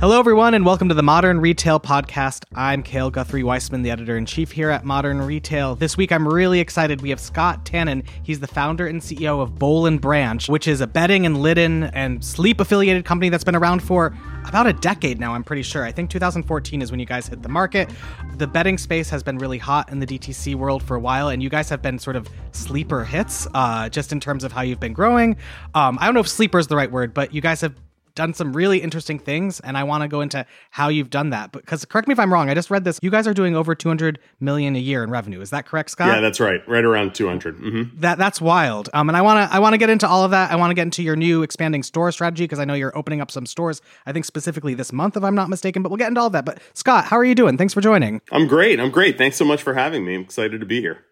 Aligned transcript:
Hello, 0.00 0.16
everyone, 0.16 0.54
and 0.54 0.64
welcome 0.64 0.88
to 0.88 0.94
the 0.94 1.02
Modern 1.02 1.40
Retail 1.40 1.80
Podcast. 1.80 2.44
I'm 2.54 2.84
Cale 2.84 3.10
Guthrie 3.10 3.42
Weissman, 3.42 3.82
the 3.82 3.90
editor 3.90 4.16
in 4.16 4.26
chief 4.26 4.52
here 4.52 4.70
at 4.70 4.84
Modern 4.84 5.20
Retail. 5.20 5.74
This 5.74 5.96
week, 5.96 6.12
I'm 6.12 6.28
really 6.28 6.60
excited. 6.60 7.02
We 7.02 7.10
have 7.10 7.18
Scott 7.18 7.64
Tannen. 7.64 8.06
He's 8.22 8.38
the 8.38 8.46
founder 8.46 8.86
and 8.86 9.00
CEO 9.00 9.42
of 9.42 9.58
Boll 9.58 9.86
and 9.86 10.00
Branch, 10.00 10.48
which 10.48 10.68
is 10.68 10.80
a 10.80 10.86
bedding 10.86 11.26
and 11.26 11.42
linen 11.42 11.82
and 11.82 12.24
sleep 12.24 12.60
affiliated 12.60 13.04
company 13.04 13.28
that's 13.28 13.42
been 13.42 13.56
around 13.56 13.82
for 13.82 14.16
about 14.46 14.68
a 14.68 14.72
decade 14.72 15.18
now, 15.18 15.34
I'm 15.34 15.42
pretty 15.42 15.62
sure. 15.62 15.84
I 15.84 15.90
think 15.90 16.10
2014 16.10 16.80
is 16.80 16.92
when 16.92 17.00
you 17.00 17.06
guys 17.06 17.26
hit 17.26 17.42
the 17.42 17.48
market. 17.48 17.90
The 18.36 18.46
bedding 18.46 18.78
space 18.78 19.10
has 19.10 19.24
been 19.24 19.36
really 19.36 19.58
hot 19.58 19.90
in 19.90 19.98
the 19.98 20.06
DTC 20.06 20.54
world 20.54 20.80
for 20.80 20.94
a 20.94 21.00
while, 21.00 21.28
and 21.28 21.42
you 21.42 21.50
guys 21.50 21.68
have 21.70 21.82
been 21.82 21.98
sort 21.98 22.14
of 22.14 22.28
sleeper 22.52 23.04
hits 23.04 23.48
uh, 23.52 23.88
just 23.88 24.12
in 24.12 24.20
terms 24.20 24.44
of 24.44 24.52
how 24.52 24.62
you've 24.62 24.78
been 24.78 24.92
growing. 24.92 25.36
Um, 25.74 25.98
I 26.00 26.04
don't 26.04 26.14
know 26.14 26.20
if 26.20 26.28
sleeper 26.28 26.60
is 26.60 26.68
the 26.68 26.76
right 26.76 26.90
word, 26.90 27.12
but 27.12 27.34
you 27.34 27.40
guys 27.40 27.60
have 27.62 27.74
done 28.18 28.34
some 28.34 28.52
really 28.52 28.78
interesting 28.78 29.16
things 29.16 29.60
and 29.60 29.78
I 29.78 29.84
want 29.84 30.02
to 30.02 30.08
go 30.08 30.20
into 30.20 30.44
how 30.70 30.88
you've 30.88 31.08
done 31.08 31.30
that. 31.30 31.52
Because 31.52 31.84
correct 31.84 32.08
me 32.08 32.12
if 32.12 32.18
I'm 32.18 32.32
wrong, 32.32 32.50
I 32.50 32.54
just 32.54 32.68
read 32.68 32.82
this. 32.82 32.98
You 33.00 33.10
guys 33.10 33.28
are 33.28 33.32
doing 33.32 33.54
over 33.54 33.76
200 33.76 34.18
million 34.40 34.74
a 34.74 34.80
year 34.80 35.04
in 35.04 35.10
revenue. 35.10 35.40
Is 35.40 35.50
that 35.50 35.66
correct, 35.66 35.90
Scott? 35.90 36.08
Yeah, 36.08 36.20
that's 36.20 36.40
right. 36.40 36.60
Right 36.68 36.84
around 36.84 37.14
200. 37.14 37.56
Mm-hmm. 37.56 38.00
That 38.00 38.18
that's 38.18 38.40
wild. 38.40 38.90
Um, 38.92 39.08
and 39.08 39.16
I 39.16 39.22
want 39.22 39.48
to 39.48 39.54
I 39.54 39.60
want 39.60 39.74
to 39.74 39.78
get 39.78 39.88
into 39.88 40.08
all 40.08 40.24
of 40.24 40.32
that. 40.32 40.50
I 40.50 40.56
want 40.56 40.72
to 40.72 40.74
get 40.74 40.82
into 40.82 41.04
your 41.04 41.14
new 41.14 41.44
expanding 41.44 41.84
store 41.84 42.10
strategy 42.10 42.42
because 42.42 42.58
I 42.58 42.64
know 42.64 42.74
you're 42.74 42.96
opening 42.98 43.20
up 43.20 43.30
some 43.30 43.46
stores. 43.46 43.80
I 44.04 44.12
think 44.12 44.24
specifically 44.24 44.74
this 44.74 44.92
month, 44.92 45.16
if 45.16 45.22
I'm 45.22 45.36
not 45.36 45.48
mistaken. 45.48 45.84
But 45.84 45.90
we'll 45.90 45.98
get 45.98 46.08
into 46.08 46.20
all 46.20 46.26
of 46.26 46.32
that. 46.32 46.44
But 46.44 46.58
Scott, 46.74 47.04
how 47.04 47.16
are 47.16 47.24
you 47.24 47.36
doing? 47.36 47.56
Thanks 47.56 47.72
for 47.72 47.80
joining. 47.80 48.20
I'm 48.32 48.48
great. 48.48 48.80
I'm 48.80 48.90
great. 48.90 49.16
Thanks 49.16 49.36
so 49.36 49.44
much 49.44 49.62
for 49.62 49.74
having 49.74 50.04
me. 50.04 50.16
I'm 50.16 50.22
excited 50.22 50.58
to 50.58 50.66
be 50.66 50.80
here. 50.80 51.04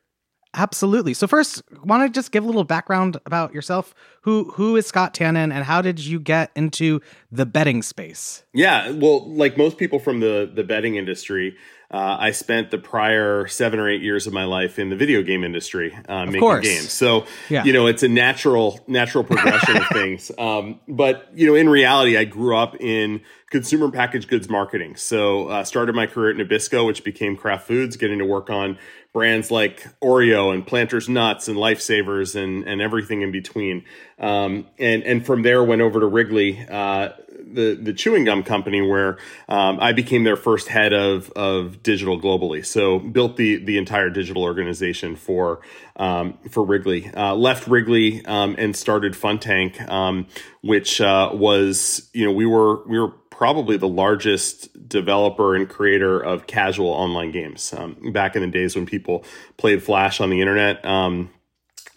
Absolutely. 0.56 1.12
So 1.12 1.27
first, 1.27 1.62
want 1.84 2.02
to 2.02 2.09
just 2.09 2.33
give 2.33 2.42
a 2.42 2.46
little 2.46 2.65
background 2.65 3.20
about 3.27 3.52
yourself. 3.52 3.95
Who 4.23 4.51
who 4.55 4.74
is 4.77 4.87
Scott 4.87 5.12
Tannen, 5.12 5.52
and 5.52 5.65
how 5.65 5.82
did 5.82 6.01
you 6.01 6.19
get 6.19 6.51
into 6.56 7.01
the 7.30 7.45
bedding 7.45 7.82
space? 7.82 8.42
Yeah, 8.55 8.91
well, 8.91 9.30
like 9.30 9.59
most 9.59 9.77
people 9.77 9.99
from 9.99 10.21
the 10.21 10.51
the 10.52 10.65
bedding 10.65 10.96
industry, 10.96 11.54
uh, 11.90 12.16
I 12.18 12.32
spent 12.32 12.70
the 12.70 12.79
prior 12.79 13.46
seven 13.46 13.79
or 13.79 13.88
eight 13.88 14.02
years 14.02 14.26
of 14.26 14.32
my 14.32 14.45
life 14.45 14.79
in 14.79 14.90
the 14.90 14.96
video 14.96 15.23
game 15.23 15.45
industry 15.45 15.96
uh, 16.09 16.26
making 16.26 16.40
course. 16.40 16.66
games. 16.66 16.90
So 16.93 17.26
Yeah. 17.48 17.65
you 17.65 17.73
know, 17.73 17.87
it's 17.87 18.02
a 18.02 18.09
natural 18.09 18.80
natural 18.88 19.23
progression 19.24 19.76
of 19.76 19.87
things. 19.93 20.30
Um, 20.38 20.80
but 20.88 21.28
you 21.34 21.46
know, 21.46 21.54
in 21.54 21.68
reality, 21.68 22.16
I 22.16 22.24
grew 22.24 22.56
up 22.56 22.76
in 22.80 23.20
consumer 23.51 23.90
packaged 23.90 24.28
goods 24.28 24.48
marketing. 24.48 24.96
So 24.96 25.46
uh, 25.48 25.65
started 25.65 25.95
my 25.95 26.06
career 26.06 26.30
at 26.30 26.37
Nabisco, 26.37 26.84
which 26.84 27.04
became 27.04 27.37
Kraft 27.37 27.66
Foods, 27.68 27.96
getting 27.96 28.18
to 28.18 28.24
work 28.24 28.50
on 28.50 28.78
brands 29.12 29.50
like 29.50 29.87
Oreo 30.02 30.52
and 30.52 30.66
Planters 30.66 31.09
Nuts 31.09 31.46
and 31.48 31.56
Lifesavers 31.56 32.34
and 32.34 32.65
and 32.66 32.80
everything 32.82 33.23
in 33.23 33.30
between. 33.30 33.84
Um, 34.18 34.66
and 34.78 35.02
and 35.04 35.24
from 35.24 35.43
there 35.43 35.62
went 35.62 35.82
over 35.82 36.00
to 36.00 36.06
Wrigley. 36.06 36.66
Uh, 36.68 37.10
the 37.47 37.75
the 37.75 37.93
chewing 37.93 38.25
gum 38.25 38.43
company 38.43 38.83
where 38.83 39.19
um, 39.49 39.79
I 39.80 39.93
became 39.93 40.25
their 40.25 40.37
first 40.37 40.69
head 40.69 40.93
of 40.93 41.30
of 41.33 41.83
digital 41.83 42.21
globally. 42.21 42.65
So 42.65 42.99
built 42.99 43.37
the 43.37 43.57
the 43.57 43.79
entire 43.79 44.11
digital 44.11 44.43
organization 44.43 45.16
for 45.16 45.61
um, 45.97 46.39
for 46.51 46.65
Wrigley. 46.65 47.11
Uh, 47.15 47.35
left 47.35 47.69
Wrigley 47.69 48.24
um, 48.27 48.57
and 48.59 48.77
started 48.77 49.15
Funtank, 49.15 49.89
um, 49.89 50.27
which 50.63 51.01
uh, 51.01 51.30
was 51.33 52.11
you 52.13 52.24
know 52.24 52.33
we 52.33 52.47
were 52.47 52.87
we 52.87 52.99
were 52.99 53.13
probably 53.30 53.77
the 53.77 53.89
largest 53.89 54.89
developer 54.89 55.55
and 55.55 55.69
creator 55.69 56.19
of 56.19 56.47
casual 56.47 56.89
online 56.89 57.30
games 57.30 57.74
um, 57.74 57.95
back 58.13 58.35
in 58.35 58.41
the 58.41 58.49
days 58.49 58.74
when 58.74 58.87
people 58.87 59.24
played 59.59 59.83
Flash 59.83 60.21
on 60.21 60.30
the 60.30 60.41
internet. 60.41 60.83
Um, 60.87 61.30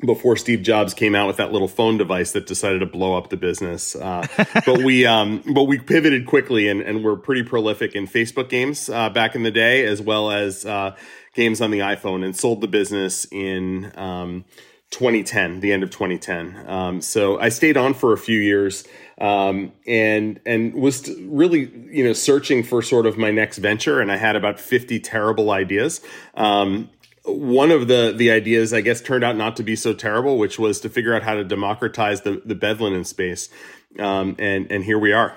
before 0.06 0.38
Steve 0.38 0.62
Jobs 0.62 0.94
came 0.94 1.16
out 1.16 1.28
with 1.28 1.38
that 1.38 1.52
little 1.52 1.68
phone 1.68 1.98
device 1.98 2.32
that 2.32 2.48
decided 2.48 2.80
to 2.80 2.86
blow 2.86 3.18
up 3.18 3.30
the 3.30 3.38
business. 3.38 3.96
Uh, 3.96 4.26
but 4.66 4.84
we 4.84 5.06
um, 5.06 5.44
but 5.54 5.64
we 5.64 5.80
pivoted 5.80 6.26
quickly 6.26 6.68
and, 6.68 6.82
and 6.82 7.04
we're 7.04 7.18
pretty 7.18 7.44
prolific 7.44 7.96
in 7.96 8.08
Facebook 8.08 8.50
games 8.50 8.90
uh, 8.90 9.10
back 9.10 9.36
in 9.36 9.44
the 9.44 9.52
day, 9.52 9.86
as 9.86 10.02
well 10.02 10.32
as 10.32 10.66
uh, 10.66 10.96
games 11.34 11.62
on 11.62 11.72
the 11.72 11.80
iPhone, 11.80 12.24
and 12.24 12.36
sold 12.36 12.62
the 12.62 12.68
business 12.68 13.26
in 13.32 13.92
um, 13.96 14.46
2010, 14.92 15.60
the 15.60 15.72
end 15.72 15.84
of 15.84 15.90
2010. 15.92 16.66
Um, 16.68 17.02
so 17.02 17.40
I 17.40 17.50
stayed 17.50 17.78
on 17.78 17.94
for 17.94 18.14
a 18.14 18.18
few 18.18 18.40
years. 18.40 18.86
Um, 19.20 19.74
and 19.86 20.40
and 20.46 20.74
was 20.74 21.10
really 21.24 21.70
you 21.92 22.06
know 22.06 22.14
searching 22.14 22.64
for 22.64 22.82
sort 22.82 23.06
of 23.06 23.18
my 23.18 23.32
next 23.32 23.58
venture, 23.58 24.00
and 24.00 24.10
I 24.14 24.16
had 24.16 24.38
about 24.38 24.62
fifty 24.62 24.98
terrible 24.98 25.52
ideas. 25.52 26.00
Um, 26.36 26.90
one 27.34 27.72
of 27.72 27.88
the 27.88 28.14
the 28.16 28.32
ideas 28.32 28.74
I 28.74 28.82
guess 28.82 29.02
turned 29.02 29.24
out 29.24 29.36
not 29.36 29.56
to 29.58 29.64
be 29.64 29.76
so 29.76 29.94
terrible, 29.94 30.38
which 30.38 30.60
was 30.60 30.80
to 30.82 30.90
figure 30.90 31.14
out 31.16 31.24
how 31.24 31.36
to 31.36 31.44
democratize 31.44 32.22
the 32.22 32.42
the 32.46 32.56
bed 32.56 32.82
linen 32.82 33.04
space, 33.04 33.50
um, 33.98 34.36
and 34.40 34.72
and 34.72 34.84
here 34.84 35.00
we 35.00 35.14
are. 35.14 35.36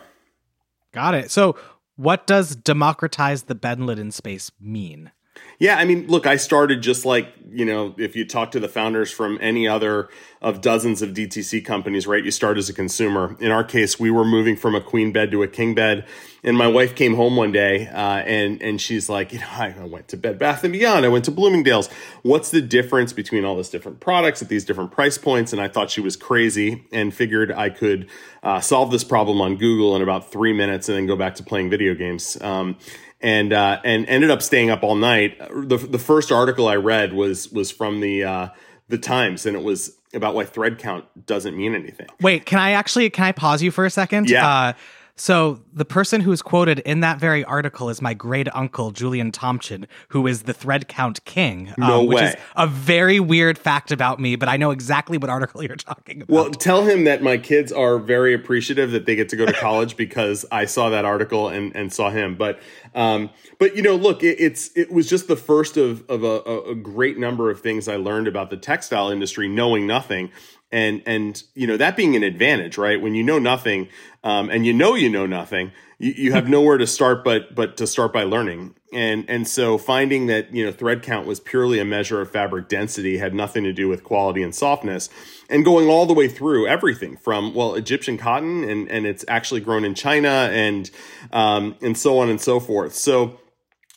Got 0.93 1.15
it. 1.15 1.31
So, 1.31 1.57
what 1.97 2.27
does 2.27 2.55
democratize 2.55 3.45
the 3.45 3.55
bed 3.55 3.81
linen 3.81 4.11
space 4.11 4.51
mean? 4.61 5.11
Yeah, 5.59 5.77
I 5.77 5.85
mean, 5.85 6.07
look, 6.07 6.27
I 6.27 6.37
started 6.37 6.83
just 6.83 7.05
like, 7.05 7.33
you 7.51 7.65
know, 7.65 7.95
if 7.99 8.17
you 8.17 8.25
talk 8.25 8.51
to 8.53 8.61
the 8.61 8.69
founders 8.69 9.11
from 9.11 9.39
any 9.41 9.69
other 9.69 10.09
of 10.41 10.61
dozens 10.61 11.03
of 11.03 11.11
DTC 11.11 11.65
companies, 11.65 12.07
right? 12.07 12.25
You 12.25 12.33
start 12.33 12.59
as 12.59 12.69
a 12.69 12.73
consumer. 12.73 13.37
In 13.39 13.53
our 13.53 13.63
case, 13.63 14.01
we 14.01 14.11
were 14.11 14.25
moving 14.25 14.57
from 14.57 14.75
a 14.75 14.81
queen 14.81 15.13
bed 15.13 15.31
to 15.31 15.43
a 15.43 15.49
king 15.49 15.75
bed. 15.75 16.05
And 16.45 16.57
my 16.57 16.67
wife 16.67 16.97
came 16.97 17.15
home 17.15 17.37
one 17.37 17.53
day, 17.53 17.87
uh, 17.87 17.95
and, 17.95 18.61
and 18.61 18.81
she's 18.81 19.09
like, 19.09 19.33
you 19.33 19.39
know, 19.39 19.47
I 19.49 19.73
went 19.85 20.09
to 20.09 20.17
Bed 20.17 20.41
Bath 20.41 20.65
and 20.65 20.73
Beyond. 20.73 21.05
I 21.05 21.09
went 21.09 21.25
to 21.27 21.31
Bloomingdale's. 21.31 21.89
What's 22.23 22.51
the 22.51 22.61
difference 22.61 23.13
between 23.13 23.45
all 23.45 23.57
these 23.57 23.69
different 23.69 24.01
products 24.01 24.43
at 24.43 24.49
these 24.49 24.65
different 24.65 24.91
price 24.91 25.17
points? 25.17 25.53
And 25.53 25.63
I 25.63 25.69
thought 25.69 25.89
she 25.89 26.01
was 26.01 26.17
crazy 26.17 26.85
and 26.91 27.15
figured 27.15 27.53
I 27.53 27.71
could 27.71 28.09
uh, 28.43 28.59
solve 28.59 28.91
this 28.91 29.05
problem 29.05 29.41
on 29.41 29.57
Google 29.57 29.95
in 29.95 30.03
about 30.03 30.33
three 30.33 30.53
minutes 30.53 30.89
and 30.89 30.99
then 30.99 31.07
go 31.07 31.15
back 31.15 31.37
to 31.37 31.45
playing 31.45 31.71
video 31.71 31.95
games. 31.95 32.37
Um, 32.41 32.77
and 33.23 33.53
uh, 33.53 33.81
and 33.85 34.07
ended 34.07 34.31
up 34.31 34.43
staying 34.43 34.71
up 34.71 34.83
all 34.83 34.95
night. 34.95 35.39
The 35.39 35.77
the 35.77 35.99
first 35.99 36.33
article 36.33 36.69
I 36.69 36.77
read 36.77 37.13
was 37.13 37.51
was 37.51 37.71
from 37.71 38.01
the 38.01 38.25
uh, 38.25 38.49
the 38.89 38.99
Times, 38.99 39.47
and 39.47 39.57
it 39.57 39.63
was 39.63 39.97
about 40.15 40.35
why 40.35 40.45
thread 40.45 40.79
count 40.79 41.05
doesn't 41.27 41.57
mean 41.57 41.75
anything. 41.75 42.09
Wait, 42.21 42.45
can 42.45 42.59
I 42.59 42.73
actually 42.73 43.09
can 43.11 43.25
I 43.25 43.33
pause 43.33 43.63
you 43.63 43.71
for 43.71 43.85
a 43.85 43.91
second? 43.91 44.29
Yeah. 44.29 44.49
Uh, 44.49 44.73
so 45.15 45.61
the 45.73 45.85
person 45.85 46.23
who's 46.23 46.41
quoted 46.43 46.79
in 46.81 47.01
that 47.01 47.19
very 47.21 47.45
article 47.45 47.89
is 47.91 48.01
my 48.01 48.15
great 48.15 48.49
uncle 48.55 48.91
Julian 48.91 49.31
Tomchin, 49.31 49.85
who 50.09 50.27
is 50.27 50.45
the 50.45 50.55
thread 50.55 50.89
count 50.89 51.25
king. 51.25 51.69
um, 51.69 51.75
No 51.79 52.03
which 52.05 52.23
is 52.23 52.35
way. 52.35 52.41
a 52.57 52.67
very 52.67 53.21
weird 53.21 53.59
fact 53.59 53.93
about 53.93 54.19
me, 54.19 54.37
but 54.37 54.49
I 54.49 54.57
know 54.57 54.71
exactly 54.71 55.19
what 55.19 55.29
article 55.31 55.63
you're 55.67 55.77
talking 55.77 56.23
about. 56.23 56.35
Well, 56.35 56.51
tell 56.51 56.85
him 56.85 57.05
that 57.05 57.23
my 57.23 57.37
kids 57.37 57.71
are 57.73 57.99
very 57.99 58.33
appreciative 58.35 58.91
that 58.93 59.05
they 59.07 59.15
get 59.15 59.29
to 59.29 59.37
go 59.37 59.45
to 59.47 59.53
college 59.53 59.97
because 59.97 60.47
I 60.51 60.65
saw 60.65 60.89
that 60.91 61.05
article 61.05 61.49
and, 61.49 61.75
and 61.77 61.93
saw 61.93 62.11
him. 62.11 62.35
But 62.37 62.59
um, 62.95 63.31
but 63.59 63.77
you 63.77 63.83
know, 63.83 63.95
look, 63.97 64.23
it, 64.23 64.41
it's 64.41 64.71
it 64.77 64.91
was 64.91 65.09
just 65.09 65.29
the 65.29 65.37
first 65.37 65.77
of 65.77 66.09
of 66.11 66.25
a- 66.25 66.71
a 66.71 66.75
great 66.75 67.19
number 67.19 67.51
of 67.51 67.61
things 67.61 67.87
I 67.89 67.97
learned 67.97 68.29
about 68.29 68.51
the 68.51 68.57
textile 68.57 69.11
industry, 69.11 69.49
knowing 69.49 69.87
nothing. 69.87 70.31
And 70.73 71.03
and 71.05 71.43
you 71.55 71.67
know 71.67 71.77
that 71.77 71.97
being 71.97 72.17
an 72.17 72.23
advantage, 72.23 72.79
right? 72.79 73.01
When 73.01 73.15
you 73.15 73.23
know 73.23 73.39
nothing, 73.39 73.89
um, 74.25 74.49
and 74.49 74.65
you 74.65 74.73
know 74.73 74.95
you 74.95 75.11
know 75.11 75.27
nothing, 75.27 75.73
you, 75.99 76.13
you 76.13 76.33
have 76.33 76.49
nowhere 76.49 76.79
to 76.79 76.87
start 76.87 77.25
but 77.25 77.55
but 77.55 77.77
to 77.77 77.87
start 77.87 78.13
by 78.13 78.25
learning. 78.25 78.75
And 78.93 79.25
and 79.29 79.47
so 79.47 79.77
finding 79.77 80.27
that 80.27 80.55
you 80.55 80.65
know 80.65 80.73
thread 80.73 81.03
count 81.03 81.27
was 81.27 81.41
purely 81.41 81.79
a 81.79 81.85
measure 81.85 82.23
of 82.23 82.31
fabric 82.31 82.69
density, 82.69 83.19
had 83.19 83.35
nothing 83.35 83.65
to 83.65 83.73
do 83.73 83.89
with 83.89 84.03
quality 84.03 84.43
and 84.43 84.55
softness, 84.55 85.11
and 85.51 85.65
going 85.65 85.89
all 85.89 86.07
the 86.07 86.15
way 86.15 86.27
through 86.27 86.67
everything 86.67 87.17
from 87.19 87.55
well 87.55 87.75
Egyptian 87.75 88.17
cotton 88.17 88.65
and 88.65 88.91
and 88.91 89.07
it's 89.07 89.25
actually 89.29 89.61
grown 89.61 89.85
in 89.85 89.95
China 89.95 90.49
and 90.53 90.91
um, 91.33 91.77
and 91.83 91.99
so 91.99 92.19
on 92.19 92.31
and 92.31 92.41
so 92.41 92.59
forth. 92.59 92.95
So 92.95 93.39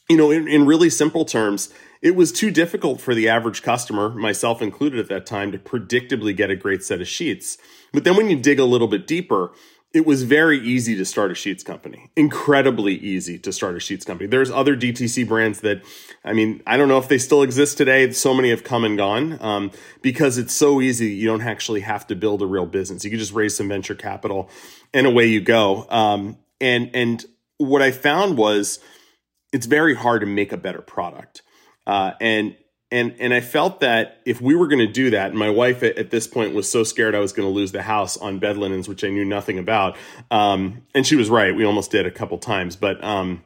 you 0.10 0.18
know, 0.18 0.32
in, 0.32 0.48
in 0.48 0.66
really 0.66 0.90
simple 0.90 1.26
terms, 1.26 1.74
it 2.02 2.16
was 2.16 2.32
too 2.32 2.52
difficult 2.52 3.02
for 3.02 3.16
the 3.16 3.30
average 3.30 3.62
customer, 3.64 4.10
myself 4.10 4.62
included 4.62 5.00
at 5.00 5.10
that 5.10 5.26
time, 5.26 5.52
to 5.52 5.58
predictably 5.58 6.36
get 6.36 6.50
a 6.50 6.56
great 6.56 6.84
set 6.84 7.02
of 7.02 7.08
sheets. 7.08 7.58
But 7.94 8.04
then 8.04 8.16
when 8.16 8.30
you 8.30 8.38
dig 8.38 8.60
a 8.60 8.66
little 8.66 8.88
bit 8.88 9.08
deeper, 9.08 9.52
it 9.96 10.06
was 10.06 10.24
very 10.24 10.60
easy 10.60 10.94
to 10.98 11.06
start 11.06 11.32
a 11.32 11.36
sheets 11.36 11.64
company. 11.64 12.12
Incredibly 12.18 12.96
easy 12.96 13.40
to 13.40 13.54
start 13.54 13.78
a 13.78 13.80
sheets 13.80 14.04
company. 14.04 14.28
There's 14.28 14.52
other 14.52 14.76
DTC 14.76 15.26
brands 15.26 15.62
that, 15.62 15.84
I 16.26 16.34
mean, 16.34 16.62
I 16.68 16.76
don't 16.76 16.90
know 16.90 16.98
if 16.98 17.08
they 17.08 17.18
still 17.18 17.42
exist 17.42 17.78
today. 17.78 18.12
So 18.12 18.34
many 18.34 18.50
have 18.50 18.66
come 18.66 18.84
and 18.84 18.98
gone 18.98 19.42
um, 19.42 19.72
because 20.02 20.38
it's 20.38 20.54
so 20.54 20.82
easy. 20.82 21.14
You 21.14 21.28
don't 21.28 21.42
actually 21.42 21.80
have 21.80 22.06
to 22.08 22.16
build 22.16 22.42
a 22.42 22.46
real 22.46 22.66
business. 22.66 23.06
You 23.06 23.10
can 23.10 23.20
just 23.20 23.32
raise 23.32 23.56
some 23.56 23.70
venture 23.70 23.96
capital, 23.96 24.50
and 24.94 25.08
away 25.08 25.28
you 25.28 25.40
go. 25.40 25.88
Um, 25.90 26.40
and 26.60 26.92
and 26.94 27.24
what 27.58 27.82
I 27.82 27.92
found 27.92 28.38
was 28.38 28.80
it's 29.54 29.66
very 29.66 29.96
hard 29.96 30.20
to 30.20 30.28
make 30.28 30.52
a 30.52 30.58
better 30.58 30.82
product. 30.82 31.42
Uh, 31.86 32.12
and 32.20 32.56
and 32.92 33.16
and 33.20 33.34
I 33.34 33.42
felt 33.42 33.80
that 33.80 34.22
if 34.26 34.42
we 34.42 34.56
were 34.56 34.68
going 34.68 34.86
to 34.86 34.92
do 34.92 35.10
that, 35.12 35.32
and 35.32 35.40
my 35.40 35.50
wife 35.50 35.84
at, 35.84 35.98
at 35.98 36.12
this 36.12 36.28
point 36.28 36.54
was 36.54 36.70
so 36.70 36.84
scared 36.84 37.16
I 37.16 37.20
was 37.20 37.34
going 37.34 37.48
to 37.48 37.54
lose 37.54 37.72
the 37.72 37.82
house 37.82 38.18
on 38.18 38.40
bed 38.40 38.58
linens, 38.58 38.88
which 38.88 39.04
I 39.04 39.10
knew 39.10 39.26
nothing 39.26 39.60
about. 39.60 39.98
Um, 40.32 40.84
and 40.94 41.06
she 41.06 41.16
was 41.16 41.30
right; 41.30 41.56
we 41.56 41.66
almost 41.66 41.92
did 41.92 42.06
a 42.06 42.12
couple 42.12 42.38
times, 42.38 42.76
but 42.76 43.04
um, 43.04 43.44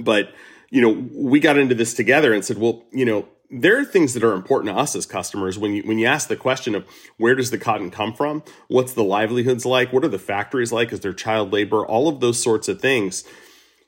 but 0.00 0.32
you 0.70 0.80
know 0.80 1.08
we 1.12 1.40
got 1.40 1.58
into 1.58 1.74
this 1.74 1.94
together 1.94 2.32
and 2.32 2.44
said, 2.44 2.58
well, 2.58 2.84
you 2.92 3.04
know, 3.04 3.28
there 3.52 3.78
are 3.78 3.84
things 3.84 4.14
that 4.14 4.24
are 4.24 4.32
important 4.32 4.74
to 4.74 4.80
us 4.80 4.96
as 4.96 5.04
customers 5.04 5.58
when 5.58 5.74
you 5.74 5.82
when 5.82 5.98
you 5.98 6.06
ask 6.06 6.28
the 6.28 6.36
question 6.36 6.74
of 6.74 6.86
where 7.18 7.34
does 7.34 7.50
the 7.50 7.58
cotton 7.58 7.90
come 7.90 8.14
from 8.14 8.42
what's 8.68 8.94
the 8.94 9.04
livelihoods 9.04 9.66
like 9.66 9.92
what 9.92 10.02
are 10.02 10.08
the 10.08 10.18
factories 10.18 10.72
like 10.72 10.90
is 10.90 11.00
there 11.00 11.12
child 11.12 11.52
labor 11.52 11.84
all 11.84 12.08
of 12.08 12.20
those 12.20 12.42
sorts 12.42 12.66
of 12.66 12.80
things 12.80 13.24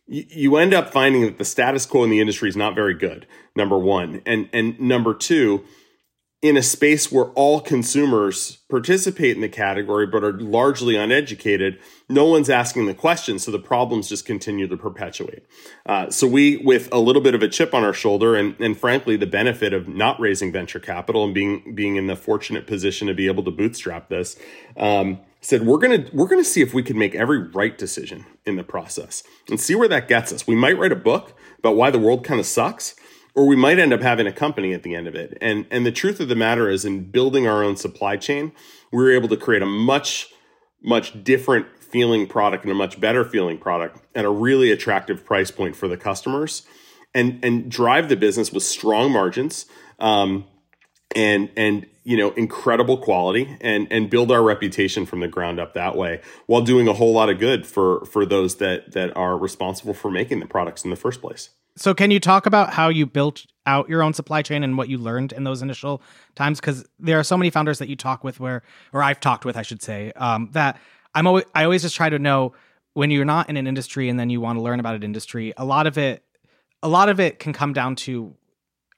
you, 0.06 0.56
end 0.56 0.74
up 0.74 0.90
finding 0.90 1.22
that 1.22 1.38
the 1.38 1.44
status 1.44 1.86
quo 1.86 2.04
in 2.04 2.10
the 2.10 2.20
industry 2.20 2.48
is 2.48 2.56
not 2.56 2.74
very 2.74 2.94
good 2.94 3.26
number 3.56 3.78
one 3.78 4.22
and 4.26 4.48
and 4.52 4.78
number 4.78 5.14
two 5.14 5.64
in 6.44 6.58
a 6.58 6.62
space 6.62 7.10
where 7.10 7.24
all 7.30 7.58
consumers 7.58 8.58
participate 8.68 9.34
in 9.34 9.40
the 9.40 9.48
category 9.48 10.06
but 10.06 10.22
are 10.22 10.38
largely 10.38 10.94
uneducated, 10.94 11.78
no 12.10 12.26
one's 12.26 12.50
asking 12.50 12.84
the 12.84 12.92
questions, 12.92 13.42
so 13.42 13.50
the 13.50 13.58
problems 13.58 14.10
just 14.10 14.26
continue 14.26 14.68
to 14.68 14.76
perpetuate. 14.76 15.42
Uh, 15.86 16.10
so 16.10 16.26
we, 16.26 16.58
with 16.58 16.86
a 16.92 16.98
little 16.98 17.22
bit 17.22 17.34
of 17.34 17.42
a 17.42 17.48
chip 17.48 17.72
on 17.72 17.82
our 17.82 17.94
shoulder, 17.94 18.36
and, 18.36 18.54
and 18.60 18.76
frankly 18.76 19.16
the 19.16 19.26
benefit 19.26 19.72
of 19.72 19.88
not 19.88 20.20
raising 20.20 20.52
venture 20.52 20.78
capital 20.78 21.24
and 21.24 21.32
being 21.32 21.74
being 21.74 21.96
in 21.96 22.08
the 22.08 22.16
fortunate 22.16 22.66
position 22.66 23.08
to 23.08 23.14
be 23.14 23.26
able 23.26 23.42
to 23.42 23.50
bootstrap 23.50 24.10
this, 24.10 24.36
um, 24.76 25.18
said 25.44 25.66
we're 25.66 25.78
gonna 25.78 26.06
we're 26.12 26.26
gonna 26.26 26.44
see 26.44 26.62
if 26.62 26.72
we 26.72 26.82
can 26.82 26.98
make 26.98 27.14
every 27.14 27.38
right 27.38 27.76
decision 27.76 28.24
in 28.46 28.56
the 28.56 28.64
process 28.64 29.22
and 29.48 29.60
see 29.60 29.74
where 29.74 29.88
that 29.88 30.08
gets 30.08 30.32
us. 30.32 30.46
We 30.46 30.54
might 30.54 30.78
write 30.78 30.92
a 30.92 30.96
book 30.96 31.34
about 31.58 31.76
why 31.76 31.90
the 31.90 31.98
world 31.98 32.24
kind 32.24 32.40
of 32.40 32.46
sucks 32.46 32.94
or 33.34 33.46
we 33.46 33.56
might 33.56 33.78
end 33.78 33.92
up 33.92 34.00
having 34.00 34.26
a 34.26 34.32
company 34.32 34.72
at 34.72 34.84
the 34.84 34.94
end 34.94 35.06
of 35.06 35.14
it. 35.14 35.36
And 35.40 35.66
and 35.70 35.84
the 35.84 35.92
truth 35.92 36.18
of 36.20 36.28
the 36.28 36.36
matter 36.36 36.70
is 36.70 36.84
in 36.84 37.10
building 37.10 37.46
our 37.46 37.62
own 37.62 37.76
supply 37.76 38.16
chain, 38.16 38.52
we 38.90 39.02
were 39.02 39.12
able 39.12 39.28
to 39.28 39.36
create 39.36 39.62
a 39.62 39.66
much 39.66 40.28
much 40.82 41.22
different 41.24 41.66
feeling 41.78 42.26
product 42.26 42.64
and 42.64 42.72
a 42.72 42.74
much 42.74 43.00
better 43.00 43.24
feeling 43.24 43.58
product 43.58 43.98
at 44.14 44.24
a 44.24 44.30
really 44.30 44.70
attractive 44.70 45.24
price 45.24 45.50
point 45.50 45.76
for 45.76 45.88
the 45.88 45.96
customers 45.96 46.62
and 47.14 47.44
and 47.44 47.70
drive 47.70 48.08
the 48.08 48.16
business 48.16 48.50
with 48.52 48.62
strong 48.62 49.10
margins 49.10 49.66
um, 49.98 50.44
and 51.14 51.50
and 51.56 51.86
you 52.04 52.16
know 52.16 52.30
incredible 52.32 52.96
quality 52.98 53.56
and 53.60 53.88
and 53.90 54.10
build 54.10 54.30
our 54.30 54.42
reputation 54.42 55.06
from 55.06 55.20
the 55.20 55.28
ground 55.28 55.58
up 55.58 55.74
that 55.74 55.96
way 55.96 56.20
while 56.46 56.62
doing 56.62 56.86
a 56.86 56.92
whole 56.92 57.12
lot 57.12 57.28
of 57.28 57.38
good 57.38 57.66
for 57.66 58.04
for 58.04 58.24
those 58.24 58.56
that 58.56 58.92
that 58.92 59.16
are 59.16 59.36
responsible 59.36 59.94
for 59.94 60.10
making 60.10 60.40
the 60.40 60.46
products 60.46 60.84
in 60.84 60.90
the 60.90 60.96
first 60.96 61.20
place 61.20 61.50
so, 61.76 61.92
can 61.92 62.10
you 62.10 62.20
talk 62.20 62.46
about 62.46 62.72
how 62.72 62.88
you 62.88 63.04
built 63.04 63.46
out 63.66 63.88
your 63.88 64.02
own 64.02 64.14
supply 64.14 64.42
chain 64.42 64.62
and 64.62 64.78
what 64.78 64.88
you 64.88 64.96
learned 64.96 65.32
in 65.32 65.42
those 65.42 65.60
initial 65.60 66.02
times? 66.36 66.60
Because 66.60 66.84
there 67.00 67.18
are 67.18 67.24
so 67.24 67.36
many 67.36 67.50
founders 67.50 67.78
that 67.80 67.88
you 67.88 67.96
talk 67.96 68.22
with, 68.22 68.38
where, 68.38 68.62
or 68.92 69.02
I've 69.02 69.18
talked 69.18 69.44
with, 69.44 69.56
I 69.56 69.62
should 69.62 69.82
say, 69.82 70.12
um, 70.14 70.50
that 70.52 70.78
I'm 71.14 71.26
always, 71.26 71.44
I 71.54 71.64
always 71.64 71.82
just 71.82 71.96
try 71.96 72.08
to 72.08 72.18
know 72.18 72.52
when 72.92 73.10
you're 73.10 73.24
not 73.24 73.48
in 73.48 73.56
an 73.56 73.66
industry 73.66 74.08
and 74.08 74.20
then 74.20 74.30
you 74.30 74.40
want 74.40 74.56
to 74.56 74.62
learn 74.62 74.78
about 74.78 74.94
an 74.94 75.02
industry. 75.02 75.52
A 75.56 75.64
lot 75.64 75.88
of 75.88 75.98
it, 75.98 76.22
a 76.80 76.88
lot 76.88 77.08
of 77.08 77.18
it 77.18 77.40
can 77.40 77.52
come 77.52 77.72
down 77.72 77.96
to 77.96 78.36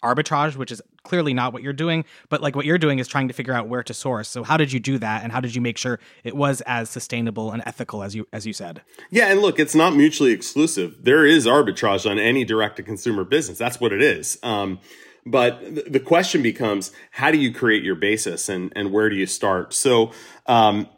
arbitrage, 0.05 0.57
which 0.57 0.71
is 0.71 0.83
clearly 1.07 1.33
not 1.33 1.53
what 1.53 1.63
you're 1.63 1.73
doing, 1.73 2.05
but 2.29 2.43
like 2.43 2.55
what 2.55 2.67
you're 2.67 2.79
doing 2.79 2.99
is 2.99 3.09
trying 3.09 3.29
to 3.29 3.35
figure 3.35 3.55
out 3.55 3.69
where 3.69 3.83
to 3.83 3.95
source. 3.95 4.29
So 4.29 4.43
how 4.45 4.57
did 4.57 4.73
you 4.73 4.81
do 4.81 4.99
that 4.99 5.23
and 5.23 5.33
how 5.33 5.41
did 5.41 5.55
you 5.55 5.61
make 5.61 5.79
sure 5.79 5.99
it 6.25 6.37
was 6.37 6.61
as 6.67 6.91
sustainable 6.91 7.53
and 7.53 7.63
ethical 7.67 8.03
as 8.03 8.15
you 8.15 8.27
as 8.33 8.47
you 8.47 8.53
said? 8.53 8.83
Yeah, 9.11 9.29
and 9.29 9.41
look, 9.41 9.59
it's 9.59 9.75
not 9.75 9.95
mutually 9.95 10.33
exclusive. 10.33 11.05
There 11.05 11.25
is 11.25 11.47
arbitrage 11.47 12.09
on 12.11 12.19
any 12.19 12.45
direct 12.45 12.77
to 12.77 12.83
consumer 12.83 13.25
business. 13.25 13.59
That's 13.59 13.81
what 13.81 13.93
it 13.93 14.03
is. 14.03 14.39
Um, 14.43 14.81
but 15.25 15.93
the 15.93 15.99
question 16.01 16.41
becomes 16.43 16.93
how 17.11 17.33
do 17.33 17.39
you 17.39 17.53
create 17.53 17.83
your 17.83 17.97
basis 17.97 18.49
and 18.49 18.73
and 18.77 18.93
where 18.93 19.09
do 19.09 19.17
you 19.17 19.27
start? 19.27 19.75
So 19.75 20.13
um, 20.47 20.89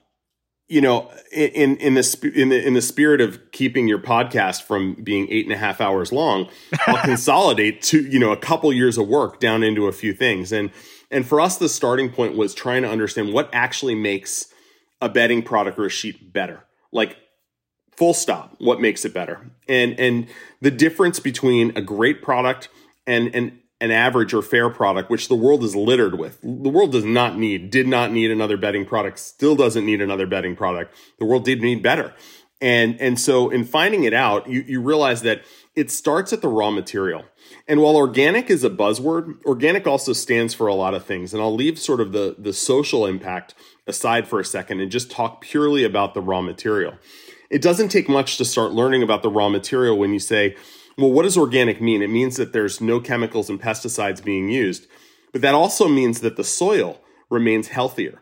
you 0.68 0.82
know, 0.82 1.10
in 1.32 1.76
in 1.78 1.94
the 1.94 2.32
in 2.34 2.50
the 2.50 2.66
in 2.66 2.74
the 2.74 2.82
spirit 2.82 3.20
of 3.20 3.52
keeping 3.52 3.88
your 3.88 3.98
podcast 3.98 4.62
from 4.62 4.94
being 5.02 5.26
eight 5.30 5.46
and 5.46 5.54
a 5.54 5.56
half 5.56 5.80
hours 5.80 6.12
long, 6.12 6.48
I'll 6.86 7.02
consolidate 7.04 7.80
to 7.82 8.02
you 8.02 8.18
know 8.18 8.32
a 8.32 8.36
couple 8.36 8.72
years 8.72 8.98
of 8.98 9.08
work 9.08 9.40
down 9.40 9.62
into 9.62 9.86
a 9.86 9.92
few 9.92 10.12
things. 10.12 10.52
And 10.52 10.70
and 11.10 11.26
for 11.26 11.40
us, 11.40 11.56
the 11.56 11.70
starting 11.70 12.10
point 12.10 12.36
was 12.36 12.54
trying 12.54 12.82
to 12.82 12.88
understand 12.88 13.32
what 13.32 13.48
actually 13.52 13.94
makes 13.94 14.52
a 15.00 15.08
bedding 15.08 15.42
product 15.42 15.78
or 15.78 15.86
a 15.86 15.90
sheet 15.90 16.32
better. 16.32 16.64
Like 16.92 17.16
full 17.96 18.12
stop, 18.14 18.54
what 18.58 18.80
makes 18.80 19.06
it 19.06 19.14
better? 19.14 19.50
And 19.68 19.98
and 19.98 20.26
the 20.60 20.70
difference 20.70 21.18
between 21.18 21.76
a 21.76 21.80
great 21.80 22.20
product 22.20 22.68
and 23.06 23.34
and 23.34 23.58
an 23.80 23.90
average 23.90 24.34
or 24.34 24.42
fair 24.42 24.68
product, 24.70 25.08
which 25.08 25.28
the 25.28 25.36
world 25.36 25.62
is 25.62 25.76
littered 25.76 26.18
with. 26.18 26.40
The 26.42 26.68
world 26.68 26.92
does 26.92 27.04
not 27.04 27.38
need, 27.38 27.70
did 27.70 27.86
not 27.86 28.10
need 28.10 28.30
another 28.30 28.56
bedding 28.56 28.84
product, 28.84 29.18
still 29.18 29.54
doesn't 29.54 29.86
need 29.86 30.00
another 30.00 30.26
bedding 30.26 30.56
product. 30.56 30.96
The 31.18 31.24
world 31.24 31.44
did 31.44 31.62
need 31.62 31.82
better. 31.82 32.14
And, 32.60 33.00
and 33.00 33.20
so 33.20 33.50
in 33.50 33.64
finding 33.64 34.02
it 34.02 34.12
out, 34.12 34.48
you, 34.48 34.64
you 34.66 34.80
realize 34.80 35.22
that 35.22 35.42
it 35.76 35.92
starts 35.92 36.32
at 36.32 36.42
the 36.42 36.48
raw 36.48 36.72
material. 36.72 37.24
And 37.68 37.80
while 37.80 37.94
organic 37.94 38.50
is 38.50 38.64
a 38.64 38.70
buzzword, 38.70 39.44
organic 39.44 39.86
also 39.86 40.12
stands 40.12 40.54
for 40.54 40.66
a 40.66 40.74
lot 40.74 40.92
of 40.94 41.04
things. 41.04 41.32
And 41.32 41.40
I'll 41.40 41.54
leave 41.54 41.78
sort 41.78 42.00
of 42.00 42.10
the, 42.10 42.34
the 42.36 42.52
social 42.52 43.06
impact 43.06 43.54
aside 43.86 44.26
for 44.26 44.40
a 44.40 44.44
second 44.44 44.80
and 44.80 44.90
just 44.90 45.08
talk 45.08 45.40
purely 45.40 45.84
about 45.84 46.14
the 46.14 46.20
raw 46.20 46.40
material. 46.40 46.94
It 47.48 47.62
doesn't 47.62 47.90
take 47.90 48.08
much 48.08 48.38
to 48.38 48.44
start 48.44 48.72
learning 48.72 49.04
about 49.04 49.22
the 49.22 49.30
raw 49.30 49.48
material 49.48 49.96
when 49.96 50.12
you 50.12 50.18
say, 50.18 50.56
well, 50.98 51.12
what 51.12 51.22
does 51.22 51.38
organic 51.38 51.80
mean? 51.80 52.02
It 52.02 52.10
means 52.10 52.36
that 52.36 52.52
there's 52.52 52.80
no 52.80 52.98
chemicals 52.98 53.48
and 53.48 53.62
pesticides 53.62 54.22
being 54.22 54.48
used, 54.48 54.88
but 55.32 55.42
that 55.42 55.54
also 55.54 55.86
means 55.86 56.20
that 56.20 56.36
the 56.36 56.42
soil 56.42 57.00
remains 57.30 57.68
healthier. 57.68 58.20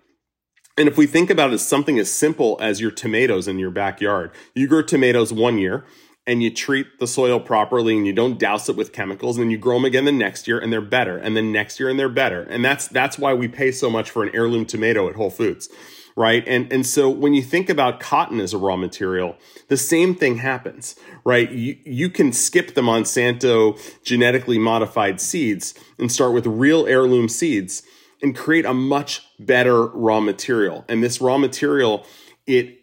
And 0.76 0.86
if 0.86 0.98
we 0.98 1.06
think 1.06 1.30
about 1.30 1.50
it 1.50 1.54
as 1.54 1.66
something 1.66 1.98
as 1.98 2.12
simple 2.12 2.58
as 2.60 2.82
your 2.82 2.90
tomatoes 2.90 3.48
in 3.48 3.58
your 3.58 3.70
backyard, 3.70 4.30
you 4.54 4.68
grow 4.68 4.82
tomatoes 4.82 5.32
one 5.32 5.56
year 5.56 5.86
and 6.26 6.42
you 6.42 6.50
treat 6.50 6.86
the 6.98 7.06
soil 7.06 7.40
properly 7.40 7.96
and 7.96 8.06
you 8.06 8.12
don't 8.12 8.38
douse 8.38 8.68
it 8.68 8.76
with 8.76 8.92
chemicals 8.92 9.38
and 9.38 9.44
then 9.44 9.50
you 9.50 9.56
grow 9.56 9.76
them 9.76 9.86
again 9.86 10.04
the 10.04 10.12
next 10.12 10.46
year 10.46 10.58
and 10.58 10.70
they're 10.70 10.82
better 10.82 11.16
and 11.16 11.34
then 11.34 11.50
next 11.50 11.80
year 11.80 11.88
and 11.88 11.98
they're 11.98 12.10
better. 12.10 12.42
And 12.42 12.62
that's 12.62 12.88
that's 12.88 13.18
why 13.18 13.32
we 13.32 13.48
pay 13.48 13.72
so 13.72 13.88
much 13.88 14.10
for 14.10 14.22
an 14.22 14.30
heirloom 14.34 14.66
tomato 14.66 15.08
at 15.08 15.14
Whole 15.14 15.30
Foods 15.30 15.70
right? 16.16 16.42
And 16.48 16.72
and 16.72 16.84
so 16.84 17.08
when 17.08 17.34
you 17.34 17.42
think 17.42 17.68
about 17.68 18.00
cotton 18.00 18.40
as 18.40 18.54
a 18.54 18.58
raw 18.58 18.76
material, 18.76 19.36
the 19.68 19.76
same 19.76 20.14
thing 20.14 20.38
happens, 20.38 20.96
right? 21.24 21.50
You 21.50 21.76
you 21.84 22.10
can 22.10 22.32
skip 22.32 22.74
the 22.74 22.80
Monsanto 22.80 23.78
genetically 24.02 24.58
modified 24.58 25.20
seeds 25.20 25.74
and 25.98 26.10
start 26.10 26.32
with 26.32 26.46
real 26.46 26.86
heirloom 26.86 27.28
seeds 27.28 27.82
and 28.22 28.34
create 28.34 28.64
a 28.64 28.72
much 28.74 29.26
better 29.38 29.86
raw 29.86 30.20
material. 30.20 30.84
And 30.88 31.04
this 31.04 31.20
raw 31.20 31.36
material 31.36 32.06
it 32.46 32.80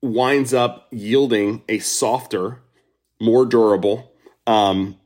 winds 0.00 0.54
up 0.54 0.86
yielding 0.92 1.62
a 1.68 1.78
softer, 1.80 2.60
more 3.20 3.44
durable, 3.44 4.12
um, 4.46 4.96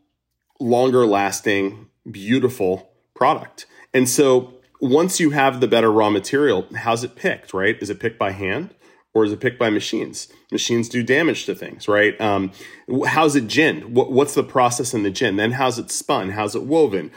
longer 0.60 1.06
lasting, 1.06 1.88
beautiful 2.10 2.90
product. 3.14 3.66
And 3.94 4.08
so 4.08 4.61
once 4.82 5.20
you 5.20 5.30
have 5.30 5.60
the 5.60 5.68
better 5.68 5.92
raw 5.92 6.10
material, 6.10 6.66
how's 6.74 7.04
it 7.04 7.14
picked, 7.14 7.54
right? 7.54 7.80
Is 7.80 7.88
it 7.88 8.00
picked 8.00 8.18
by 8.18 8.32
hand 8.32 8.74
or 9.14 9.24
is 9.24 9.32
it 9.32 9.40
picked 9.40 9.58
by 9.58 9.70
machines? 9.70 10.26
Machines 10.50 10.88
do 10.88 11.04
damage 11.04 11.46
to 11.46 11.54
things, 11.54 11.86
right? 11.86 12.20
Um, 12.20 12.50
how's 13.06 13.36
it 13.36 13.46
ginned? 13.46 13.94
What, 13.94 14.10
what's 14.10 14.34
the 14.34 14.42
process 14.42 14.92
in 14.92 15.04
the 15.04 15.10
gin? 15.10 15.36
Then 15.36 15.52
how's 15.52 15.78
it 15.78 15.92
spun? 15.92 16.30
How's 16.30 16.56
it 16.56 16.64
woven? 16.64 17.12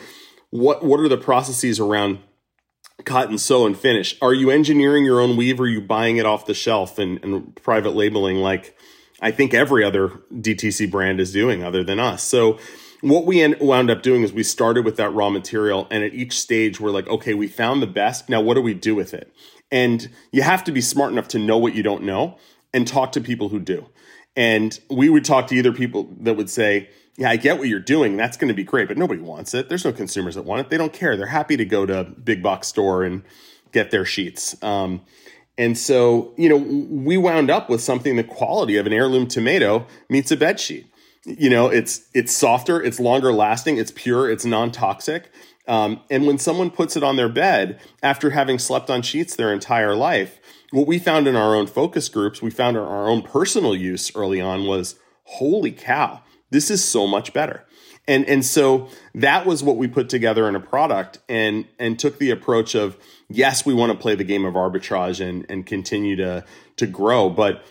What, 0.51 0.85
what 0.85 0.99
are 0.99 1.09
the 1.09 1.17
processes 1.17 1.79
around 1.79 2.19
cotton 3.03 3.39
sew 3.39 3.65
and 3.65 3.75
finish? 3.75 4.15
Are 4.21 4.33
you 4.33 4.51
engineering 4.51 5.03
your 5.03 5.19
own 5.19 5.35
weave 5.35 5.59
or 5.59 5.63
are 5.63 5.67
you 5.67 5.81
buying 5.81 6.17
it 6.17 6.25
off 6.27 6.45
the 6.45 6.53
shelf 6.53 6.99
and, 6.99 7.21
and 7.23 7.55
private 7.55 7.95
labeling 7.95 8.37
like 8.37 8.77
I 9.21 9.31
think 9.31 9.55
every 9.55 9.83
other 9.83 10.09
DTC 10.31 10.91
brand 10.91 11.19
is 11.19 11.31
doing 11.31 11.63
other 11.63 11.83
than 11.83 11.99
us? 11.99 12.21
So, 12.21 12.59
what 13.11 13.27
we 13.27 13.45
wound 13.57 13.91
up 13.91 14.01
doing 14.01 14.23
is 14.23 14.33
we 14.33 14.41
started 14.41 14.83
with 14.83 14.97
that 14.97 15.13
raw 15.13 15.29
material 15.29 15.87
and 15.91 16.03
at 16.03 16.15
each 16.15 16.39
stage 16.39 16.79
we're 16.79 16.89
like 16.89 17.07
okay 17.07 17.35
we 17.35 17.47
found 17.47 17.81
the 17.81 17.87
best. 17.87 18.29
Now 18.29 18.41
what 18.41 18.55
do 18.55 18.61
we 18.61 18.73
do 18.73 18.95
with 18.95 19.13
it? 19.13 19.31
And 19.71 20.09
you 20.31 20.41
have 20.41 20.63
to 20.63 20.71
be 20.71 20.81
smart 20.81 21.11
enough 21.11 21.27
to 21.29 21.39
know 21.39 21.57
what 21.57 21.75
you 21.75 21.83
don't 21.83 22.03
know 22.03 22.37
and 22.73 22.87
talk 22.87 23.11
to 23.11 23.21
people 23.21 23.49
who 23.49 23.59
do. 23.59 23.85
And 24.35 24.79
we 24.89 25.09
would 25.09 25.23
talk 25.23 25.47
to 25.47 25.55
either 25.55 25.71
people 25.71 26.09
that 26.21 26.35
would 26.35 26.49
say 26.49 26.89
yeah 27.15 27.29
i 27.29 27.37
get 27.37 27.59
what 27.59 27.67
you're 27.67 27.79
doing. 27.79 28.17
That's 28.17 28.37
going 28.37 28.47
to 28.47 28.55
be 28.55 28.63
great 28.63 28.87
but 28.87 28.97
nobody 28.97 29.21
wants 29.21 29.53
it. 29.53 29.69
There's 29.69 29.85
no 29.85 29.93
consumers 29.93 30.33
that 30.33 30.43
want 30.43 30.61
it. 30.61 30.69
They 30.71 30.77
don't 30.77 30.93
care. 30.93 31.15
They're 31.15 31.27
happy 31.27 31.57
to 31.57 31.65
go 31.65 31.85
to 31.85 32.05
big 32.05 32.41
box 32.41 32.67
store 32.67 33.03
and 33.03 33.21
get 33.71 33.91
their 33.91 34.05
sheets. 34.05 34.61
Um, 34.63 35.01
and 35.59 35.77
so 35.77 36.33
you 36.37 36.49
know 36.49 36.57
we 36.57 37.17
wound 37.17 37.51
up 37.51 37.69
with 37.69 37.81
something 37.81 38.15
the 38.15 38.23
quality 38.23 38.77
of 38.77 38.87
an 38.87 38.93
heirloom 38.93 39.27
tomato 39.27 39.85
meets 40.09 40.31
a 40.31 40.37
bed 40.37 40.59
sheet 40.59 40.87
you 41.25 41.49
know 41.49 41.67
it's 41.67 42.07
it's 42.13 42.31
softer 42.31 42.81
it's 42.81 42.99
longer 42.99 43.31
lasting 43.31 43.77
it's 43.77 43.91
pure 43.91 44.29
it's 44.29 44.45
non-toxic. 44.45 45.29
Um, 45.67 46.01
and 46.11 46.27
when 46.27 46.37
someone 46.37 46.69
puts 46.69 46.95
it 46.95 47.01
on 47.01 47.15
their 47.15 47.29
bed 47.29 47.79
after 48.03 48.29
having 48.29 48.59
slept 48.59 48.91
on 48.91 49.01
sheets 49.01 49.35
their 49.35 49.51
entire 49.51 49.95
life 49.95 50.39
what 50.71 50.85
we 50.85 50.99
found 50.99 51.27
in 51.27 51.35
our 51.35 51.55
own 51.55 51.67
focus 51.67 52.07
groups 52.07 52.41
we 52.41 52.51
found 52.51 52.77
our 52.77 53.07
own 53.07 53.23
personal 53.23 53.75
use 53.75 54.15
early 54.15 54.39
on 54.39 54.65
was 54.65 54.95
holy 55.23 55.71
cow 55.71 56.21
this 56.55 56.71
is 56.71 56.83
so 56.83 57.07
much 57.07 57.33
better. 57.33 57.65
And 58.07 58.25
and 58.29 58.45
so 58.45 58.87
that 59.15 59.45
was 59.45 59.63
what 59.63 59.77
we 59.77 59.87
put 59.87 60.09
together 60.09 60.47
in 60.47 60.55
a 60.55 60.59
product 60.59 61.19
and 61.27 61.65
and 61.79 61.97
took 61.97 62.19
the 62.19 62.29
approach 62.29 62.75
of 62.75 62.97
yes 63.29 63.65
we 63.65 63.73
want 63.73 63.91
to 63.91 63.97
play 63.97 64.15
the 64.15 64.23
game 64.23 64.45
of 64.45 64.53
arbitrage 64.53 65.19
and 65.19 65.45
and 65.49 65.65
continue 65.65 66.15
to 66.17 66.45
to 66.77 66.87
grow. 66.87 67.29
But 67.29 67.65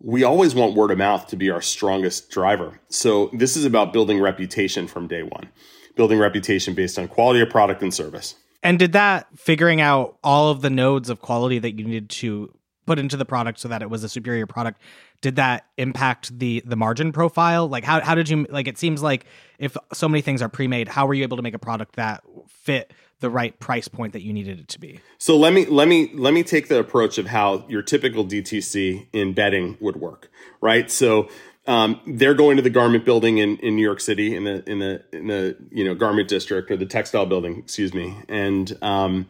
we 0.00 0.24
always 0.24 0.54
want 0.54 0.74
word 0.74 0.90
of 0.90 0.98
mouth 0.98 1.26
to 1.28 1.36
be 1.36 1.50
our 1.50 1.62
strongest 1.62 2.30
driver. 2.30 2.80
So 2.88 3.30
this 3.32 3.56
is 3.56 3.64
about 3.64 3.92
building 3.92 4.20
reputation 4.20 4.86
from 4.88 5.08
day 5.08 5.22
one. 5.22 5.48
building 5.96 6.18
reputation 6.18 6.74
based 6.74 6.98
on 6.98 7.08
quality 7.08 7.40
of 7.40 7.48
product 7.48 7.82
and 7.82 7.92
service. 7.92 8.34
And 8.62 8.78
did 8.78 8.92
that 8.92 9.26
figuring 9.36 9.80
out 9.80 10.18
all 10.22 10.50
of 10.50 10.60
the 10.60 10.70
nodes 10.70 11.08
of 11.08 11.20
quality 11.20 11.58
that 11.58 11.78
you 11.78 11.84
needed 11.84 12.10
to 12.10 12.52
put 12.86 12.98
into 12.98 13.16
the 13.16 13.24
product 13.24 13.58
so 13.58 13.68
that 13.68 13.82
it 13.82 13.90
was 13.90 14.04
a 14.04 14.08
superior 14.08 14.46
product 14.46 14.80
did 15.20 15.36
that 15.36 15.66
impact 15.76 16.38
the 16.38 16.62
the 16.64 16.76
margin 16.76 17.10
profile 17.10 17.66
like 17.66 17.82
how, 17.82 18.00
how 18.00 18.14
did 18.14 18.28
you 18.28 18.46
like 18.48 18.68
it 18.68 18.78
seems 18.78 19.02
like 19.02 19.26
if 19.58 19.76
so 19.92 20.08
many 20.08 20.20
things 20.20 20.40
are 20.40 20.48
pre-made 20.48 20.86
how 20.86 21.04
were 21.06 21.14
you 21.14 21.24
able 21.24 21.36
to 21.36 21.42
make 21.42 21.54
a 21.54 21.58
product 21.58 21.96
that 21.96 22.22
fit 22.48 22.92
the 23.20 23.30
right 23.30 23.58
price 23.58 23.88
point 23.88 24.12
that 24.12 24.22
you 24.22 24.32
needed 24.32 24.60
it 24.60 24.68
to 24.68 24.80
be. 24.80 25.00
So 25.18 25.36
let 25.36 25.52
me 25.52 25.66
let 25.66 25.88
me 25.88 26.10
let 26.14 26.34
me 26.34 26.42
take 26.42 26.68
the 26.68 26.78
approach 26.78 27.18
of 27.18 27.26
how 27.26 27.64
your 27.68 27.82
typical 27.82 28.24
dtc 28.24 29.06
in 29.12 29.32
bedding 29.32 29.78
would 29.80 29.96
work 29.96 30.30
right? 30.60 30.90
So 30.90 31.28
um, 31.66 32.00
they're 32.06 32.34
going 32.34 32.56
to 32.56 32.62
the 32.62 32.70
garment 32.70 33.04
building 33.04 33.38
in, 33.38 33.56
in 33.58 33.76
New 33.76 33.82
York 33.82 34.00
City 34.00 34.34
in 34.34 34.44
the 34.44 34.68
in 34.70 34.78
the 34.78 35.02
in 35.12 35.26
the 35.26 35.56
you 35.70 35.84
know 35.84 35.94
garment 35.94 36.28
district 36.28 36.70
or 36.70 36.76
the 36.76 36.86
textile 36.86 37.26
building, 37.26 37.58
excuse 37.58 37.92
me, 37.92 38.16
and 38.28 38.76
um, 38.82 39.26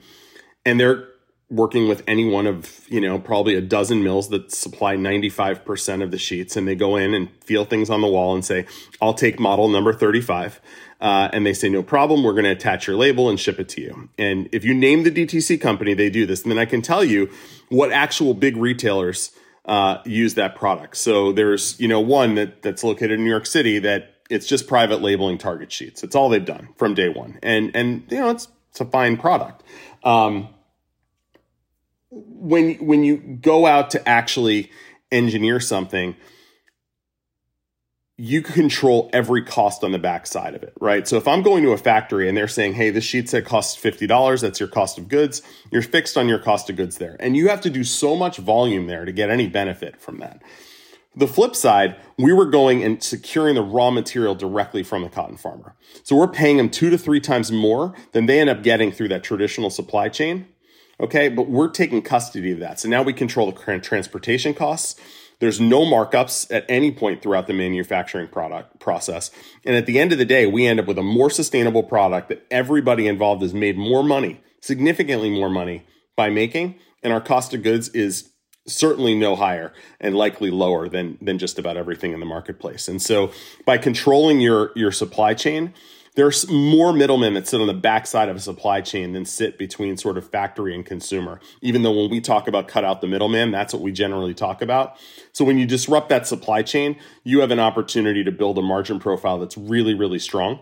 and 0.64 0.78
they're 0.78 1.08
working 1.48 1.88
with 1.88 2.02
any 2.06 2.28
one 2.28 2.46
of 2.46 2.84
you 2.88 3.00
know 3.00 3.18
probably 3.18 3.54
a 3.54 3.60
dozen 3.60 4.02
mills 4.02 4.28
that 4.30 4.50
supply 4.50 4.96
95% 4.96 6.02
of 6.02 6.10
the 6.10 6.18
sheets. 6.18 6.56
And 6.56 6.66
they 6.66 6.74
go 6.74 6.96
in 6.96 7.14
and 7.14 7.30
feel 7.44 7.64
things 7.64 7.88
on 7.88 8.00
the 8.00 8.08
wall 8.08 8.34
and 8.34 8.44
say 8.44 8.66
i'll 9.00 9.14
take 9.14 9.38
model 9.38 9.68
number 9.68 9.92
35 9.92 10.60
uh, 11.00 11.28
and 11.32 11.44
they 11.44 11.52
say 11.52 11.68
no 11.68 11.82
problem 11.82 12.22
we're 12.22 12.32
going 12.32 12.44
to 12.44 12.50
attach 12.50 12.86
your 12.86 12.96
label 12.96 13.28
and 13.28 13.38
ship 13.38 13.58
it 13.58 13.68
to 13.70 13.80
you. 13.80 14.08
And 14.18 14.48
if 14.52 14.64
you 14.64 14.74
name 14.74 15.02
the 15.02 15.10
dtc 15.10 15.60
company 15.60 15.94
they 15.94 16.10
do 16.10 16.26
this. 16.26 16.42
And 16.42 16.50
then 16.50 16.58
i 16.58 16.64
can 16.64 16.82
tell 16.82 17.04
you 17.04 17.30
what 17.68 17.92
actual 17.92 18.34
big 18.34 18.56
retailers 18.56 19.32
uh, 19.64 19.98
use 20.04 20.34
that 20.34 20.54
product. 20.54 20.96
So 20.96 21.32
there's 21.32 21.78
you 21.80 21.88
know 21.88 22.00
one 22.00 22.36
that 22.36 22.62
that's 22.62 22.84
located 22.84 23.12
in 23.12 23.24
new 23.24 23.30
york 23.30 23.46
city 23.46 23.78
that 23.80 24.14
it's 24.30 24.46
just 24.46 24.66
private 24.66 25.02
labeling 25.02 25.38
target 25.38 25.70
sheets. 25.70 26.02
It's 26.02 26.16
all 26.16 26.28
they've 26.28 26.44
done 26.44 26.68
from 26.76 26.94
day 26.94 27.08
one. 27.08 27.38
And 27.42 27.74
and 27.74 28.04
you 28.10 28.18
know 28.18 28.30
it's 28.30 28.48
it's 28.70 28.80
a 28.80 28.84
fine 28.84 29.16
product. 29.16 29.62
Um, 30.04 30.48
when 32.10 32.74
when 32.74 33.04
you 33.04 33.16
go 33.16 33.66
out 33.66 33.90
to 33.90 34.08
actually 34.08 34.70
engineer 35.10 35.60
something 35.60 36.16
you 38.18 38.40
control 38.40 39.10
every 39.12 39.42
cost 39.42 39.84
on 39.84 39.92
the 39.92 39.98
backside 39.98 40.54
of 40.54 40.62
it, 40.62 40.72
right? 40.80 41.06
So 41.06 41.16
if 41.16 41.28
I'm 41.28 41.42
going 41.42 41.62
to 41.64 41.72
a 41.72 41.76
factory 41.76 42.28
and 42.28 42.36
they're 42.36 42.48
saying, 42.48 42.72
hey, 42.72 42.88
this 42.90 43.04
sheet 43.04 43.28
set 43.28 43.44
costs 43.44 43.82
$50, 43.82 44.40
that's 44.40 44.58
your 44.58 44.70
cost 44.70 44.96
of 44.96 45.08
goods, 45.08 45.42
you're 45.70 45.82
fixed 45.82 46.16
on 46.16 46.26
your 46.26 46.38
cost 46.38 46.70
of 46.70 46.76
goods 46.76 46.96
there. 46.96 47.16
And 47.20 47.36
you 47.36 47.48
have 47.48 47.60
to 47.62 47.70
do 47.70 47.84
so 47.84 48.16
much 48.16 48.38
volume 48.38 48.86
there 48.86 49.04
to 49.04 49.12
get 49.12 49.28
any 49.28 49.48
benefit 49.48 50.00
from 50.00 50.18
that. 50.18 50.42
The 51.14 51.26
flip 51.26 51.54
side, 51.54 51.96
we 52.18 52.32
were 52.32 52.46
going 52.46 52.82
and 52.82 53.02
securing 53.02 53.54
the 53.54 53.62
raw 53.62 53.90
material 53.90 54.34
directly 54.34 54.82
from 54.82 55.02
the 55.02 55.08
cotton 55.08 55.36
farmer. 55.36 55.74
So 56.02 56.16
we're 56.16 56.28
paying 56.28 56.56
them 56.56 56.70
two 56.70 56.90
to 56.90 56.98
three 56.98 57.20
times 57.20 57.52
more 57.52 57.94
than 58.12 58.26
they 58.26 58.40
end 58.40 58.50
up 58.50 58.62
getting 58.62 58.92
through 58.92 59.08
that 59.08 59.24
traditional 59.24 59.68
supply 59.70 60.08
chain. 60.08 60.46
Okay, 60.98 61.28
but 61.28 61.48
we're 61.48 61.68
taking 61.68 62.00
custody 62.00 62.52
of 62.52 62.58
that. 62.60 62.80
So 62.80 62.88
now 62.88 63.02
we 63.02 63.12
control 63.12 63.50
the 63.50 63.78
transportation 63.80 64.54
costs. 64.54 64.98
There's 65.38 65.60
no 65.60 65.84
markups 65.84 66.50
at 66.50 66.64
any 66.68 66.90
point 66.90 67.22
throughout 67.22 67.46
the 67.46 67.52
manufacturing 67.52 68.28
product 68.28 68.80
process. 68.80 69.30
And 69.64 69.76
at 69.76 69.86
the 69.86 69.98
end 69.98 70.12
of 70.12 70.18
the 70.18 70.24
day, 70.24 70.46
we 70.46 70.66
end 70.66 70.80
up 70.80 70.86
with 70.86 70.98
a 70.98 71.02
more 71.02 71.30
sustainable 71.30 71.82
product 71.82 72.28
that 72.28 72.46
everybody 72.50 73.06
involved 73.06 73.42
has 73.42 73.52
made 73.52 73.76
more 73.76 74.02
money, 74.02 74.40
significantly 74.60 75.30
more 75.30 75.50
money 75.50 75.84
by 76.16 76.30
making. 76.30 76.76
And 77.02 77.12
our 77.12 77.20
cost 77.20 77.52
of 77.52 77.62
goods 77.62 77.88
is 77.90 78.30
certainly 78.66 79.14
no 79.14 79.36
higher 79.36 79.72
and 80.00 80.16
likely 80.16 80.50
lower 80.50 80.88
than 80.88 81.18
than 81.22 81.38
just 81.38 81.58
about 81.58 81.76
everything 81.76 82.12
in 82.12 82.20
the 82.20 82.26
marketplace. 82.26 82.88
And 82.88 83.00
so 83.00 83.30
by 83.64 83.78
controlling 83.78 84.40
your 84.40 84.72
your 84.74 84.90
supply 84.90 85.34
chain, 85.34 85.72
there's 86.16 86.50
more 86.50 86.92
middlemen 86.92 87.34
that 87.34 87.46
sit 87.46 87.60
on 87.60 87.66
the 87.66 87.74
backside 87.74 88.28
of 88.28 88.36
a 88.36 88.40
supply 88.40 88.80
chain 88.80 89.12
than 89.12 89.24
sit 89.26 89.58
between 89.58 89.96
sort 89.98 90.16
of 90.16 90.28
factory 90.28 90.74
and 90.74 90.84
consumer. 90.84 91.38
Even 91.60 91.82
though 91.82 91.92
when 91.92 92.10
we 92.10 92.20
talk 92.20 92.48
about 92.48 92.68
cut 92.68 92.84
out 92.84 93.02
the 93.02 93.06
middleman, 93.06 93.50
that's 93.50 93.72
what 93.72 93.82
we 93.82 93.92
generally 93.92 94.34
talk 94.34 94.62
about. 94.62 94.96
So 95.32 95.44
when 95.44 95.58
you 95.58 95.66
disrupt 95.66 96.08
that 96.08 96.26
supply 96.26 96.62
chain, 96.62 96.96
you 97.22 97.40
have 97.40 97.50
an 97.50 97.60
opportunity 97.60 98.24
to 98.24 98.32
build 98.32 98.58
a 98.58 98.62
margin 98.62 98.98
profile 98.98 99.38
that's 99.38 99.58
really, 99.58 99.94
really 99.94 100.18
strong. 100.18 100.60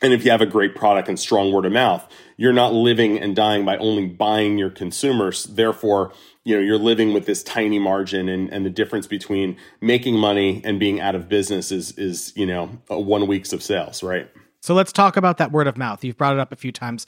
And 0.00 0.12
if 0.12 0.24
you 0.24 0.30
have 0.30 0.42
a 0.42 0.46
great 0.46 0.76
product 0.76 1.08
and 1.08 1.18
strong 1.18 1.50
word 1.50 1.64
of 1.64 1.72
mouth, 1.72 2.06
you're 2.36 2.52
not 2.52 2.72
living 2.72 3.18
and 3.18 3.34
dying 3.34 3.64
by 3.64 3.78
only 3.78 4.06
buying 4.06 4.58
your 4.58 4.70
consumers. 4.70 5.44
Therefore, 5.44 6.12
you 6.44 6.54
know, 6.54 6.62
you're 6.62 6.78
living 6.78 7.12
with 7.14 7.26
this 7.26 7.42
tiny 7.42 7.78
margin 7.78 8.28
and, 8.28 8.52
and 8.52 8.64
the 8.64 8.70
difference 8.70 9.06
between 9.06 9.56
making 9.80 10.16
money 10.16 10.60
and 10.62 10.78
being 10.78 11.00
out 11.00 11.14
of 11.14 11.28
business 11.28 11.72
is, 11.72 11.92
is, 11.98 12.32
you 12.36 12.46
know, 12.46 12.66
one 12.88 13.26
weeks 13.26 13.52
of 13.52 13.62
sales, 13.62 14.02
right? 14.02 14.30
So 14.60 14.74
let's 14.74 14.92
talk 14.92 15.16
about 15.16 15.38
that 15.38 15.52
word 15.52 15.66
of 15.66 15.76
mouth. 15.76 16.04
You've 16.04 16.16
brought 16.16 16.34
it 16.34 16.40
up 16.40 16.52
a 16.52 16.56
few 16.56 16.72
times. 16.72 17.06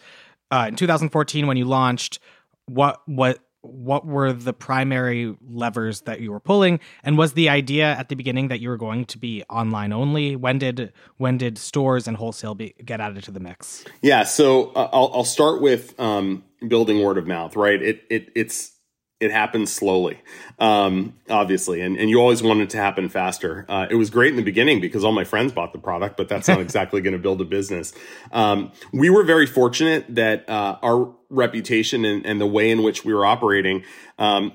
Uh, 0.50 0.66
in 0.68 0.76
2014, 0.76 1.46
when 1.46 1.56
you 1.56 1.64
launched, 1.64 2.18
what 2.66 3.02
what 3.06 3.38
what 3.62 4.06
were 4.06 4.32
the 4.32 4.54
primary 4.54 5.36
levers 5.46 6.02
that 6.02 6.20
you 6.20 6.32
were 6.32 6.40
pulling, 6.40 6.80
and 7.04 7.18
was 7.18 7.34
the 7.34 7.48
idea 7.48 7.84
at 7.84 8.08
the 8.08 8.16
beginning 8.16 8.48
that 8.48 8.60
you 8.60 8.68
were 8.68 8.78
going 8.78 9.04
to 9.06 9.18
be 9.18 9.44
online 9.50 9.92
only? 9.92 10.34
When 10.34 10.58
did 10.58 10.92
when 11.18 11.38
did 11.38 11.58
stores 11.58 12.08
and 12.08 12.16
wholesale 12.16 12.54
be, 12.54 12.74
get 12.84 13.00
added 13.00 13.24
to 13.24 13.30
the 13.30 13.40
mix? 13.40 13.84
Yeah, 14.02 14.24
so 14.24 14.70
uh, 14.72 14.88
I'll, 14.92 15.10
I'll 15.14 15.24
start 15.24 15.60
with 15.60 15.98
um, 16.00 16.44
building 16.66 17.02
word 17.02 17.18
of 17.18 17.26
mouth. 17.26 17.54
Right, 17.54 17.80
it 17.80 18.02
it 18.08 18.30
it's 18.34 18.72
it 19.20 19.30
happens 19.30 19.70
slowly, 19.70 20.18
um, 20.58 21.14
obviously, 21.28 21.82
and, 21.82 21.98
and 21.98 22.08
you 22.08 22.18
always 22.18 22.42
want 22.42 22.60
it 22.60 22.70
to 22.70 22.78
happen 22.78 23.10
faster. 23.10 23.66
Uh, 23.68 23.86
it 23.90 23.96
was 23.96 24.08
great 24.08 24.30
in 24.30 24.36
the 24.36 24.42
beginning 24.42 24.80
because 24.80 25.04
all 25.04 25.12
my 25.12 25.24
friends 25.24 25.52
bought 25.52 25.74
the 25.74 25.78
product, 25.78 26.16
but 26.16 26.26
that's 26.26 26.48
not 26.48 26.58
exactly 26.60 27.02
going 27.02 27.12
to 27.12 27.18
build 27.18 27.40
a 27.42 27.44
business. 27.44 27.92
Um, 28.32 28.72
we 28.92 29.10
were 29.10 29.22
very 29.22 29.46
fortunate 29.46 30.06
that 30.14 30.48
uh, 30.48 30.78
our 30.82 31.14
reputation 31.28 32.06
and, 32.06 32.24
and, 32.24 32.40
the 32.40 32.46
way 32.46 32.70
in 32.70 32.82
which 32.82 33.04
we 33.04 33.12
were 33.12 33.26
operating 33.26 33.84
um, 34.18 34.52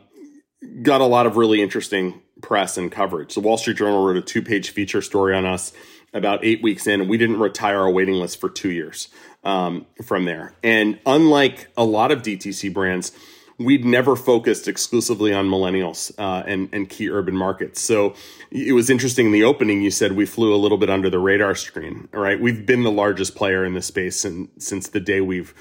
got 0.81 0.99
a 0.99 1.05
lot 1.05 1.27
of 1.27 1.37
really 1.37 1.61
interesting 1.61 2.21
press 2.41 2.75
and 2.75 2.91
coverage. 2.91 3.35
The 3.35 3.41
Wall 3.41 3.57
Street 3.57 3.77
Journal 3.77 4.05
wrote 4.05 4.17
a 4.17 4.21
two 4.21 4.41
page 4.41 4.71
feature 4.71 5.01
story 5.01 5.35
on 5.35 5.45
us 5.45 5.73
about 6.11 6.43
eight 6.43 6.63
weeks 6.63 6.87
in, 6.87 7.01
and 7.01 7.09
we 7.09 7.17
didn't 7.17 7.39
retire 7.39 7.81
our 7.81 7.91
waiting 7.91 8.15
list 8.15 8.41
for 8.41 8.49
two 8.49 8.71
years 8.71 9.09
um, 9.43 9.85
from 10.03 10.25
there. 10.25 10.55
And 10.63 10.99
unlike 11.05 11.67
a 11.77 11.85
lot 11.85 12.11
of 12.11 12.23
DTC 12.23 12.73
brands, 12.73 13.11
we'd 13.57 13.85
never 13.85 14.15
focused 14.15 14.67
exclusively 14.67 15.33
on 15.33 15.47
millennials 15.47 16.11
uh, 16.17 16.43
and 16.45 16.69
and 16.73 16.89
key 16.89 17.09
urban 17.09 17.35
markets. 17.35 17.81
So 17.81 18.13
it 18.51 18.73
was 18.73 18.89
interesting 18.89 19.27
in 19.27 19.31
the 19.31 19.43
opening. 19.43 19.81
You 19.81 19.91
said 19.91 20.13
we 20.13 20.25
flew 20.25 20.53
a 20.53 20.57
little 20.57 20.77
bit 20.77 20.89
under 20.89 21.09
the 21.09 21.19
radar 21.19 21.55
screen. 21.55 22.07
Right, 22.11 22.39
we've 22.39 22.65
been 22.65 22.83
the 22.83 22.91
largest 22.91 23.35
player 23.35 23.65
in 23.65 23.73
this 23.73 23.87
space 23.87 24.25
and 24.25 24.49
since 24.57 24.89
the 24.89 24.99
day 24.99 25.21
we've. 25.21 25.53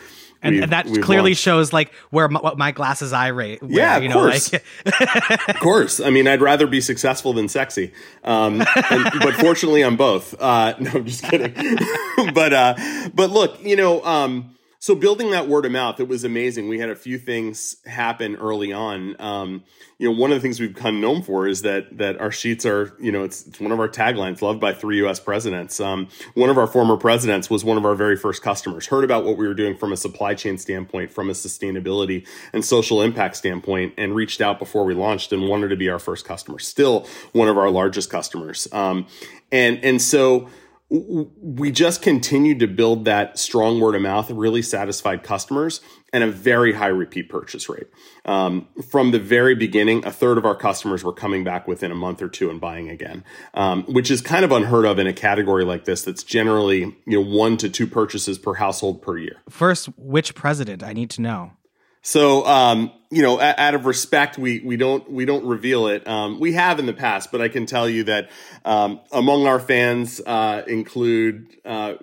And, 0.43 0.63
and 0.63 0.73
that 0.73 0.85
clearly 0.85 1.31
launched. 1.31 1.41
shows 1.41 1.73
like 1.73 1.91
where 2.11 2.29
my, 2.29 2.39
what 2.39 2.59
my 2.59 2.71
glasses 2.71 3.15
eye 3.15 3.29
rate. 3.29 3.63
Where, 3.63 3.71
yeah, 3.71 3.97
of 3.97 4.03
you 4.03 4.11
know, 4.11 4.17
course. 4.17 4.53
Like 4.53 5.49
of 5.49 5.59
course. 5.61 6.01
I 6.01 6.11
mean, 6.11 6.29
I'd 6.29 6.43
rather 6.43 6.67
be 6.67 6.83
successful 6.83 7.33
than 7.33 7.49
sexy. 7.49 7.93
Um, 8.25 8.61
and, 8.91 9.11
but 9.21 9.33
fortunately, 9.37 9.83
I'm 9.83 9.97
both. 9.97 10.39
Uh, 10.39 10.75
no, 10.81 10.91
I'm 10.91 11.07
just 11.07 11.23
kidding. 11.23 11.55
but 12.35 12.53
uh, 12.53 12.75
but 13.15 13.31
look, 13.31 13.63
you 13.65 13.77
know. 13.77 14.05
Um, 14.05 14.55
so 14.85 14.95
building 14.95 15.31
that 15.31 15.49
word 15.49 15.65
of 15.65 15.73
mouth, 15.73 15.99
it 15.99 16.09
was 16.09 16.25
amazing. 16.25 16.69
We 16.69 16.79
had 16.79 16.91
a 16.91 16.95
few 16.95 17.17
things 17.17 17.79
happen 17.87 18.37
early 18.37 18.71
on. 18.71 19.19
Um, 19.19 19.65
you 19.97 20.07
know, 20.07 20.15
one 20.15 20.31
of 20.31 20.37
the 20.37 20.43
things 20.43 20.61
we've 20.61 20.75
become 20.75 21.01
known 21.01 21.23
for 21.23 21.49
is 21.49 21.63
that 21.63 21.97
that 21.97 22.21
our 22.21 22.31
sheets 22.31 22.67
are, 22.67 22.95
you 23.01 23.11
know, 23.11 23.25
it's, 23.25 23.47
it's 23.47 23.59
one 23.59 23.73
of 23.73 23.81
our 23.81 23.89
taglines, 23.89 24.43
loved 24.43 24.61
by 24.61 24.75
three 24.75 24.99
U.S. 24.99 25.19
presidents. 25.19 25.81
Um, 25.81 26.09
one 26.35 26.51
of 26.51 26.59
our 26.59 26.67
former 26.67 26.99
presidents 26.99 27.49
was 27.49 27.65
one 27.65 27.79
of 27.79 27.87
our 27.87 27.95
very 27.95 28.15
first 28.15 28.43
customers. 28.43 28.87
Heard 28.89 29.05
about 29.05 29.25
what 29.25 29.39
we 29.39 29.49
were 29.49 29.55
doing 29.55 29.75
from 29.75 29.91
a 29.91 29.97
supply 29.97 30.35
chain 30.35 30.59
standpoint, 30.59 31.11
from 31.11 31.31
a 31.31 31.33
sustainability 31.33 32.29
and 32.53 32.63
social 32.63 33.01
impact 33.01 33.37
standpoint, 33.37 33.95
and 33.97 34.15
reached 34.15 34.43
out 34.43 34.59
before 34.59 34.85
we 34.85 34.93
launched 34.93 35.33
and 35.33 35.49
wanted 35.49 35.69
to 35.69 35.77
be 35.77 35.89
our 35.89 35.99
first 35.99 36.27
customer. 36.27 36.59
Still 36.59 37.09
one 37.33 37.49
of 37.49 37.57
our 37.57 37.71
largest 37.71 38.11
customers. 38.11 38.69
Um, 38.71 39.07
and 39.51 39.83
and 39.83 40.03
so 40.03 40.51
we 40.95 41.73
just 41.73 42.03
continued 42.03 42.61
to 42.61 42.69
build 42.69 43.05
that 43.07 43.37
strong 43.37 43.81
word 43.81 43.97
of 43.97 44.03
mouth, 44.03 44.31
really 44.31 44.63
satisfied 44.63 45.25
customers, 45.25 45.81
and 46.13 46.23
a 46.23 46.31
very 46.31 46.73
high 46.73 46.87
repeat 46.89 47.29
purchase 47.29 47.69
rate. 47.69 47.89
Um, 48.25 48.69
from 48.89 49.11
the 49.11 49.19
very 49.19 49.57
beginning, 49.57 50.05
a 50.05 50.13
third 50.13 50.39
of 50.39 50.45
our 50.45 50.55
customers 50.55 51.03
were 51.03 51.13
coming 51.13 51.43
back 51.43 51.67
within 51.67 51.91
a 51.91 51.97
month 51.97 52.23
or 52.23 52.29
two 52.29 52.49
and 52.49 52.61
buying 52.61 52.89
again, 52.89 53.25
um, 53.55 53.83
which 53.85 54.09
is 54.09 54.21
kind 54.21 54.45
of 54.45 54.53
unheard 54.53 54.85
of 54.85 55.01
in 55.01 55.09
a 55.09 55.13
category 55.13 55.65
like 55.65 55.85
this. 55.85 56.03
That's 56.03 56.23
generally 56.23 56.81
you 56.81 56.95
know 57.07 57.25
one 57.25 57.57
to 57.57 57.69
two 57.69 57.89
purchases 57.89 58.39
per 58.39 58.55
household 58.55 59.03
per 59.03 59.19
year. 59.19 59.43
First, 59.49 59.89
which 59.97 60.35
president? 60.37 60.85
I 60.85 60.93
need 60.93 61.11
to 61.11 61.23
know. 61.23 61.53
So, 62.07 62.45
um, 62.47 62.93
you 63.11 63.23
know, 63.23 63.41
out 63.41 63.75
of 63.75 63.87
respect, 63.87 64.37
we 64.37 64.61
we 64.61 64.77
don't 64.77 65.11
we 65.11 65.25
don't 65.25 65.47
reveal 65.47 65.87
it. 65.87 66.07
Um, 66.07 66.39
we 66.39 66.53
have 66.53 66.79
in 66.79 66.85
the 66.85 66.93
past, 66.93 67.33
but 67.33 67.41
I 67.41 67.49
can 67.49 67.65
tell 67.65 67.89
you 67.89 68.05
that 68.05 68.31
um, 68.67 69.01
among 69.11 69.47
our 69.47 69.59
fans 69.59 70.21
uh, 70.21 70.65
include 70.67 71.57
uh, 71.65 71.95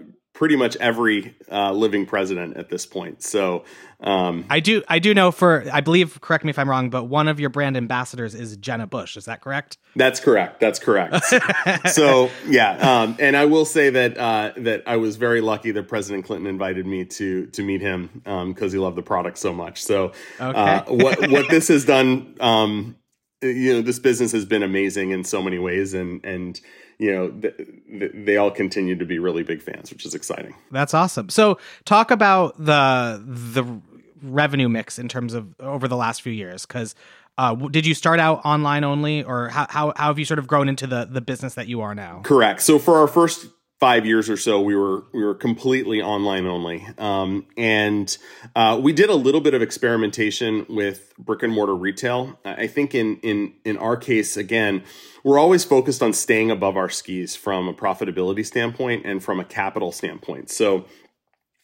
pretty 0.41 0.55
much 0.55 0.75
every 0.77 1.36
uh, 1.51 1.71
living 1.71 2.03
president 2.03 2.57
at 2.57 2.67
this 2.67 2.83
point. 2.83 3.21
So 3.21 3.63
um, 4.00 4.43
I 4.50 4.60
do 4.60 4.81
I 4.88 4.98
do 4.98 5.13
know 5.13 5.31
for 5.31 5.63
I 5.71 5.81
believe 5.81 6.19
correct 6.19 6.43
me 6.43 6.50
if 6.50 6.57
I'm 6.57 6.67
wrong, 6.67 6.89
but 6.89 7.03
one 7.03 7.27
of 7.27 7.39
your 7.39 7.51
brand 7.51 7.77
ambassadors 7.77 8.33
is 8.33 8.57
Jenna 8.57 8.88
Bush. 8.88 9.17
Is 9.17 9.25
that 9.25 9.41
correct? 9.41 9.77
That's 9.95 10.19
correct. 10.19 10.60
That's 10.60 10.79
correct. 10.79 11.24
so 11.89 12.31
yeah, 12.48 12.71
um, 12.77 13.17
and 13.19 13.38
I 13.38 13.45
will 13.45 13.65
say 13.65 13.91
that 13.91 14.17
uh, 14.17 14.53
that 14.57 14.81
I 14.88 14.98
was 14.98 15.15
very 15.15 15.41
lucky 15.41 15.69
that 15.74 15.88
President 15.88 16.25
Clinton 16.25 16.48
invited 16.48 16.88
me 16.88 17.05
to 17.05 17.45
to 17.45 17.62
meet 17.62 17.81
him 17.81 18.10
because 18.24 18.33
um, 18.63 18.71
he 18.71 18.79
loved 18.79 18.98
the 18.98 19.03
product 19.03 19.38
so 19.38 19.53
much. 19.53 19.83
So 19.83 20.12
uh, 20.39 20.48
okay. 20.48 20.60
uh, 20.60 20.83
what 20.88 21.29
what 21.29 21.50
this 21.51 21.67
has 21.67 21.86
done, 21.86 22.36
um, 22.39 22.95
you 23.43 23.75
know, 23.75 23.83
this 23.83 24.00
business 24.00 24.31
has 24.31 24.45
been 24.45 24.63
amazing 24.63 25.12
in 25.12 25.24
so 25.24 25.43
many 25.43 25.60
ways, 25.60 25.93
and 25.93 26.25
and 26.25 26.60
you 27.01 27.12
know 27.12 27.29
th- 27.29 27.58
th- 27.58 28.12
they 28.13 28.38
all 28.38 28.51
continue 28.51 28.96
to 28.96 29.05
be 29.05 29.17
really 29.17 29.43
big 29.43 29.62
fans, 29.62 29.91
which 29.91 30.05
is 30.05 30.13
exciting. 30.13 30.53
That's 30.72 30.93
awesome. 30.93 31.29
So 31.29 31.58
talk 31.84 32.12
about 32.12 32.63
the 32.63 33.22
the 33.25 33.81
revenue 34.22 34.70
mix 34.70 35.00
in 35.00 35.08
terms 35.08 35.34
of 35.34 35.60
over 35.60 35.88
the 35.88 35.98
last 35.98 36.22
few 36.22 36.31
years? 36.31 36.65
Because 36.65 36.96
uh, 37.38 37.55
did 37.55 37.86
you 37.86 37.96
start 37.96 38.20
out 38.20 38.46
online 38.46 38.84
only, 38.84 39.24
or 39.24 39.50
how, 39.50 39.65
how, 39.70 39.93
how 39.96 40.08
have 40.08 40.20
you 40.20 40.25
sort 40.25 40.39
of 40.39 40.48
grown 40.48 40.70
into 40.70 40.86
the 40.86 41.08
the 41.10 41.22
business 41.22 41.55
that 41.55 41.67
you 41.67 41.81
are 41.81 41.96
now? 41.96 42.22
Correct. 42.24 42.62
So 42.62 42.77
for 42.77 42.98
our 42.98 43.08
first 43.08 43.48
five 43.82 44.06
years 44.06 44.30
or 44.30 44.38
so, 44.38 44.62
we 44.62 44.76
were 44.76 45.04
we 45.12 45.24
were 45.24 45.34
completely 45.34 46.02
online 46.02 46.46
only, 46.46 46.88
um, 47.00 47.46
and 47.58 48.16
uh, 48.56 48.80
we 48.82 48.94
did 48.94 49.10
a 49.10 49.16
little 49.16 49.42
bit 49.42 49.56
of 49.56 49.62
experimentation 49.62 50.66
with 50.70 51.14
brick 51.18 51.42
and 51.42 51.52
mortar 51.52 51.76
retail. 51.76 52.40
I 52.46 52.68
think 52.68 52.96
in 52.96 53.18
in 53.18 53.54
in 53.66 53.78
our 53.78 53.98
case, 53.98 54.38
again, 54.38 54.84
we're 55.24 55.40
always 55.40 55.66
focused 55.66 56.04
on 56.04 56.14
staying 56.14 56.52
above 56.52 56.78
our 56.78 56.90
skis 56.90 57.36
from 57.36 57.68
a 57.68 57.74
profitability 57.74 58.46
standpoint 58.46 59.06
and 59.06 59.22
from 59.22 59.40
a 59.40 59.44
capital 59.44 59.92
standpoint. 59.92 60.52
So 60.52 60.86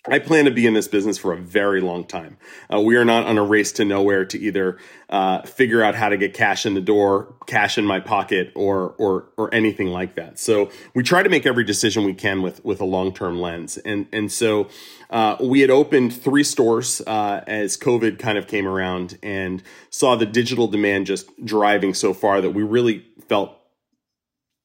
I 0.10 0.20
plan 0.20 0.46
to 0.46 0.52
be 0.52 0.66
in 0.66 0.74
this 0.74 0.88
business 0.88 1.18
for 1.18 1.34
a 1.34 1.38
very 1.38 1.82
long 1.82 2.06
time. 2.06 2.38
Uh, 2.74 2.80
we 2.80 2.96
are 2.96 3.06
not 3.06 3.26
on 3.26 3.38
a 3.38 3.44
race 3.44 3.72
to 3.74 3.86
nowhere 3.86 4.26
to 4.26 4.40
either 4.40 4.78
uh, 5.10 5.42
figure 5.42 5.84
out 5.84 5.96
how 5.96 6.10
to 6.10 6.18
get 6.18 6.34
cash 6.34 6.66
in 6.66 6.74
the 6.74 6.82
door, 6.82 7.34
cash 7.46 7.78
in 7.78 7.86
my 7.86 8.00
pocket, 8.00 8.52
or 8.56 8.96
or 8.98 9.26
or 9.38 9.54
anything 9.54 9.88
like 9.88 10.16
that. 10.16 10.40
So 10.40 10.72
we 10.94 11.04
try 11.04 11.24
to 11.24 11.30
make 11.30 11.46
every 11.46 11.64
decision 11.64 12.04
we 12.04 12.14
can 12.14 12.42
with 12.42 12.64
with 12.64 12.82
a 12.82 12.86
long 12.86 13.14
term 13.14 13.40
lens. 13.40 13.78
And 13.78 14.08
and 14.14 14.32
so 14.32 14.70
uh, 15.10 15.38
we 15.42 15.62
had 15.62 15.70
opened 15.70 16.14
three 16.14 16.44
stores 16.44 17.02
uh, 17.08 17.44
as 17.48 17.78
COVID 17.78 18.20
kind 18.20 18.38
of 18.38 18.48
came 18.48 18.68
around 18.68 19.18
and 19.22 19.62
saw 19.90 20.16
the 20.16 20.26
digital 20.26 20.68
demand 20.68 21.06
just 21.06 21.30
driving 21.46 21.94
so 21.94 22.14
far 22.14 22.42
that 22.42 22.52
we 22.52 22.64
really 22.64 23.06
felt 23.28 23.57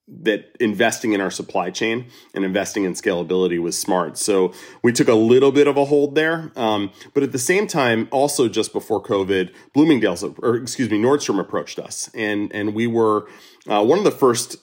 that 0.09 0.57
investing 0.59 1.13
in 1.13 1.21
our 1.21 1.31
supply 1.31 1.71
chain 1.71 2.07
and 2.35 2.45
investing 2.45 2.85
in 2.85 2.93
scalability 2.93 3.61
was 3.61 3.79
smart. 3.79 4.19
So 4.19 4.53
we 4.83 4.93
took 4.93 5.09
a 5.09 5.15
little 5.15 5.53
bit 5.53 5.67
of 5.67 5.77
a 5.77 5.85
hold 5.85 6.15
there. 6.15 6.53
Um, 6.57 6.91
but 7.15 7.23
at 7.23 7.33
the 7.33 7.39
same 7.39 7.67
time, 7.67 8.09
also 8.11 8.49
just 8.49 8.73
before 8.73 9.03
COVID, 9.03 9.53
Bloomingdale's, 9.73 10.25
or 10.25 10.57
excuse 10.57 10.91
me, 10.91 11.01
Nordstrom 11.01 11.39
approached 11.39 11.79
us. 11.79 12.11
And, 12.15 12.53
and 12.53 12.75
we 12.75 12.87
were 12.87 13.29
uh, 13.69 13.85
one 13.85 13.99
of 13.99 14.05
the 14.05 14.11
first 14.11 14.57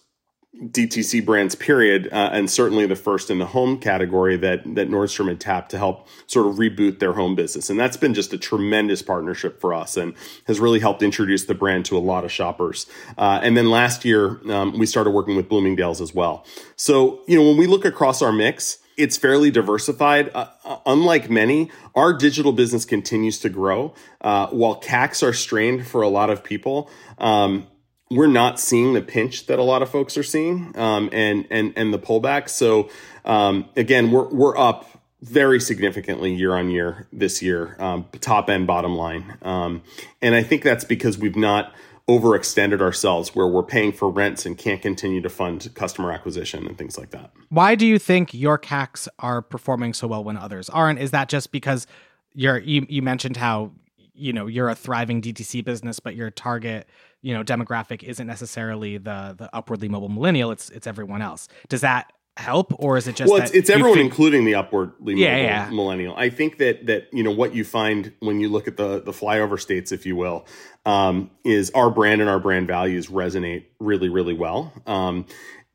DTC 0.56 1.24
brands, 1.24 1.54
period, 1.54 2.10
uh, 2.12 2.32
and 2.34 2.50
certainly 2.50 2.88
the 2.88 2.96
first 2.96 3.30
in 3.30 3.38
the 3.38 3.46
home 3.46 3.78
category 3.78 4.36
that 4.38 4.64
that 4.76 4.90
Nordstrom 4.90 5.28
had 5.28 5.40
tapped 5.40 5.70
to 5.72 5.78
help 5.78 6.08
sort 6.26 6.48
of 6.48 6.56
reboot 6.56 6.98
their 6.98 7.14
home 7.14 7.36
business, 7.36 7.70
and 7.70 7.80
that's 7.80 7.98
been 7.98 8.16
just 8.16 8.34
a 8.34 8.38
tremendous 8.38 9.04
partnership 9.04 9.62
for 9.62 9.76
us, 9.76 9.96
and 9.96 10.16
has 10.48 10.60
really 10.60 10.80
helped 10.80 11.04
introduce 11.04 11.46
the 11.46 11.54
brand 11.54 11.86
to 11.86 11.98
a 11.98 12.00
lot 12.00 12.26
of 12.26 12.32
shoppers. 12.32 12.88
Uh, 13.16 13.40
and 13.44 13.56
then 13.56 13.70
last 13.70 14.04
year, 14.04 14.42
um, 14.52 14.78
we 14.78 14.88
started 14.88 15.12
working 15.12 15.36
with 15.36 15.48
Bloomingdale's 15.48 16.02
as 16.02 16.16
well. 16.16 16.44
So 16.76 17.22
you 17.28 17.38
know, 17.38 17.48
when 17.48 17.58
we 17.58 17.68
look 17.68 17.86
across 17.86 18.24
our 18.24 18.32
mix, 18.32 18.80
it's 18.98 19.18
fairly 19.18 19.52
diversified. 19.52 20.32
Uh, 20.34 20.48
uh 20.66 20.78
unlike 20.88 21.30
many, 21.30 21.70
our 21.94 22.12
digital 22.12 22.54
business 22.54 22.86
continues 22.86 23.40
to 23.42 23.50
grow. 23.50 23.94
Uh, 24.20 24.48
while 24.48 24.82
CACs 24.82 25.22
are 25.22 25.34
strained 25.34 25.86
for 25.86 26.02
a 26.02 26.10
lot 26.10 26.32
of 26.32 26.44
people, 26.44 26.90
um, 27.20 27.68
we're 28.10 28.28
not 28.28 28.60
seeing 28.60 28.94
the 28.94 29.02
pinch 29.02 29.46
that 29.46 29.60
a 29.60 29.64
lot 29.64 29.82
of 29.82 29.90
folks 29.90 30.18
are 30.18 30.24
seeing 30.24 30.78
um, 30.78 31.10
and 31.12 31.46
and 31.50 31.74
and 31.76 31.94
the 31.94 32.00
pullback. 32.00 32.50
So 32.50 32.90
um, 33.26 33.66
again, 33.76 34.12
we're 34.12 34.28
we're 34.30 34.58
up 34.58 34.86
very 35.22 35.60
significantly 35.60 36.34
year 36.34 36.56
on 36.56 36.70
year 36.70 37.08
this 37.12 37.42
year, 37.42 37.76
um, 37.80 38.06
top 38.22 38.50
and 38.50 38.66
bottom 38.66 38.96
line, 38.96 39.38
um, 39.42 39.84
and 40.22 40.34
I 40.34 40.44
think 40.44 40.64
that's 40.64 40.84
because 40.84 41.18
we've 41.18 41.36
not 41.36 41.74
overextended 42.08 42.82
ourselves 42.82 43.36
where 43.36 43.46
we're 43.46 43.62
paying 43.62 43.92
for 43.92 44.10
rents 44.10 44.44
and 44.44 44.58
can't 44.58 44.82
continue 44.82 45.22
to 45.22 45.30
fund 45.30 45.70
customer 45.76 46.12
acquisition 46.12 46.66
and 46.66 46.76
things 46.76 46.98
like 46.98 47.12
that. 47.12 47.30
Why 47.50 47.76
do 47.76 47.86
you 47.86 48.00
think 48.00 48.34
your 48.34 48.58
CACs 48.58 49.08
are 49.20 49.44
performing 49.44 49.94
so 49.94 50.08
well 50.08 50.24
when 50.24 50.36
others 50.36 50.70
aren't? 50.70 50.98
Is 50.98 51.12
that 51.12 51.30
just 51.30 51.52
because 51.52 51.86
you're 52.34 52.58
you, 52.58 52.88
you 52.90 53.04
mentioned 53.04 53.38
how 53.38 53.72
you 54.16 54.34
know 54.34 54.48
you're 54.48 54.70
a 54.70 54.76
thriving 54.76 55.22
DTC 55.22 55.64
business, 55.64 56.00
but 56.00 56.16
your 56.16 56.32
target 56.32 56.90
you 57.22 57.34
know 57.34 57.44
demographic 57.44 58.04
isn't 58.04 58.28
necessarily 58.28 58.98
the 58.98 59.36
the 59.38 59.50
upwardly 59.54 59.90
mobile 59.90 60.10
millennial. 60.10 60.52
It's 60.52 60.70
it's 60.70 60.88
everyone 60.88 61.22
else. 61.22 61.48
Does 61.68 61.82
that 61.82 62.12
help 62.40 62.74
or 62.80 62.98
is 62.98 63.08
it 63.08 63.16
just 63.16 63.32
well 63.32 63.42
it's, 63.42 63.52
it's 63.52 63.70
everyone 63.70 63.96
think- 63.96 64.10
including 64.10 64.46
the 64.46 64.56
upwardly 64.56 65.16
yeah, 65.16 65.36
yeah. 65.36 65.70
millennial 65.72 66.16
i 66.16 66.30
think 66.30 66.58
that 66.58 66.86
that 66.86 67.08
you 67.12 67.22
know 67.22 67.32
what 67.32 67.54
you 67.54 67.64
find 67.66 68.14
when 68.20 68.40
you 68.40 68.48
look 68.48 68.68
at 68.68 68.78
the 68.78 69.02
the 69.02 69.12
flyover 69.12 69.60
states 69.60 69.92
if 69.92 70.06
you 70.06 70.16
will 70.16 70.46
um, 70.86 71.30
is 71.44 71.70
our 71.72 71.90
brand 71.92 72.22
and 72.22 72.30
our 72.30 72.40
brand 72.40 72.66
values 72.66 73.08
resonate 73.08 73.66
really 73.80 74.08
really 74.08 74.34
well 74.34 74.72
um, 74.88 75.26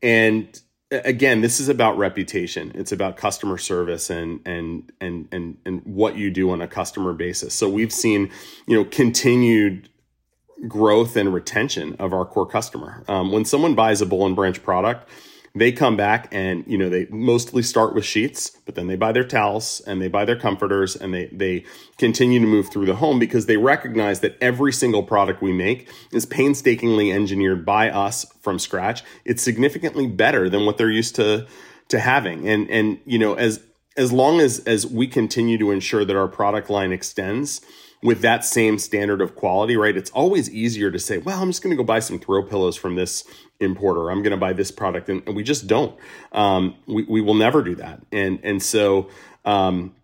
and 0.01 0.61
again 0.91 1.41
this 1.41 1.59
is 1.59 1.69
about 1.69 1.97
reputation 1.97 2.71
it's 2.73 2.91
about 2.91 3.15
customer 3.15 3.57
service 3.57 4.09
and 4.09 4.39
and 4.45 4.91
and 4.99 5.27
and 5.31 5.57
and 5.65 5.81
what 5.85 6.17
you 6.17 6.31
do 6.31 6.49
on 6.49 6.61
a 6.61 6.67
customer 6.67 7.13
basis 7.13 7.53
so 7.53 7.69
we've 7.69 7.93
seen 7.93 8.31
you 8.65 8.75
know 8.75 8.85
continued 8.85 9.87
growth 10.67 11.15
and 11.15 11.33
retention 11.33 11.95
of 11.99 12.13
our 12.13 12.25
core 12.25 12.47
customer. 12.47 13.03
Um, 13.07 13.31
when 13.31 13.45
someone 13.45 13.75
buys 13.75 14.01
a 14.01 14.05
Boll 14.05 14.25
and 14.25 14.35
Branch 14.35 14.61
product 14.63 15.07
they 15.55 15.71
come 15.71 15.95
back 15.95 16.27
and 16.31 16.63
you 16.67 16.77
know 16.77 16.89
they 16.89 17.07
mostly 17.09 17.63
start 17.63 17.95
with 17.95 18.05
sheets 18.05 18.51
but 18.65 18.75
then 18.75 18.87
they 18.87 18.95
buy 18.95 19.11
their 19.11 19.23
towels 19.23 19.81
and 19.87 20.01
they 20.01 20.09
buy 20.09 20.25
their 20.25 20.35
comforters 20.35 20.95
and 20.95 21.13
they 21.13 21.27
they 21.27 21.63
continue 21.97 22.39
to 22.39 22.45
move 22.45 22.69
through 22.69 22.85
the 22.85 22.95
home 22.95 23.17
because 23.17 23.45
they 23.45 23.57
recognize 23.57 24.19
that 24.19 24.37
every 24.41 24.73
single 24.73 25.01
product 25.01 25.41
we 25.41 25.53
make 25.53 25.89
is 26.11 26.25
painstakingly 26.25 27.11
engineered 27.11 27.65
by 27.65 27.89
us 27.89 28.25
from 28.41 28.59
scratch. 28.59 29.03
It's 29.23 29.41
significantly 29.41 30.07
better 30.07 30.49
than 30.49 30.65
what 30.65 30.77
they're 30.77 30.91
used 30.91 31.15
to 31.15 31.47
to 31.87 31.99
having. 31.99 32.47
And 32.47 32.69
and 32.69 32.99
you 33.05 33.17
know 33.17 33.35
as 33.35 33.63
as 33.97 34.11
long 34.11 34.41
as 34.41 34.59
as 34.59 34.85
we 34.85 35.07
continue 35.07 35.57
to 35.57 35.71
ensure 35.71 36.03
that 36.03 36.15
our 36.17 36.27
product 36.27 36.69
line 36.69 36.91
extends 36.91 37.61
with 38.05 38.21
that 38.21 38.45
same 38.45 38.77
standard 38.77 39.19
of 39.19 39.35
quality, 39.35 39.75
right? 39.75 39.97
It's 39.97 40.11
always 40.11 40.47
easier 40.51 40.91
to 40.91 40.99
say, 40.99 41.17
well, 41.17 41.41
I'm 41.41 41.49
just 41.49 41.63
going 41.63 41.75
to 41.75 41.75
go 41.75 41.83
buy 41.83 41.99
some 41.99 42.19
throw 42.19 42.43
pillows 42.43 42.75
from 42.75 42.95
this 42.95 43.23
importer. 43.59 44.11
I'm 44.11 44.21
going 44.21 44.31
to 44.31 44.37
buy 44.37 44.53
this 44.53 44.69
product. 44.69 45.09
And, 45.09 45.23
and 45.25 45.35
we 45.35 45.41
just 45.41 45.65
don't. 45.65 45.97
Um, 46.31 46.75
we, 46.85 47.03
we 47.03 47.19
will 47.19 47.33
never 47.33 47.63
do 47.63 47.73
that. 47.75 48.01
And, 48.11 48.39
and 48.43 48.61
so, 48.61 49.09
um, 49.43 49.95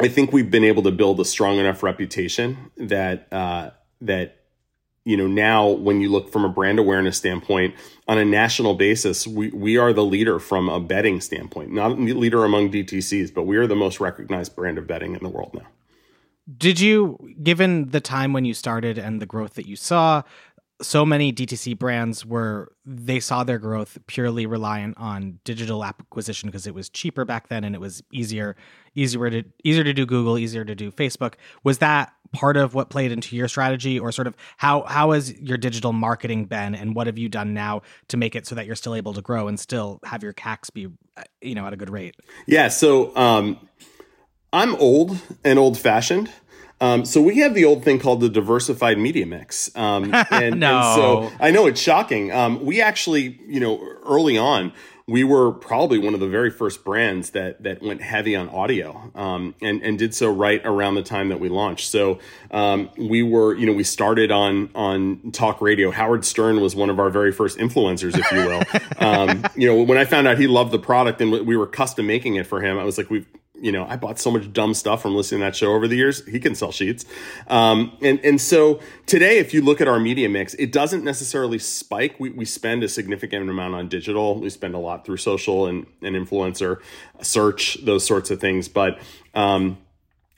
I 0.00 0.08
think 0.08 0.32
we've 0.32 0.50
been 0.50 0.64
able 0.64 0.82
to 0.82 0.90
build 0.90 1.20
a 1.20 1.24
strong 1.24 1.58
enough 1.58 1.84
reputation 1.84 2.72
that, 2.78 3.28
uh, 3.32 3.70
that, 4.00 4.40
you 5.04 5.16
know, 5.16 5.28
now 5.28 5.68
when 5.68 6.00
you 6.00 6.10
look 6.10 6.32
from 6.32 6.44
a 6.44 6.48
brand 6.48 6.80
awareness 6.80 7.16
standpoint 7.16 7.76
on 8.08 8.18
a 8.18 8.24
national 8.24 8.74
basis, 8.74 9.24
we, 9.24 9.50
we 9.50 9.78
are 9.78 9.92
the 9.92 10.04
leader 10.04 10.40
from 10.40 10.68
a 10.68 10.80
bedding 10.80 11.20
standpoint, 11.20 11.70
not 11.70 11.96
the 11.96 12.12
leader 12.12 12.44
among 12.44 12.72
DTCs, 12.72 13.32
but 13.32 13.44
we 13.44 13.56
are 13.56 13.68
the 13.68 13.76
most 13.76 14.00
recognized 14.00 14.56
brand 14.56 14.78
of 14.78 14.88
bedding 14.88 15.14
in 15.14 15.22
the 15.22 15.28
world 15.28 15.54
now. 15.54 15.66
Did 16.56 16.78
you, 16.78 17.18
given 17.42 17.90
the 17.90 18.00
time 18.00 18.32
when 18.32 18.44
you 18.44 18.54
started 18.54 18.98
and 18.98 19.20
the 19.20 19.26
growth 19.26 19.54
that 19.54 19.66
you 19.66 19.76
saw, 19.76 20.22
so 20.82 21.06
many 21.06 21.32
DTC 21.32 21.78
brands 21.78 22.26
were 22.26 22.72
they 22.84 23.18
saw 23.18 23.44
their 23.44 23.58
growth 23.58 23.98
purely 24.06 24.44
reliant 24.46 24.96
on 24.98 25.38
digital 25.44 25.84
acquisition 25.84 26.48
because 26.48 26.66
it 26.66 26.74
was 26.74 26.88
cheaper 26.88 27.24
back 27.24 27.48
then 27.48 27.64
and 27.64 27.74
it 27.74 27.80
was 27.80 28.02
easier 28.12 28.56
easier 28.94 29.30
to 29.30 29.42
easier 29.64 29.84
to 29.84 29.92
do 29.92 30.04
Google, 30.04 30.38
easier 30.38 30.64
to 30.64 30.74
do 30.74 30.90
Facebook. 30.90 31.34
Was 31.64 31.78
that 31.78 32.12
part 32.32 32.56
of 32.56 32.74
what 32.74 32.90
played 32.90 33.12
into 33.12 33.36
your 33.36 33.48
strategy 33.48 33.98
or 33.98 34.12
sort 34.12 34.26
of 34.26 34.36
how 34.58 34.82
how 34.82 35.12
has 35.12 35.32
your 35.40 35.56
digital 35.56 35.92
marketing 35.92 36.44
been 36.44 36.74
and 36.74 36.94
what 36.94 37.06
have 37.06 37.16
you 37.16 37.28
done 37.28 37.54
now 37.54 37.80
to 38.08 38.16
make 38.16 38.36
it 38.36 38.46
so 38.46 38.54
that 38.54 38.66
you're 38.66 38.76
still 38.76 38.94
able 38.94 39.14
to 39.14 39.22
grow 39.22 39.48
and 39.48 39.58
still 39.58 40.00
have 40.04 40.22
your 40.22 40.34
CACs 40.34 40.72
be 40.72 40.88
you 41.40 41.54
know 41.54 41.66
at 41.66 41.72
a 41.72 41.76
good 41.76 41.90
rate? 41.90 42.16
Yeah, 42.46 42.68
so 42.68 43.16
um 43.16 43.58
I'm 44.56 44.74
old 44.76 45.20
and 45.44 45.58
old 45.58 45.78
fashioned. 45.78 46.30
Um, 46.80 47.04
so 47.04 47.20
we 47.20 47.40
have 47.40 47.54
the 47.54 47.66
old 47.66 47.84
thing 47.84 47.98
called 47.98 48.20
the 48.22 48.30
diversified 48.30 48.98
media 48.98 49.26
mix. 49.26 49.70
Um, 49.76 50.14
and, 50.30 50.60
no. 50.60 50.76
and 50.78 50.94
so 50.94 51.32
I 51.38 51.50
know 51.50 51.66
it's 51.66 51.80
shocking. 51.80 52.32
Um, 52.32 52.64
we 52.64 52.80
actually, 52.80 53.38
you 53.46 53.60
know, 53.60 53.78
early 54.06 54.38
on, 54.38 54.72
we 55.06 55.24
were 55.24 55.52
probably 55.52 55.98
one 55.98 56.14
of 56.14 56.20
the 56.20 56.26
very 56.26 56.50
first 56.50 56.84
brands 56.84 57.30
that 57.30 57.62
that 57.62 57.80
went 57.80 58.02
heavy 58.02 58.34
on 58.34 58.48
audio, 58.48 59.12
um, 59.14 59.54
and 59.62 59.80
and 59.82 59.98
did 60.00 60.14
so 60.14 60.32
right 60.32 60.60
around 60.64 60.96
the 60.96 61.02
time 61.02 61.28
that 61.28 61.38
we 61.38 61.48
launched. 61.48 61.90
So 61.90 62.18
um, 62.50 62.90
we 62.96 63.22
were, 63.22 63.54
you 63.54 63.66
know, 63.66 63.72
we 63.72 63.84
started 63.84 64.32
on 64.32 64.68
on 64.74 65.30
talk 65.30 65.60
radio. 65.60 65.92
Howard 65.92 66.24
Stern 66.24 66.60
was 66.60 66.74
one 66.74 66.90
of 66.90 66.98
our 66.98 67.10
very 67.10 67.30
first 67.30 67.56
influencers, 67.58 68.18
if 68.18 68.32
you 68.32 68.38
will. 68.38 68.62
Um, 68.98 69.44
you 69.54 69.68
know, 69.68 69.82
when 69.82 69.98
I 69.98 70.04
found 70.04 70.26
out 70.26 70.38
he 70.38 70.46
loved 70.46 70.72
the 70.72 70.78
product 70.78 71.20
and 71.20 71.30
we 71.30 71.56
were 71.56 71.66
custom 71.66 72.06
making 72.06 72.36
it 72.36 72.46
for 72.46 72.60
him, 72.60 72.78
I 72.78 72.84
was 72.84 72.98
like, 72.98 73.10
we've 73.10 73.26
you 73.60 73.72
know, 73.72 73.86
I 73.86 73.96
bought 73.96 74.18
so 74.18 74.30
much 74.30 74.52
dumb 74.52 74.74
stuff 74.74 75.02
from 75.02 75.14
listening 75.14 75.40
to 75.40 75.46
that 75.46 75.56
show 75.56 75.72
over 75.72 75.88
the 75.88 75.96
years. 75.96 76.24
He 76.26 76.38
can 76.40 76.54
sell 76.54 76.72
sheets. 76.72 77.04
Um, 77.46 77.96
and, 78.02 78.20
and 78.24 78.40
so 78.40 78.80
today, 79.06 79.38
if 79.38 79.54
you 79.54 79.62
look 79.62 79.80
at 79.80 79.88
our 79.88 79.98
media 79.98 80.28
mix, 80.28 80.54
it 80.54 80.72
doesn't 80.72 81.04
necessarily 81.04 81.58
spike. 81.58 82.20
We, 82.20 82.30
we 82.30 82.44
spend 82.44 82.82
a 82.84 82.88
significant 82.88 83.48
amount 83.48 83.74
on 83.74 83.88
digital. 83.88 84.40
We 84.40 84.50
spend 84.50 84.74
a 84.74 84.78
lot 84.78 85.04
through 85.06 85.18
social 85.18 85.66
and, 85.66 85.86
and 86.02 86.14
influencer 86.14 86.80
search, 87.22 87.78
those 87.84 88.04
sorts 88.04 88.30
of 88.30 88.40
things. 88.40 88.68
But, 88.68 88.98
um, 89.34 89.78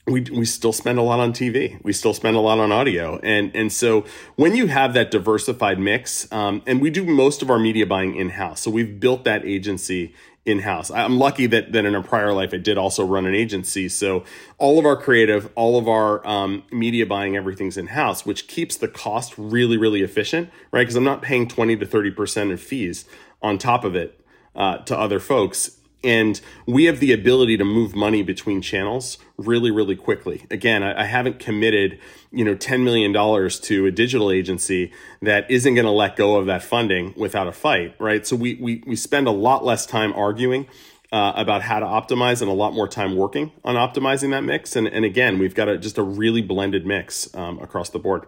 we, 0.08 0.22
we 0.22 0.44
still 0.44 0.72
spend 0.72 0.98
a 0.98 1.02
lot 1.02 1.20
on 1.20 1.32
TV. 1.32 1.82
We 1.84 1.92
still 1.92 2.14
spend 2.14 2.36
a 2.36 2.40
lot 2.40 2.58
on 2.58 2.72
audio. 2.72 3.18
And, 3.22 3.54
and 3.54 3.72
so 3.72 4.04
when 4.36 4.56
you 4.56 4.66
have 4.66 4.94
that 4.94 5.10
diversified 5.10 5.78
mix, 5.78 6.30
um, 6.32 6.62
and 6.66 6.80
we 6.80 6.90
do 6.90 7.04
most 7.04 7.42
of 7.42 7.50
our 7.50 7.58
media 7.58 7.86
buying 7.86 8.16
in 8.16 8.30
house. 8.30 8.60
So 8.60 8.70
we've 8.70 8.98
built 8.98 9.24
that 9.24 9.44
agency 9.44 10.14
in 10.48 10.60
house. 10.60 10.90
I'm 10.90 11.18
lucky 11.18 11.46
that, 11.46 11.72
that 11.72 11.84
in 11.84 11.94
a 11.94 12.02
prior 12.02 12.32
life, 12.32 12.54
I 12.54 12.56
did 12.56 12.78
also 12.78 13.04
run 13.04 13.26
an 13.26 13.34
agency. 13.34 13.88
So 13.88 14.24
all 14.56 14.78
of 14.78 14.86
our 14.86 14.96
creative, 14.96 15.50
all 15.54 15.78
of 15.78 15.86
our 15.86 16.26
um, 16.26 16.64
media 16.72 17.04
buying, 17.04 17.36
everything's 17.36 17.76
in 17.76 17.88
house, 17.88 18.24
which 18.24 18.48
keeps 18.48 18.76
the 18.76 18.88
cost 18.88 19.34
really, 19.36 19.76
really 19.76 20.02
efficient, 20.02 20.50
right? 20.72 20.82
Because 20.82 20.96
I'm 20.96 21.04
not 21.04 21.20
paying 21.20 21.46
20 21.46 21.76
to 21.76 21.86
30% 21.86 22.52
of 22.52 22.60
fees 22.60 23.04
on 23.42 23.58
top 23.58 23.84
of 23.84 23.94
it 23.94 24.20
uh, 24.56 24.78
to 24.78 24.98
other 24.98 25.20
folks 25.20 25.77
and 26.04 26.40
we 26.66 26.84
have 26.84 27.00
the 27.00 27.12
ability 27.12 27.56
to 27.56 27.64
move 27.64 27.94
money 27.94 28.22
between 28.22 28.62
channels 28.62 29.18
really 29.36 29.70
really 29.70 29.96
quickly. 29.96 30.46
Again 30.50 30.82
i, 30.82 31.02
I 31.02 31.04
haven't 31.04 31.38
committed 31.38 31.98
you 32.30 32.44
know 32.44 32.54
10 32.54 32.84
million 32.84 33.12
dollars 33.12 33.58
to 33.60 33.86
a 33.86 33.90
digital 33.90 34.30
agency 34.30 34.92
that 35.22 35.50
isn't 35.50 35.74
going 35.74 35.86
to 35.86 35.90
let 35.90 36.16
go 36.16 36.36
of 36.36 36.46
that 36.46 36.62
funding 36.62 37.14
without 37.16 37.46
a 37.46 37.52
fight 37.52 37.94
right? 37.98 38.26
So 38.26 38.36
we 38.36 38.54
we, 38.54 38.82
we 38.86 38.96
spend 38.96 39.26
a 39.26 39.32
lot 39.32 39.64
less 39.64 39.86
time 39.86 40.12
arguing 40.14 40.66
uh, 41.10 41.32
about 41.36 41.62
how 41.62 41.80
to 41.80 41.86
optimize 41.86 42.42
and 42.42 42.50
a 42.50 42.54
lot 42.54 42.74
more 42.74 42.86
time 42.86 43.16
working 43.16 43.50
on 43.64 43.76
optimizing 43.76 44.30
that 44.30 44.44
mix. 44.44 44.76
And, 44.76 44.86
and 44.86 45.04
again 45.04 45.38
we've 45.38 45.54
got 45.54 45.68
a, 45.68 45.78
just 45.78 45.98
a 45.98 46.02
really 46.02 46.42
blended 46.42 46.86
mix 46.86 47.34
um, 47.34 47.58
across 47.60 47.90
the 47.90 47.98
board 47.98 48.26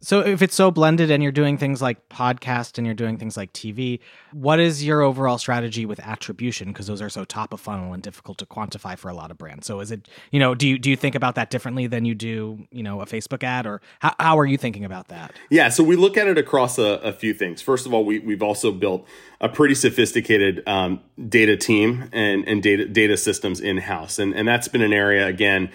so 0.00 0.20
if 0.20 0.42
it's 0.42 0.54
so 0.54 0.70
blended 0.70 1.10
and 1.10 1.22
you're 1.22 1.32
doing 1.32 1.58
things 1.58 1.82
like 1.82 2.08
podcast 2.08 2.78
and 2.78 2.86
you're 2.86 2.94
doing 2.94 3.18
things 3.18 3.36
like 3.36 3.52
TV, 3.52 3.98
what 4.32 4.60
is 4.60 4.84
your 4.84 5.02
overall 5.02 5.38
strategy 5.38 5.84
with 5.86 5.98
attribution 6.00 6.68
because 6.68 6.86
those 6.86 7.02
are 7.02 7.08
so 7.08 7.24
top 7.24 7.52
of 7.52 7.60
funnel 7.60 7.92
and 7.92 8.02
difficult 8.02 8.38
to 8.38 8.46
quantify 8.46 8.96
for 8.96 9.08
a 9.08 9.14
lot 9.14 9.30
of 9.30 9.38
brands. 9.38 9.66
So 9.66 9.80
is 9.80 9.90
it, 9.90 10.08
you 10.30 10.38
know, 10.38 10.54
do 10.54 10.68
you 10.68 10.78
do 10.78 10.88
you 10.88 10.96
think 10.96 11.14
about 11.14 11.34
that 11.34 11.50
differently 11.50 11.88
than 11.88 12.04
you 12.04 12.14
do, 12.14 12.66
you 12.70 12.82
know, 12.82 13.00
a 13.00 13.06
Facebook 13.06 13.42
ad 13.42 13.66
or 13.66 13.80
how, 13.98 14.14
how 14.20 14.38
are 14.38 14.46
you 14.46 14.56
thinking 14.56 14.84
about 14.84 15.08
that? 15.08 15.32
Yeah, 15.50 15.68
so 15.68 15.82
we 15.82 15.96
look 15.96 16.16
at 16.16 16.28
it 16.28 16.38
across 16.38 16.78
a, 16.78 17.00
a 17.02 17.12
few 17.12 17.34
things. 17.34 17.60
First 17.60 17.84
of 17.84 17.92
all, 17.92 18.04
we 18.04 18.20
we've 18.20 18.42
also 18.42 18.70
built 18.70 19.06
a 19.40 19.48
pretty 19.48 19.74
sophisticated 19.74 20.62
um, 20.68 21.00
data 21.28 21.56
team 21.56 22.08
and 22.12 22.46
and 22.46 22.62
data 22.62 22.86
data 22.86 23.16
systems 23.16 23.60
in 23.60 23.78
house. 23.78 24.18
And 24.20 24.32
and 24.34 24.46
that's 24.46 24.68
been 24.68 24.82
an 24.82 24.92
area 24.92 25.26
again 25.26 25.70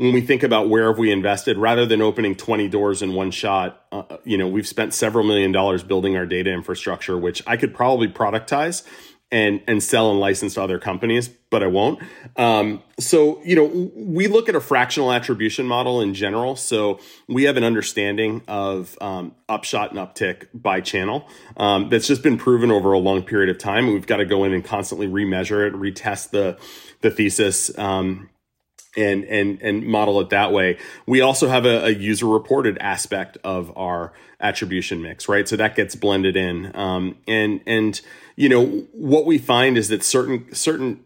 when 0.00 0.14
we 0.14 0.22
think 0.22 0.42
about 0.42 0.70
where 0.70 0.88
have 0.88 0.96
we 0.96 1.12
invested, 1.12 1.58
rather 1.58 1.84
than 1.84 2.00
opening 2.00 2.34
20 2.34 2.68
doors 2.68 3.02
in 3.02 3.12
one 3.12 3.30
shot, 3.30 3.84
uh, 3.92 4.16
you 4.24 4.38
know, 4.38 4.48
we've 4.48 4.66
spent 4.66 4.94
several 4.94 5.26
million 5.26 5.52
dollars 5.52 5.82
building 5.82 6.16
our 6.16 6.24
data 6.24 6.50
infrastructure, 6.50 7.18
which 7.18 7.42
I 7.46 7.58
could 7.58 7.74
probably 7.74 8.08
productize 8.08 8.82
and 9.30 9.60
and 9.66 9.82
sell 9.82 10.10
and 10.10 10.18
license 10.18 10.54
to 10.54 10.62
other 10.62 10.78
companies, 10.78 11.28
but 11.28 11.62
I 11.62 11.66
won't. 11.66 12.00
Um, 12.36 12.82
so 12.98 13.42
you 13.44 13.54
know, 13.54 13.90
we 13.94 14.26
look 14.26 14.48
at 14.48 14.54
a 14.54 14.60
fractional 14.60 15.12
attribution 15.12 15.66
model 15.66 16.00
in 16.00 16.14
general. 16.14 16.56
So 16.56 16.98
we 17.28 17.42
have 17.42 17.58
an 17.58 17.64
understanding 17.64 18.40
of 18.48 18.96
um, 19.02 19.34
upshot 19.50 19.90
and 19.90 19.98
uptick 19.98 20.46
by 20.54 20.80
channel 20.80 21.28
um, 21.58 21.90
that's 21.90 22.06
just 22.06 22.22
been 22.22 22.38
proven 22.38 22.70
over 22.70 22.94
a 22.94 22.98
long 22.98 23.22
period 23.22 23.50
of 23.50 23.58
time. 23.58 23.88
we've 23.88 24.06
got 24.06 24.16
to 24.16 24.24
go 24.24 24.44
in 24.44 24.54
and 24.54 24.64
constantly 24.64 25.08
remeasure 25.08 25.66
it, 25.66 25.74
retest 25.74 26.30
the 26.30 26.58
the 27.02 27.10
thesis. 27.10 27.76
Um, 27.78 28.30
and 28.96 29.24
and 29.24 29.60
and 29.62 29.86
model 29.86 30.20
it 30.20 30.30
that 30.30 30.52
way. 30.52 30.78
We 31.06 31.20
also 31.20 31.48
have 31.48 31.64
a, 31.64 31.86
a, 31.86 31.90
user 31.90 32.26
reported 32.26 32.76
aspect 32.78 33.38
of 33.44 33.76
our 33.76 34.12
attribution 34.40 35.00
mix, 35.02 35.28
right? 35.28 35.46
So 35.48 35.56
that 35.56 35.76
gets 35.76 35.94
blended 35.94 36.36
in. 36.36 36.74
Um, 36.76 37.16
and 37.28 37.60
and 37.66 38.00
you 38.36 38.48
know 38.48 38.66
what 38.92 39.26
we 39.26 39.38
find 39.38 39.78
is 39.78 39.88
that 39.88 40.02
certain 40.02 40.52
certain 40.54 41.04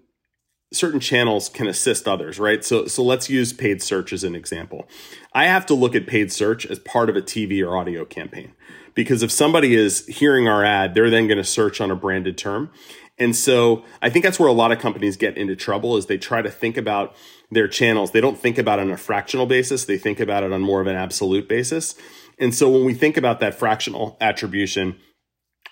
certain 0.73 1.01
channels 1.01 1.49
can 1.49 1.67
assist 1.67 2.09
others, 2.09 2.39
right? 2.39 2.65
So 2.65 2.87
so 2.87 3.03
let's 3.03 3.29
use 3.29 3.53
paid 3.53 3.83
search 3.83 4.13
as 4.13 4.25
an 4.25 4.35
example. 4.35 4.89
I 5.35 5.45
have 5.47 5.67
to 5.67 5.75
look 5.75 5.95
at 5.95 6.07
paid 6.07 6.33
search 6.33 6.65
as 6.67 6.79
part 6.79 7.11
of 7.11 7.17
a 7.17 7.23
TV 7.23 7.67
or 7.67 7.77
audio 7.77 8.05
campaign 8.05 8.55
because 8.95 9.23
if 9.23 9.31
somebody 9.31 9.75
is 9.75 10.07
hearing 10.07 10.49
our 10.49 10.65
ad, 10.65 10.95
they're 10.95 11.11
then 11.11 11.27
going 11.27 11.39
to 11.39 11.45
search 11.45 11.81
on 11.81 11.91
a 11.91 11.97
branded 11.97 12.39
term. 12.39 12.71
And 13.19 13.37
so 13.37 13.85
I 14.03 14.11
think 14.11 14.25
that's 14.25 14.41
where 14.41 14.49
a 14.49 14.53
lot 14.53 14.73
of 14.73 14.79
companies 14.79 15.17
get 15.17 15.37
into 15.37 15.55
trouble 15.55 15.97
is 15.97 16.07
they 16.07 16.19
try 16.19 16.43
to 16.43 16.51
think 16.51 16.77
about 16.77 17.15
their 17.51 17.69
channels. 17.69 18.11
They 18.11 18.21
don't 18.21 18.39
think 18.39 18.59
about 18.59 18.81
it 18.81 18.83
on 18.83 18.91
a 18.91 18.97
fractional 18.97 19.47
basis. 19.47 19.85
They 19.85 19.99
think 19.99 20.19
about 20.19 20.43
it 20.43 20.53
on 20.53 20.63
more 20.63 20.81
of 20.81 20.87
an 20.87 20.97
absolute 20.97 21.49
basis. 21.49 21.95
And 22.39 22.55
so 22.55 22.69
when 22.69 22.85
we 22.85 22.95
think 22.95 23.17
about 23.17 23.39
that 23.41 23.55
fractional 23.55 24.17
attribution, 24.21 24.97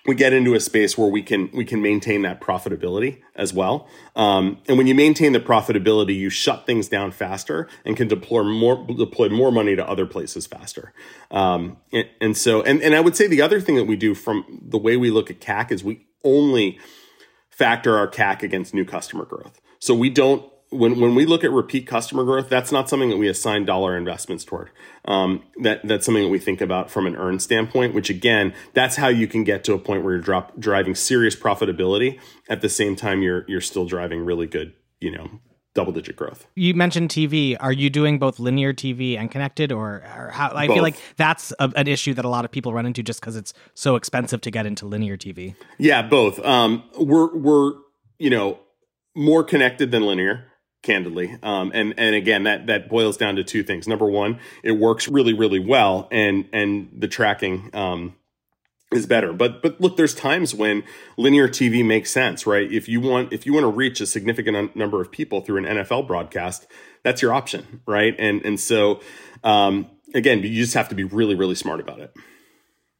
we 0.05 0.15
get 0.15 0.33
into 0.33 0.53
a 0.53 0.59
space 0.59 0.97
where 0.97 1.07
we 1.07 1.21
can 1.21 1.49
we 1.53 1.63
can 1.63 1.81
maintain 1.81 2.23
that 2.23 2.41
profitability 2.41 3.21
as 3.35 3.53
well. 3.53 3.87
Um, 4.15 4.59
and 4.67 4.77
when 4.77 4.85
you 4.85 4.95
maintain 4.95 5.31
the 5.31 5.39
profitability, 5.39 6.15
you 6.15 6.29
shut 6.29 6.65
things 6.65 6.89
down 6.89 7.11
faster 7.11 7.69
and 7.85 7.95
can 7.95 8.07
deploy 8.07 8.43
more 8.43 8.85
deploy 8.85 9.29
more 9.29 9.51
money 9.51 9.75
to 9.75 9.87
other 9.87 10.05
places 10.05 10.45
faster. 10.45 10.93
Um, 11.31 11.77
and, 11.93 12.07
and 12.19 12.37
so 12.37 12.61
and 12.63 12.81
and 12.81 12.95
I 12.95 12.99
would 12.99 13.15
say 13.15 13.27
the 13.27 13.41
other 13.41 13.61
thing 13.61 13.75
that 13.75 13.85
we 13.85 13.95
do 13.95 14.13
from 14.13 14.61
the 14.61 14.77
way 14.77 14.97
we 14.97 15.09
look 15.09 15.29
at 15.29 15.39
CAC 15.39 15.71
is 15.71 15.83
we 15.83 16.05
only 16.25 16.79
factor 17.55 17.97
our 17.97 18.07
CAC 18.07 18.43
against 18.43 18.73
new 18.73 18.85
customer 18.85 19.25
growth. 19.25 19.61
So 19.79 19.93
we 19.93 20.09
don't 20.09 20.49
when 20.73 20.99
when 20.99 21.15
we 21.15 21.25
look 21.25 21.43
at 21.43 21.51
repeat 21.51 21.87
customer 21.87 22.23
growth, 22.23 22.49
that's 22.49 22.71
not 22.71 22.89
something 22.89 23.09
that 23.09 23.17
we 23.17 23.27
assign 23.27 23.65
dollar 23.65 23.95
investments 23.95 24.43
toward. 24.43 24.71
Um, 25.05 25.43
that 25.61 25.87
that's 25.87 26.05
something 26.05 26.23
that 26.23 26.29
we 26.29 26.39
think 26.39 26.61
about 26.61 26.89
from 26.89 27.05
an 27.05 27.15
earn 27.15 27.39
standpoint. 27.39 27.93
Which 27.93 28.09
again, 28.09 28.53
that's 28.73 28.95
how 28.95 29.07
you 29.07 29.27
can 29.27 29.43
get 29.43 29.63
to 29.65 29.73
a 29.73 29.79
point 29.79 30.03
where 30.03 30.13
you're 30.13 30.21
drop, 30.21 30.57
driving 30.59 30.95
serious 30.95 31.35
profitability 31.35 32.19
at 32.49 32.61
the 32.61 32.69
same 32.69 32.95
time 32.95 33.21
you're 33.21 33.45
you're 33.47 33.61
still 33.61 33.85
driving 33.85 34.25
really 34.25 34.47
good, 34.47 34.73
you 34.99 35.11
know, 35.11 35.39
double 35.73 35.91
digit 35.91 36.15
growth. 36.15 36.47
You 36.55 36.73
mentioned 36.73 37.09
TV. 37.09 37.57
Are 37.59 37.71
you 37.71 37.89
doing 37.89 38.19
both 38.19 38.39
linear 38.39 38.73
TV 38.73 39.17
and 39.17 39.31
connected, 39.31 39.71
or, 39.71 40.03
or 40.15 40.29
how? 40.33 40.51
I 40.53 40.67
both. 40.67 40.75
feel 40.75 40.83
like 40.83 40.95
that's 41.17 41.53
a, 41.59 41.71
an 41.75 41.87
issue 41.87 42.13
that 42.13 42.25
a 42.25 42.29
lot 42.29 42.45
of 42.45 42.51
people 42.51 42.73
run 42.73 42.85
into 42.85 43.03
just 43.03 43.19
because 43.19 43.35
it's 43.35 43.53
so 43.73 43.95
expensive 43.95 44.41
to 44.41 44.51
get 44.51 44.65
into 44.65 44.85
linear 44.85 45.17
TV. 45.17 45.55
Yeah, 45.77 46.01
both. 46.01 46.39
Um, 46.45 46.83
we're 46.99 47.35
we're 47.35 47.73
you 48.19 48.29
know 48.29 48.59
more 49.15 49.43
connected 49.43 49.91
than 49.91 50.03
linear 50.03 50.45
candidly. 50.83 51.37
Um, 51.41 51.71
and 51.73 51.93
and 51.97 52.15
again, 52.15 52.43
that 52.43 52.67
that 52.67 52.89
boils 52.89 53.17
down 53.17 53.35
to 53.37 53.43
two 53.43 53.63
things. 53.63 53.87
Number 53.87 54.05
one, 54.05 54.39
it 54.63 54.73
works 54.73 55.07
really 55.07 55.33
really 55.33 55.59
well, 55.59 56.07
and 56.11 56.47
and 56.53 56.89
the 56.95 57.07
tracking. 57.07 57.71
Um, 57.73 58.15
is 58.93 59.05
better 59.05 59.33
but 59.33 59.61
but 59.61 59.79
look 59.79 59.97
there's 59.97 60.13
times 60.13 60.53
when 60.53 60.83
linear 61.17 61.47
tv 61.47 61.85
makes 61.85 62.11
sense 62.11 62.45
right 62.45 62.71
if 62.71 62.87
you 62.87 62.99
want 62.99 63.31
if 63.33 63.45
you 63.45 63.53
want 63.53 63.63
to 63.63 63.69
reach 63.69 63.99
a 64.01 64.05
significant 64.05 64.75
number 64.75 65.01
of 65.01 65.11
people 65.11 65.41
through 65.41 65.57
an 65.57 65.65
nfl 65.65 66.05
broadcast 66.05 66.67
that's 67.03 67.21
your 67.21 67.33
option 67.33 67.81
right 67.85 68.15
and 68.19 68.43
and 68.45 68.59
so 68.59 69.01
um, 69.43 69.89
again 70.13 70.39
you 70.39 70.61
just 70.61 70.73
have 70.73 70.89
to 70.89 70.95
be 70.95 71.03
really 71.03 71.35
really 71.35 71.55
smart 71.55 71.79
about 71.79 71.99
it 71.99 72.13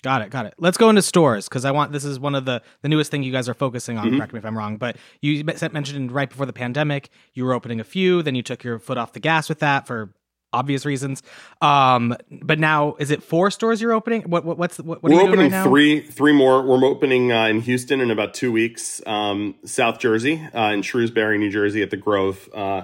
Got 0.03 0.21
it, 0.21 0.31
got 0.31 0.45
it. 0.45 0.53
Let's 0.57 0.77
go 0.77 0.89
into 0.89 1.01
stores 1.01 1.47
because 1.47 1.63
I 1.63 1.71
want 1.71 1.93
this 1.93 2.03
is 2.03 2.19
one 2.19 2.35
of 2.35 2.43
the 2.43 2.61
the 2.81 2.89
newest 2.89 3.09
thing 3.09 3.23
you 3.23 3.31
guys 3.31 3.47
are 3.47 3.53
focusing 3.53 3.97
on. 3.97 4.07
Mm-hmm. 4.07 4.17
Correct 4.17 4.33
me 4.33 4.39
if 4.39 4.45
I'm 4.45 4.57
wrong, 4.57 4.75
but 4.75 4.97
you 5.21 5.45
mentioned 5.45 6.11
right 6.11 6.29
before 6.29 6.45
the 6.45 6.51
pandemic 6.51 7.09
you 7.33 7.45
were 7.45 7.53
opening 7.53 7.79
a 7.79 7.85
few, 7.85 8.21
then 8.21 8.35
you 8.35 8.43
took 8.43 8.65
your 8.65 8.79
foot 8.79 8.97
off 8.97 9.13
the 9.13 9.21
gas 9.21 9.47
with 9.47 9.59
that 9.59 9.87
for 9.87 10.13
obvious 10.53 10.85
reasons. 10.85 11.23
Um, 11.61 12.15
but 12.31 12.59
now 12.59 12.95
is 12.99 13.11
it 13.11 13.23
four 13.23 13.51
stores 13.51 13.81
you're 13.81 13.93
opening? 13.93 14.21
What, 14.23 14.45
what 14.45 14.57
what's 14.57 14.77
what, 14.77 15.03
what 15.03 15.11
we're 15.11 15.21
opening 15.21 15.51
right 15.51 15.63
three 15.63 16.01
three 16.01 16.33
more. 16.33 16.61
We're 16.61 16.85
opening 16.85 17.31
uh, 17.31 17.47
in 17.47 17.61
Houston 17.61 17.99
in 17.99 18.11
about 18.11 18.33
two 18.33 18.51
weeks. 18.51 19.01
Um, 19.05 19.55
South 19.65 19.99
Jersey 19.99 20.41
uh, 20.53 20.71
in 20.71 20.81
Shrewsbury, 20.81 21.37
New 21.37 21.49
Jersey 21.49 21.81
at 21.81 21.89
the 21.89 21.97
Grove. 21.97 22.47
Uh, 22.53 22.83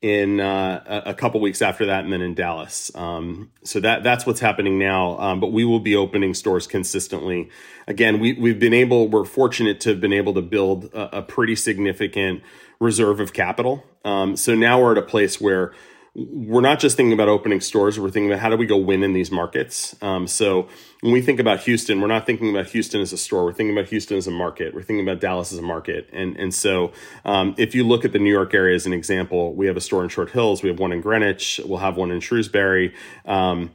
in 0.00 0.38
uh, 0.38 1.02
a 1.06 1.12
couple 1.12 1.40
weeks 1.40 1.60
after 1.60 1.86
that, 1.86 2.04
and 2.04 2.12
then 2.12 2.22
in 2.22 2.32
Dallas. 2.34 2.92
Um, 2.94 3.50
so 3.64 3.80
that 3.80 4.04
that's 4.04 4.24
what's 4.24 4.38
happening 4.38 4.78
now. 4.78 5.18
Um, 5.18 5.40
but 5.40 5.48
we 5.48 5.64
will 5.64 5.80
be 5.80 5.96
opening 5.96 6.34
stores 6.34 6.68
consistently. 6.68 7.50
Again, 7.88 8.20
we 8.20 8.34
we've 8.34 8.60
been 8.60 8.74
able. 8.74 9.08
We're 9.08 9.24
fortunate 9.24 9.80
to 9.80 9.90
have 9.90 10.00
been 10.00 10.12
able 10.12 10.34
to 10.34 10.42
build 10.42 10.84
a, 10.94 11.18
a 11.18 11.22
pretty 11.22 11.56
significant 11.56 12.42
reserve 12.78 13.18
of 13.18 13.32
capital. 13.32 13.84
Um, 14.04 14.36
so 14.36 14.54
now 14.54 14.80
we're 14.80 14.92
at 14.92 14.98
a 14.98 15.02
place 15.02 15.40
where 15.40 15.72
we're 16.18 16.60
not 16.60 16.80
just 16.80 16.96
thinking 16.96 17.12
about 17.12 17.28
opening 17.28 17.60
stores. 17.60 17.98
We're 17.98 18.10
thinking 18.10 18.30
about 18.30 18.40
how 18.40 18.48
do 18.50 18.56
we 18.56 18.66
go 18.66 18.76
win 18.76 19.04
in 19.04 19.12
these 19.12 19.30
markets. 19.30 19.94
Um, 20.02 20.26
so 20.26 20.68
when 21.00 21.12
we 21.12 21.22
think 21.22 21.38
about 21.38 21.60
Houston, 21.60 22.00
we're 22.00 22.08
not 22.08 22.26
thinking 22.26 22.50
about 22.50 22.66
Houston 22.66 23.00
as 23.00 23.12
a 23.12 23.16
store. 23.16 23.44
We're 23.44 23.52
thinking 23.52 23.76
about 23.78 23.88
Houston 23.90 24.16
as 24.16 24.26
a 24.26 24.32
market. 24.32 24.74
We're 24.74 24.82
thinking 24.82 25.08
about 25.08 25.20
Dallas 25.20 25.52
as 25.52 25.58
a 25.58 25.62
market. 25.62 26.08
And 26.12 26.36
and 26.36 26.52
so 26.52 26.92
um, 27.24 27.54
if 27.56 27.74
you 27.74 27.84
look 27.84 28.04
at 28.04 28.12
the 28.12 28.18
New 28.18 28.32
York 28.32 28.52
area 28.52 28.74
as 28.74 28.84
an 28.84 28.92
example, 28.92 29.54
we 29.54 29.66
have 29.66 29.76
a 29.76 29.80
store 29.80 30.02
in 30.02 30.08
Short 30.08 30.30
Hills. 30.30 30.62
We 30.62 30.70
have 30.70 30.80
one 30.80 30.90
in 30.90 31.00
Greenwich. 31.00 31.60
We'll 31.64 31.78
have 31.78 31.96
one 31.96 32.10
in 32.10 32.20
Shrewsbury. 32.20 32.94
Um, 33.24 33.70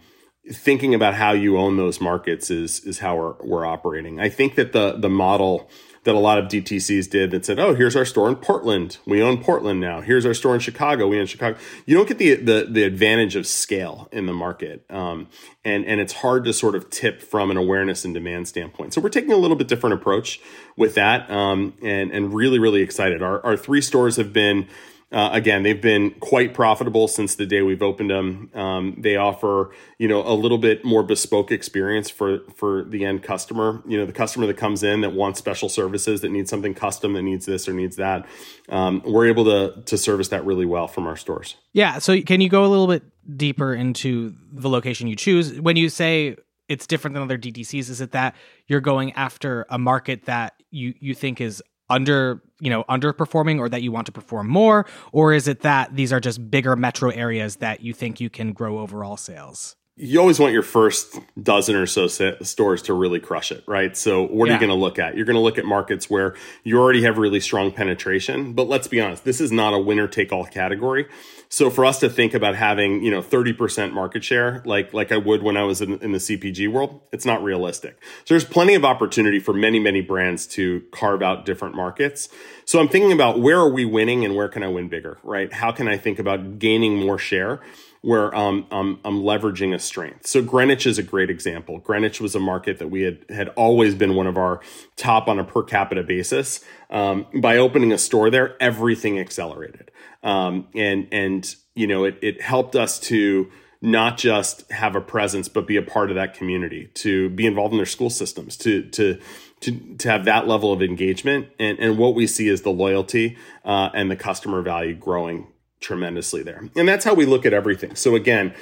thinking 0.52 0.94
about 0.94 1.14
how 1.14 1.32
you 1.32 1.58
own 1.58 1.78
those 1.78 2.02
markets 2.02 2.52
is 2.52 2.82
is 2.82 3.00
how 3.00 3.16
we're 3.16 3.36
we're 3.42 3.66
operating. 3.66 4.20
I 4.20 4.28
think 4.28 4.56
that 4.56 4.74
the 4.74 4.98
the 4.98 5.10
model 5.10 5.70
that 6.04 6.16
a 6.16 6.20
lot 6.20 6.38
of 6.38 6.46
DTCs 6.46 7.10
did 7.10 7.32
that 7.32 7.46
said, 7.46 7.60
"Oh, 7.60 7.76
here's 7.76 7.96
our 7.96 8.06
store 8.06 8.28
in 8.30 8.36
Portland. 8.36 8.98
We 9.06 9.22
own 9.22 9.42
Portland 9.42 9.80
now. 9.80 10.02
Here's 10.02 10.26
our 10.26 10.34
store 10.34 10.54
in 10.54 10.60
Chicago. 10.60 11.08
We 11.08 11.20
own 11.20 11.26
Chicago." 11.26 11.58
You 11.86 11.96
don't 11.96 12.08
get 12.08 12.18
the 12.18 12.36
the, 12.36 12.68
the 12.70 12.84
advantage 12.84 13.36
of 13.36 13.48
scale 13.48 14.08
in 14.12 14.26
the 14.26 14.34
market, 14.34 14.86
um, 14.90 15.28
and 15.64 15.86
and 15.86 16.02
it's 16.02 16.14
hard 16.14 16.44
to 16.46 16.54
sort 16.54 16.76
of 16.76 16.90
tip 16.90 17.22
from 17.22 17.52
an 17.52 17.58
awareness 17.58 18.06
and 18.06 18.14
demand 18.14 18.48
standpoint. 18.48 18.94
So 18.94 19.02
we're 19.02 19.10
taking 19.10 19.32
a 19.32 19.38
little 19.38 19.58
bit 19.58 19.68
different 19.68 19.96
approach 19.96 20.40
with 20.76 20.96
that, 20.96 21.30
um, 21.32 21.74
and 21.82 22.12
and 22.12 22.34
really 22.34 22.60
really 22.60 22.82
excited. 22.82 23.22
Our 23.22 23.44
our 23.46 23.58
three 23.58 23.82
stores 23.82 24.18
have 24.18 24.34
been 24.34 24.68
uh, 25.14 25.30
again, 25.32 25.62
they've 25.62 25.82
been 25.82 26.10
quite 26.20 26.56
profitable 26.56 27.08
since 27.08 27.36
the 27.36 27.46
day 27.46 27.62
we've 27.62 27.84
opened 27.84 28.10
them. 28.10 28.50
Um, 28.56 28.96
they 28.98 29.16
offer, 29.16 29.72
you 30.00 30.08
know, 30.08 30.24
a 30.26 30.34
little 30.34 30.58
bit 30.58 30.84
more 30.84 31.04
bespoke 31.04 31.52
experience 31.52 32.10
for 32.10 32.40
for 32.56 32.84
the 32.84 33.06
end 33.06 33.22
customer. 33.22 33.84
You 33.88 34.00
know, 34.00 34.08
the 34.08 34.14
customer 34.14 34.48
that 34.48 34.58
comes 34.58 34.82
in 34.82 35.02
that 35.02 35.14
wants 35.14 35.38
special 35.38 35.70
services, 35.70 36.22
that 36.22 36.32
needs 36.32 36.50
something 36.50 36.74
custom, 36.74 37.14
that 37.14 37.22
needs 37.22 37.46
this 37.46 37.68
or 37.68 37.74
needs 37.74 37.98
that. 37.98 38.26
Um, 38.70 39.04
we're 39.06 39.28
able 39.28 39.46
to 39.46 39.84
to 39.84 39.98
service 40.00 40.30
that 40.30 40.46
really 40.46 40.66
well 40.66 40.88
from 40.88 41.06
our 41.06 41.16
stores. 41.16 41.58
Yeah. 41.74 42.00
So, 42.00 42.20
can 42.22 42.42
you 42.42 42.50
go 42.50 42.66
a 42.66 42.68
little 42.68 42.88
bit 42.88 43.04
deeper 43.38 43.74
into 43.76 44.34
the 44.52 44.70
location 44.70 45.08
you 45.08 45.16
choose 45.16 45.62
when 45.62 45.76
you 45.76 45.90
say 45.90 46.38
it's 46.68 46.88
different 46.88 47.14
than 47.14 47.22
other 47.22 47.38
DTCs? 47.38 47.90
Is 47.90 48.02
it 48.02 48.14
that 48.14 48.36
you're 48.66 48.82
going 48.82 49.14
after 49.14 49.68
a 49.70 49.78
market 49.78 50.26
that 50.26 50.56
you 50.72 50.96
you 51.00 51.14
think 51.14 51.40
is 51.40 51.62
under 51.90 52.42
you 52.60 52.70
know 52.70 52.84
underperforming 52.90 53.60
or 53.60 53.70
that 53.70 53.82
you 53.82 53.92
want 53.92 54.06
to 54.06 54.12
perform 54.12 54.48
more? 54.48 54.86
Or 55.12 55.34
is 55.34 55.48
it 55.48 55.62
that 55.62 55.96
these 55.96 56.14
are 56.14 56.20
just 56.20 56.50
bigger 56.50 56.76
metro 56.76 57.10
areas 57.10 57.58
that 57.58 57.82
you 57.82 57.94
think 57.94 58.20
you 58.20 58.30
can 58.30 58.54
grow 58.54 58.80
overall 58.80 59.18
sales 59.18 59.76
you 59.96 60.20
always 60.20 60.40
want 60.40 60.54
your 60.54 60.64
first 60.64 61.20
dozen 61.42 61.76
or 61.76 61.86
so 61.86 62.08
stores 62.08 62.82
to 62.84 62.94
really 62.96 63.20
crush 63.20 63.52
it, 63.52 63.64
right? 63.68 63.96
So, 63.96 64.26
what 64.26 64.48
yeah. 64.48 64.54
are 64.54 64.56
you 64.56 64.60
going 64.60 64.76
to 64.76 64.82
look 64.82 64.98
at? 64.98 65.16
You're 65.16 65.26
going 65.26 65.36
to 65.36 65.42
look 65.42 65.60
at 65.60 65.66
markets 65.66 66.10
where 66.10 66.36
you 66.64 66.80
already 66.80 67.04
have 67.04 67.20
really 67.20 67.40
strong 67.40 67.72
penetration. 67.72 68.54
But 68.54 68.68
let's 68.68 68.88
be 68.88 69.00
honest, 69.00 69.24
this 69.24 69.40
is 69.40 69.52
not 69.52 69.76
a 69.76 69.78
winner 69.78 70.08
take 70.08 70.32
all 70.32 70.46
category. 70.46 71.06
So, 71.48 71.70
for 71.70 71.86
us 71.86 72.00
to 72.00 72.10
think 72.10 72.34
about 72.34 72.56
having, 72.56 73.04
you 73.04 73.12
know, 73.12 73.22
30% 73.22 73.94
market 73.94 74.24
share, 74.24 74.64
like, 74.66 74.94
like 74.94 75.12
I 75.12 75.18
would 75.18 75.44
when 75.44 75.58
I 75.58 75.64
was 75.64 75.80
in, 75.80 76.00
in 76.00 76.12
the 76.12 76.18
CPG 76.18 76.72
world, 76.72 77.00
it's 77.12 77.26
not 77.26 77.44
realistic. 77.44 78.00
So, 78.26 78.34
there's 78.34 78.46
plenty 78.46 78.74
of 78.74 78.84
opportunity 78.84 79.40
for 79.40 79.54
many, 79.54 79.78
many 79.78 80.02
brands 80.02 80.48
to 80.48 80.82
carve 80.92 81.22
out 81.22 81.46
different 81.46 81.76
markets. 81.76 82.30
So, 82.66 82.80
I'm 82.80 82.88
thinking 82.88 83.12
about 83.12 83.42
where 83.42 83.60
are 83.60 83.70
we 83.70 83.86
winning 83.86 84.26
and 84.26 84.36
where 84.36 84.50
can 84.50 84.64
I 84.64 84.70
win 84.70 84.90
bigger, 84.90 85.20
right? 85.22 85.54
How 85.54 85.72
can 85.72 85.88
I 85.88 85.98
think 85.98 86.18
about 86.18 86.58
gaining 86.58 86.98
more 86.98 87.20
share? 87.20 87.62
Where 88.04 88.36
um, 88.36 88.68
I'm, 88.70 89.00
I'm 89.06 89.22
leveraging 89.22 89.74
a 89.74 89.80
strength. 89.80 90.28
So 90.28 90.42
Greenwich 90.42 90.86
is 90.86 91.00
a 91.00 91.04
great 91.04 91.30
example. 91.30 91.80
Greenwich 91.80 92.20
was 92.20 92.36
a 92.36 92.40
market 92.40 92.78
that 92.80 92.90
we 92.90 93.04
had 93.04 93.26
had 93.30 93.48
always 93.50 93.96
been 93.96 94.14
one 94.14 94.28
of 94.28 94.38
our 94.38 94.60
top 94.98 95.30
on 95.30 95.40
a 95.40 95.44
per 95.46 95.64
capita 95.64 96.04
basis. 96.04 96.64
Um, 96.90 97.26
by 97.34 97.56
opening 97.58 97.94
a 97.94 97.98
store 97.98 98.30
there, 98.30 98.62
everything 98.62 99.20
accelerated, 99.20 99.90
um, 100.22 100.68
and 100.76 101.08
and 101.14 101.56
you 101.76 101.88
know 101.88 102.04
it 102.04 102.20
it 102.22 102.42
helped 102.42 102.76
us 102.76 103.00
to 103.00 103.50
not 103.82 104.18
just 104.18 104.70
have 104.72 104.96
a 104.96 105.02
presence 105.02 105.48
but 105.48 105.66
be 105.66 105.76
a 105.76 105.82
part 105.82 106.10
of 106.10 106.16
that 106.16 106.34
community 106.34 106.90
to 106.94 107.30
be 107.32 107.46
involved 107.46 107.74
in 107.74 107.78
their 107.78 107.86
school 107.86 108.10
systems 108.10 108.56
to 108.56 108.84
to 108.90 109.20
to, 109.60 109.96
to 109.98 110.10
have 110.10 110.24
that 110.26 110.48
level 110.48 110.72
of 110.72 110.82
engagement 110.82 111.48
and, 111.60 111.80
and 111.80 111.98
what 111.98 112.16
we 112.16 112.26
see 112.26 112.48
is 112.48 112.62
the 112.62 112.70
loyalty 112.72 113.38
uh, 113.66 113.90
and 113.94 114.10
the 114.10 114.16
customer 114.16 114.62
value 114.62 114.96
growing 114.96 115.48
tremendously 115.84 116.42
there. 116.42 116.68
And 116.76 116.88
that's 116.88 117.06
how 117.06 117.14
we 117.14 117.26
look 117.26 117.46
at 117.46 117.54
everything. 117.54 117.96
So 117.96 118.16
again, 118.16 118.56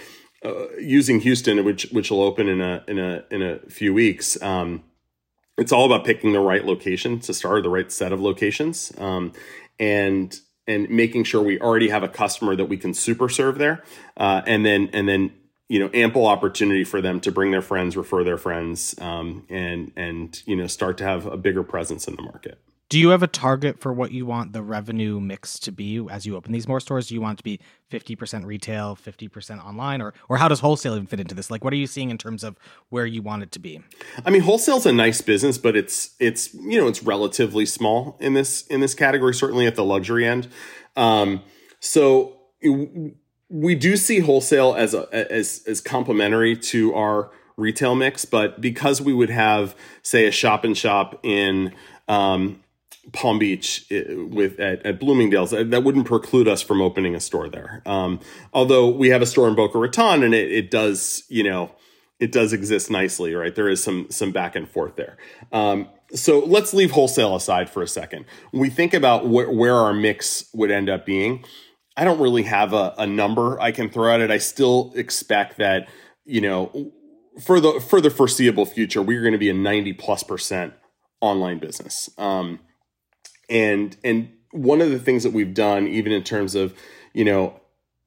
uh, 0.43 0.69
using 0.79 1.19
Houston, 1.21 1.63
which 1.63 1.83
which 1.91 2.09
will 2.09 2.23
open 2.23 2.49
in 2.49 2.61
a 2.61 2.83
in 2.87 2.99
a 2.99 3.23
in 3.29 3.41
a 3.41 3.59
few 3.69 3.93
weeks. 3.93 4.41
Um, 4.41 4.83
it's 5.57 5.71
all 5.71 5.85
about 5.85 6.03
picking 6.03 6.33
the 6.33 6.39
right 6.39 6.65
location 6.65 7.19
to 7.19 7.33
start, 7.33 7.63
the 7.63 7.69
right 7.69 7.91
set 7.91 8.11
of 8.11 8.19
locations, 8.19 8.91
um, 8.97 9.33
and 9.79 10.35
and 10.65 10.89
making 10.89 11.25
sure 11.25 11.43
we 11.43 11.59
already 11.59 11.89
have 11.89 12.01
a 12.01 12.07
customer 12.07 12.55
that 12.55 12.65
we 12.65 12.77
can 12.77 12.93
super 12.93 13.29
serve 13.29 13.59
there, 13.59 13.83
uh, 14.17 14.41
and 14.47 14.65
then 14.65 14.89
and 14.93 15.07
then 15.07 15.31
you 15.69 15.79
know 15.79 15.91
ample 15.93 16.25
opportunity 16.25 16.83
for 16.83 17.01
them 17.01 17.19
to 17.19 17.31
bring 17.31 17.51
their 17.51 17.61
friends, 17.61 17.95
refer 17.95 18.23
their 18.23 18.37
friends, 18.37 18.95
um, 18.99 19.45
and 19.47 19.91
and 19.95 20.41
you 20.47 20.55
know 20.55 20.65
start 20.65 20.97
to 20.97 21.03
have 21.03 21.27
a 21.27 21.37
bigger 21.37 21.61
presence 21.61 22.07
in 22.07 22.15
the 22.15 22.23
market. 22.23 22.59
Do 22.91 22.99
you 22.99 23.11
have 23.11 23.23
a 23.23 23.27
target 23.27 23.79
for 23.79 23.93
what 23.93 24.11
you 24.11 24.25
want 24.25 24.51
the 24.51 24.61
revenue 24.61 25.21
mix 25.21 25.57
to 25.59 25.71
be 25.71 26.05
as 26.09 26.25
you 26.25 26.35
open 26.35 26.51
these 26.51 26.67
more 26.67 26.81
stores? 26.81 27.07
Do 27.07 27.13
you 27.13 27.21
want 27.21 27.35
it 27.35 27.37
to 27.37 27.43
be 27.45 27.61
50% 27.89 28.45
retail, 28.45 28.97
50% 28.97 29.63
online, 29.63 30.01
or 30.01 30.13
or 30.27 30.35
how 30.35 30.49
does 30.49 30.59
wholesale 30.59 30.95
even 30.95 31.07
fit 31.07 31.21
into 31.21 31.33
this? 31.33 31.49
Like 31.49 31.63
what 31.63 31.71
are 31.71 31.77
you 31.77 31.87
seeing 31.87 32.09
in 32.09 32.17
terms 32.17 32.43
of 32.43 32.57
where 32.89 33.05
you 33.05 33.21
want 33.21 33.43
it 33.43 33.51
to 33.53 33.59
be? 33.59 33.79
I 34.25 34.29
mean, 34.29 34.41
wholesale's 34.41 34.85
a 34.85 34.91
nice 34.91 35.21
business, 35.21 35.57
but 35.57 35.77
it's 35.77 36.15
it's 36.19 36.53
you 36.53 36.81
know, 36.81 36.89
it's 36.89 37.01
relatively 37.01 37.65
small 37.65 38.17
in 38.19 38.33
this 38.33 38.67
in 38.67 38.81
this 38.81 38.93
category, 38.93 39.33
certainly 39.33 39.65
at 39.65 39.75
the 39.75 39.85
luxury 39.85 40.27
end. 40.27 40.49
Um, 40.97 41.43
so 41.79 42.41
we 43.47 43.73
do 43.73 43.95
see 43.95 44.19
wholesale 44.19 44.75
as 44.75 44.93
a, 44.93 45.07
as 45.31 45.63
as 45.65 45.79
complementary 45.79 46.57
to 46.57 46.93
our 46.93 47.31
retail 47.55 47.95
mix, 47.95 48.25
but 48.25 48.59
because 48.59 49.01
we 49.01 49.13
would 49.13 49.29
have 49.29 49.77
say 50.01 50.25
a 50.25 50.31
shop 50.31 50.65
and 50.65 50.77
shop 50.77 51.17
in 51.23 51.73
um, 52.09 52.61
Palm 53.13 53.39
Beach 53.39 53.85
eh, 53.91 54.03
with 54.13 54.59
at, 54.59 54.85
at, 54.85 54.99
Bloomingdale's, 54.99 55.51
that 55.51 55.83
wouldn't 55.83 56.05
preclude 56.05 56.47
us 56.47 56.61
from 56.61 56.81
opening 56.81 57.15
a 57.15 57.19
store 57.19 57.49
there. 57.49 57.81
Um, 57.85 58.19
although 58.53 58.89
we 58.89 59.09
have 59.09 59.21
a 59.21 59.25
store 59.25 59.47
in 59.47 59.55
Boca 59.55 59.77
Raton, 59.77 60.23
and 60.23 60.33
it, 60.33 60.51
it, 60.51 60.71
does, 60.71 61.23
you 61.29 61.43
know, 61.43 61.71
it 62.19 62.31
does 62.31 62.53
exist 62.53 62.91
nicely, 62.91 63.33
right? 63.33 63.53
There 63.53 63.67
is 63.67 63.83
some 63.83 64.07
some 64.11 64.31
back 64.31 64.55
and 64.55 64.69
forth 64.69 64.95
there. 64.95 65.17
Um, 65.51 65.89
so 66.13 66.39
let's 66.39 66.73
leave 66.73 66.91
wholesale 66.91 67.35
aside 67.35 67.69
for 67.69 67.81
a 67.81 67.87
second. 67.87 68.25
We 68.53 68.69
think 68.69 68.93
about 68.93 69.23
wh- 69.23 69.51
where 69.51 69.75
our 69.75 69.93
mix 69.93 70.45
would 70.53 70.69
end 70.69 70.89
up 70.89 71.05
being, 71.05 71.43
I 71.97 72.03
don't 72.03 72.19
really 72.19 72.43
have 72.43 72.73
a, 72.73 72.93
a 72.97 73.07
number 73.07 73.59
I 73.59 73.71
can 73.71 73.89
throw 73.89 74.13
at 74.13 74.21
it. 74.21 74.29
I 74.29 74.37
still 74.37 74.91
expect 74.95 75.57
that, 75.57 75.89
you 76.25 76.41
know, 76.41 76.91
for 77.43 77.59
the 77.59 77.79
for 77.79 78.01
the 78.01 78.09
foreseeable 78.09 78.65
future, 78.65 79.01
we're 79.01 79.21
going 79.21 79.33
to 79.33 79.39
be 79.39 79.49
a 79.49 79.53
ninety 79.53 79.93
plus 79.93 80.21
percent 80.21 80.73
online 81.21 81.59
business. 81.59 82.09
Um, 82.17 82.59
and 83.51 83.95
and 84.03 84.31
one 84.51 84.81
of 84.81 84.89
the 84.89 84.99
things 84.99 85.23
that 85.23 85.33
we've 85.33 85.53
done 85.53 85.87
even 85.87 86.11
in 86.11 86.23
terms 86.23 86.55
of 86.55 86.73
you 87.13 87.23
know 87.23 87.59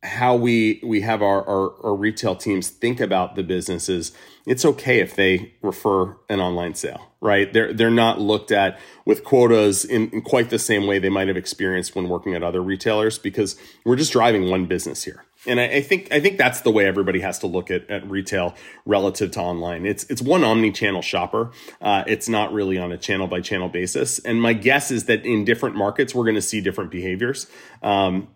how 0.02 0.36
we 0.36 0.80
we 0.82 1.00
have 1.00 1.22
our, 1.22 1.46
our, 1.48 1.86
our 1.86 1.94
retail 1.94 2.34
teams 2.34 2.68
think 2.68 3.00
about 3.00 3.36
the 3.36 3.42
businesses 3.42 4.12
it's 4.46 4.64
okay 4.64 4.98
if 4.98 5.14
they 5.14 5.54
refer 5.62 6.16
an 6.28 6.40
online 6.40 6.74
sale 6.74 7.14
right? 7.24 7.50
They're 7.54 7.72
they're 7.72 7.90
not 7.90 8.20
looked 8.20 8.52
at 8.52 8.78
with 9.06 9.24
quotas 9.24 9.84
in, 9.84 10.10
in 10.10 10.20
quite 10.20 10.50
the 10.50 10.58
same 10.58 10.86
way 10.86 10.98
they 10.98 11.08
might 11.08 11.26
have 11.26 11.38
experienced 11.38 11.96
when 11.96 12.08
working 12.08 12.34
at 12.34 12.42
other 12.42 12.62
retailers 12.62 13.18
because 13.18 13.56
we're 13.84 13.96
just 13.96 14.12
driving 14.12 14.50
one 14.50 14.66
business 14.66 15.02
here 15.04 15.23
and 15.46 15.60
I, 15.60 15.64
I, 15.64 15.80
think 15.82 16.08
I 16.12 16.20
think 16.20 16.38
that's 16.38 16.62
the 16.62 16.70
way 16.70 16.86
everybody 16.86 17.20
has 17.20 17.38
to 17.40 17.46
look 17.46 17.70
at, 17.70 17.88
at 17.90 18.08
retail 18.08 18.54
relative 18.86 19.30
to 19.32 19.40
online. 19.40 19.86
It's 19.86 20.04
it's 20.04 20.22
one 20.22 20.44
omni-channel 20.44 21.02
shopper. 21.02 21.50
Uh, 21.80 22.04
it's 22.06 22.28
not 22.28 22.52
really 22.52 22.78
on 22.78 22.92
a 22.92 22.98
channel 22.98 23.26
by 23.26 23.40
channel 23.40 23.68
basis. 23.68 24.18
And 24.20 24.40
my 24.40 24.52
guess 24.52 24.90
is 24.90 25.04
that 25.04 25.24
in 25.24 25.44
different 25.44 25.76
markets, 25.76 26.14
we're 26.14 26.24
going 26.24 26.36
to 26.36 26.42
see 26.42 26.60
different 26.60 26.90
behaviors. 26.90 27.46
Um, 27.82 28.28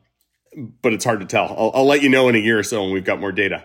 but 0.83 0.93
it's 0.93 1.05
hard 1.05 1.21
to 1.21 1.27
tell. 1.27 1.47
I'll, 1.57 1.71
I'll 1.75 1.87
let 1.87 2.03
you 2.03 2.09
know 2.09 2.29
in 2.29 2.35
a 2.35 2.39
year 2.39 2.59
or 2.59 2.63
so 2.63 2.83
when 2.83 2.93
we've 2.93 3.05
got 3.05 3.21
more 3.21 3.33
data. 3.33 3.65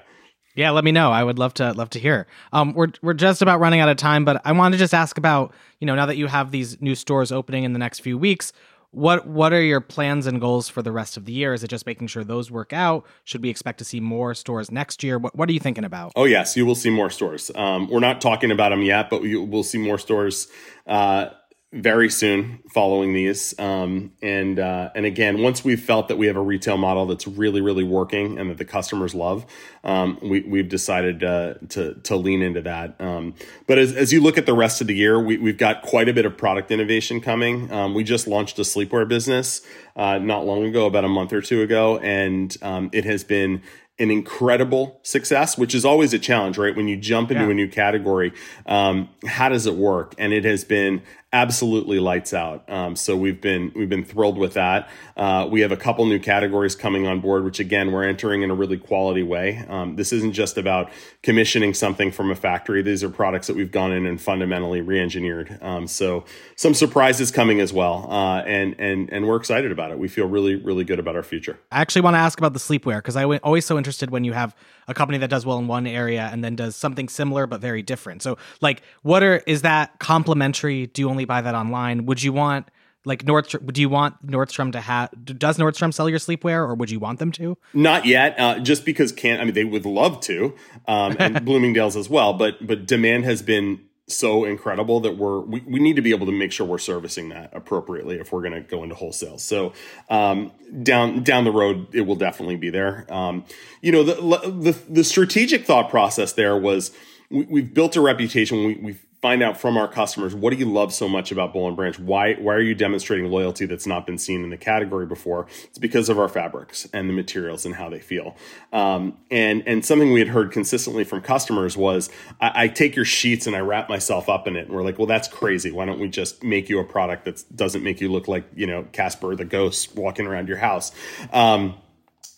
Yeah, 0.55 0.69
let 0.69 0.83
me 0.83 0.91
know. 0.91 1.11
I 1.11 1.23
would 1.23 1.39
love 1.39 1.55
to 1.55 1.71
love 1.73 1.89
to 1.91 1.99
hear. 1.99 2.27
Um, 2.51 2.73
we're 2.73 2.89
we're 3.01 3.15
just 3.15 3.41
about 3.41 3.59
running 3.59 3.79
out 3.79 3.89
of 3.89 3.97
time, 3.97 4.23
but 4.23 4.39
I 4.45 4.51
want 4.51 4.73
to 4.73 4.77
just 4.77 4.93
ask 4.93 5.17
about 5.17 5.51
you 5.79 5.87
know 5.87 5.95
now 5.95 6.05
that 6.05 6.17
you 6.17 6.27
have 6.27 6.51
these 6.51 6.79
new 6.79 6.93
stores 6.93 7.31
opening 7.31 7.63
in 7.63 7.73
the 7.73 7.79
next 7.79 8.01
few 8.01 8.19
weeks, 8.19 8.53
what 8.93 9.25
what 9.27 9.53
are 9.53 9.61
your 9.61 9.81
plans 9.81 10.27
and 10.27 10.39
goals 10.39 10.69
for 10.69 10.81
the 10.81 10.91
rest 10.91 11.17
of 11.17 11.25
the 11.25 11.33
year? 11.33 11.53
Is 11.53 11.63
it 11.63 11.67
just 11.67 11.85
making 11.85 12.07
sure 12.07 12.23
those 12.23 12.51
work 12.51 12.73
out? 12.73 13.05
Should 13.23 13.41
we 13.41 13.49
expect 13.49 13.79
to 13.79 13.85
see 13.85 13.99
more 13.99 14.35
stores 14.35 14.71
next 14.71 15.03
year? 15.03 15.17
What 15.17 15.35
what 15.35 15.49
are 15.49 15.51
you 15.51 15.59
thinking 15.59 15.83
about? 15.83 16.11
Oh 16.15 16.25
yes, 16.25 16.55
you 16.55 16.65
will 16.65 16.75
see 16.75 16.91
more 16.91 17.09
stores. 17.09 17.49
Um, 17.55 17.89
we're 17.89 17.99
not 17.99 18.21
talking 18.21 18.51
about 18.51 18.69
them 18.69 18.83
yet, 18.83 19.09
but 19.09 19.21
we, 19.21 19.35
will 19.35 19.63
see 19.63 19.79
more 19.79 19.97
stores. 19.97 20.47
Uh, 20.85 21.29
very 21.73 22.07
soon 22.07 22.59
following 22.69 23.13
these. 23.13 23.57
Um, 23.59 24.11
and 24.21 24.59
uh, 24.59 24.91
and 24.95 25.05
again, 25.05 25.41
once 25.41 25.65
we've 25.65 25.81
felt 25.81 26.07
that 26.07 26.17
we 26.17 26.27
have 26.27 26.35
a 26.35 26.41
retail 26.41 26.77
model 26.77 27.07
that's 27.07 27.27
really 27.27 27.61
really 27.61 27.83
working 27.83 28.37
and 28.37 28.49
that 28.51 28.59
the 28.59 28.65
customers 28.65 29.15
love, 29.15 29.45
um, 29.83 30.19
we 30.21 30.41
we've 30.41 30.69
decided 30.69 31.23
uh, 31.23 31.55
to 31.69 31.95
to 31.95 32.15
lean 32.15 32.43
into 32.43 32.61
that. 32.61 33.01
Um, 33.01 33.33
but 33.65 33.79
as, 33.79 33.93
as 33.93 34.13
you 34.13 34.21
look 34.21 34.37
at 34.37 34.45
the 34.45 34.53
rest 34.53 34.81
of 34.81 34.87
the 34.87 34.95
year, 34.95 35.19
we, 35.19 35.37
we've 35.37 35.57
got 35.57 35.81
quite 35.81 36.07
a 36.07 36.13
bit 36.13 36.25
of 36.25 36.37
product 36.37 36.69
innovation 36.69 37.19
coming. 37.19 37.71
Um, 37.71 37.95
we 37.95 38.03
just 38.03 38.27
launched 38.27 38.59
a 38.59 38.63
sleepwear 38.63 39.07
business 39.07 39.61
uh, 39.95 40.17
not 40.17 40.45
long 40.45 40.63
ago, 40.65 40.85
about 40.85 41.05
a 41.05 41.09
month 41.09 41.33
or 41.33 41.41
two 41.41 41.61
ago, 41.61 41.97
and 41.99 42.55
um, 42.61 42.89
it 42.93 43.05
has 43.05 43.23
been 43.23 43.61
an 43.99 44.09
incredible 44.09 44.99
success, 45.03 45.55
which 45.55 45.75
is 45.75 45.85
always 45.85 46.13
a 46.13 46.19
challenge, 46.19 46.57
right? 46.57 46.75
When 46.75 46.87
you 46.87 46.97
jump 46.97 47.29
into 47.29 47.43
yeah. 47.43 47.51
a 47.51 47.53
new 47.53 47.67
category, 47.67 48.33
um, 48.65 49.09
how 49.27 49.49
does 49.49 49.67
it 49.67 49.75
work? 49.75 50.15
And 50.17 50.33
it 50.33 50.45
has 50.45 50.63
been 50.63 51.03
absolutely 51.33 51.99
lights 51.99 52.31
out. 52.33 52.67
Um, 52.69 52.95
so 52.95 53.17
we've 53.17 53.41
been 53.41 53.71
we've 53.75 53.89
been 53.89 54.05
thrilled 54.05 54.37
with 54.37 54.53
that. 54.53 54.87
Uh, 55.17 55.47
we 55.49 55.61
have 55.61 55.71
a 55.71 55.77
couple 55.77 56.05
new 56.05 56.19
categories 56.19 56.75
coming 56.75 57.07
on 57.07 57.19
board, 57.19 57.43
which 57.43 57.59
again 57.59 57.91
we're 57.91 58.03
entering 58.03 58.43
in 58.43 58.51
a 58.51 58.55
really 58.55 58.77
quality 58.77 59.23
way. 59.23 59.65
Um, 59.67 59.95
this 59.95 60.13
isn't 60.13 60.33
just 60.33 60.57
about 60.57 60.91
commissioning 61.23 61.73
something 61.73 62.11
from 62.11 62.31
a 62.31 62.35
factory. 62.35 62.81
These 62.83 63.03
are 63.03 63.09
products 63.09 63.47
that 63.47 63.55
we've 63.55 63.71
gone 63.71 63.91
in 63.91 64.05
and 64.05 64.21
fundamentally 64.21 64.81
re-engineered. 64.81 65.57
Um, 65.61 65.87
so 65.87 66.23
some 66.55 66.75
surprises 66.75 67.31
coming 67.31 67.59
as 67.59 67.73
well, 67.73 68.07
uh, 68.09 68.41
and 68.41 68.75
and 68.77 69.11
and 69.11 69.27
we're 69.27 69.37
excited 69.37 69.71
about 69.71 69.82
it. 69.91 69.99
We 69.99 70.07
feel 70.07 70.25
really 70.25 70.55
really 70.55 70.83
good 70.83 70.99
about 70.99 71.15
our 71.15 71.23
future. 71.23 71.59
I 71.71 71.81
actually 71.81 72.01
want 72.01 72.15
to 72.15 72.19
ask 72.19 72.39
about 72.39 72.53
the 72.53 72.59
sleepwear 72.59 72.97
because 72.97 73.15
I'm 73.15 73.39
always 73.43 73.65
so 73.65 73.77
interested 73.77 74.09
when 74.11 74.23
you 74.23 74.33
have 74.33 74.55
a 74.87 74.93
company 74.93 75.17
that 75.19 75.29
does 75.29 75.45
well 75.45 75.57
in 75.57 75.67
one 75.67 75.87
area 75.87 76.29
and 76.31 76.43
then 76.43 76.55
does 76.55 76.75
something 76.75 77.09
similar 77.09 77.47
but 77.47 77.61
very 77.61 77.81
different. 77.81 78.21
So 78.21 78.37
like 78.61 78.81
what 79.01 79.23
are 79.23 79.37
is 79.47 79.61
that 79.63 79.99
complementary? 79.99 80.87
Do 80.87 81.01
you 81.01 81.09
only 81.09 81.25
buy 81.25 81.41
that 81.41 81.55
online? 81.55 82.05
Would 82.05 82.23
you 82.23 82.33
want 82.33 82.67
like 83.05 83.25
Nordstrom, 83.25 83.71
do 83.73 83.81
you 83.81 83.89
want 83.89 84.25
Nordstrom 84.25 84.71
to 84.71 84.81
have? 84.81 85.09
Does 85.25 85.57
Nordstrom 85.57 85.93
sell 85.93 86.09
your 86.09 86.19
sleepwear, 86.19 86.59
or 86.59 86.75
would 86.75 86.89
you 86.89 86.99
want 86.99 87.19
them 87.19 87.31
to? 87.33 87.57
Not 87.73 88.05
yet, 88.05 88.39
uh, 88.39 88.59
just 88.59 88.85
because 88.85 89.11
can't. 89.11 89.41
I 89.41 89.45
mean, 89.45 89.53
they 89.53 89.65
would 89.65 89.85
love 89.85 90.21
to, 90.21 90.55
um, 90.87 91.17
and 91.19 91.43
Bloomingdale's 91.45 91.95
as 91.95 92.09
well. 92.09 92.33
But 92.33 92.65
but 92.65 92.85
demand 92.85 93.25
has 93.25 93.41
been 93.41 93.81
so 94.07 94.43
incredible 94.43 94.99
that 95.01 95.17
we're 95.17 95.39
we, 95.39 95.61
we 95.61 95.79
need 95.79 95.95
to 95.95 96.01
be 96.01 96.11
able 96.11 96.25
to 96.25 96.31
make 96.31 96.51
sure 96.51 96.65
we're 96.65 96.77
servicing 96.77 97.29
that 97.29 97.49
appropriately 97.53 98.17
if 98.17 98.31
we're 98.33 98.41
going 98.41 98.53
to 98.53 98.61
go 98.61 98.83
into 98.83 98.95
wholesale. 98.95 99.37
So 99.37 99.73
um, 100.09 100.51
down 100.81 101.23
down 101.23 101.45
the 101.45 101.51
road 101.51 101.87
it 101.93 102.01
will 102.01 102.15
definitely 102.15 102.57
be 102.57 102.69
there. 102.69 103.05
Um, 103.09 103.45
you 103.81 103.91
know 103.91 104.03
the, 104.03 104.15
the 104.49 104.77
the 104.89 105.03
strategic 105.03 105.65
thought 105.65 105.89
process 105.89 106.33
there 106.33 106.57
was 106.57 106.91
we, 107.29 107.61
have 107.61 107.73
built 107.73 107.95
a 107.95 108.01
reputation. 108.01 108.65
We, 108.65 108.73
we've 108.75 109.05
find 109.23 109.41
out 109.41 109.57
from 109.57 109.77
our 109.77 109.87
customers 109.87 110.35
what 110.35 110.51
do 110.51 110.57
you 110.57 110.69
love 110.69 110.93
so 110.93 111.07
much 111.07 111.31
about 111.31 111.53
Boll 111.53 111.69
and 111.69 111.77
Branch? 111.77 111.97
Why 111.97 112.33
why 112.33 112.55
are 112.55 112.61
you 112.61 112.75
demonstrating 112.75 113.31
loyalty 113.31 113.65
that's 113.65 113.87
not 113.87 114.05
been 114.05 114.17
seen 114.17 114.43
in 114.43 114.49
the 114.49 114.57
category 114.57 115.05
before? 115.05 115.47
It's 115.63 115.77
because 115.77 116.09
of 116.09 116.19
our 116.19 116.27
fabrics 116.27 116.89
and 116.91 117.07
the 117.07 117.13
materials 117.13 117.65
and 117.65 117.73
how 117.73 117.89
they 117.89 118.01
feel. 118.01 118.35
Um, 118.73 119.17
and 119.31 119.63
and 119.65 119.85
something 119.85 120.11
we 120.11 120.19
had 120.19 120.27
heard 120.27 120.51
consistently 120.51 121.05
from 121.05 121.21
customers 121.21 121.77
was 121.77 122.09
I, 122.41 122.63
I, 122.63 122.67
take 122.67 122.97
your 122.97 123.05
sheets 123.05 123.47
and 123.47 123.55
I 123.55 123.59
wrap 123.59 123.87
myself 123.87 124.27
up 124.27 124.45
in 124.45 124.57
it, 124.57 124.67
and 124.67 124.75
we're 124.75 124.83
like, 124.83 124.97
well, 124.97 125.07
that's 125.07 125.29
crazy. 125.29 125.71
Why 125.71 125.85
don't 125.85 126.01
we 126.01 126.09
just 126.09 126.43
make 126.43 126.67
you 126.67 126.79
a 126.79 126.83
product 126.83 127.23
that 127.23 127.45
doesn't 127.55 127.81
make 127.81 128.01
you 128.01 128.11
look 128.11 128.27
like 128.27 128.43
you 128.53 128.67
know 128.67 128.85
Casper 128.91 129.37
the 129.37 129.45
ghost 129.45 129.95
walking 129.95 130.27
around 130.27 130.49
your 130.49 130.57
house? 130.57 130.91
Um, 131.31 131.75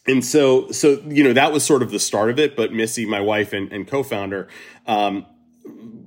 and 0.06 0.24
so 0.24 0.70
so 0.70 1.02
you 1.08 1.24
know 1.24 1.34
that 1.34 1.52
was 1.52 1.64
sort 1.64 1.82
of 1.82 1.90
the 1.90 2.00
start 2.00 2.30
of 2.30 2.38
it 2.38 2.56
but 2.56 2.72
missy 2.72 3.08
my 3.08 3.22
wife 3.22 3.54
and, 3.54 3.72
and 3.74 3.88
co-founder 3.88 4.48
um, 4.86 5.26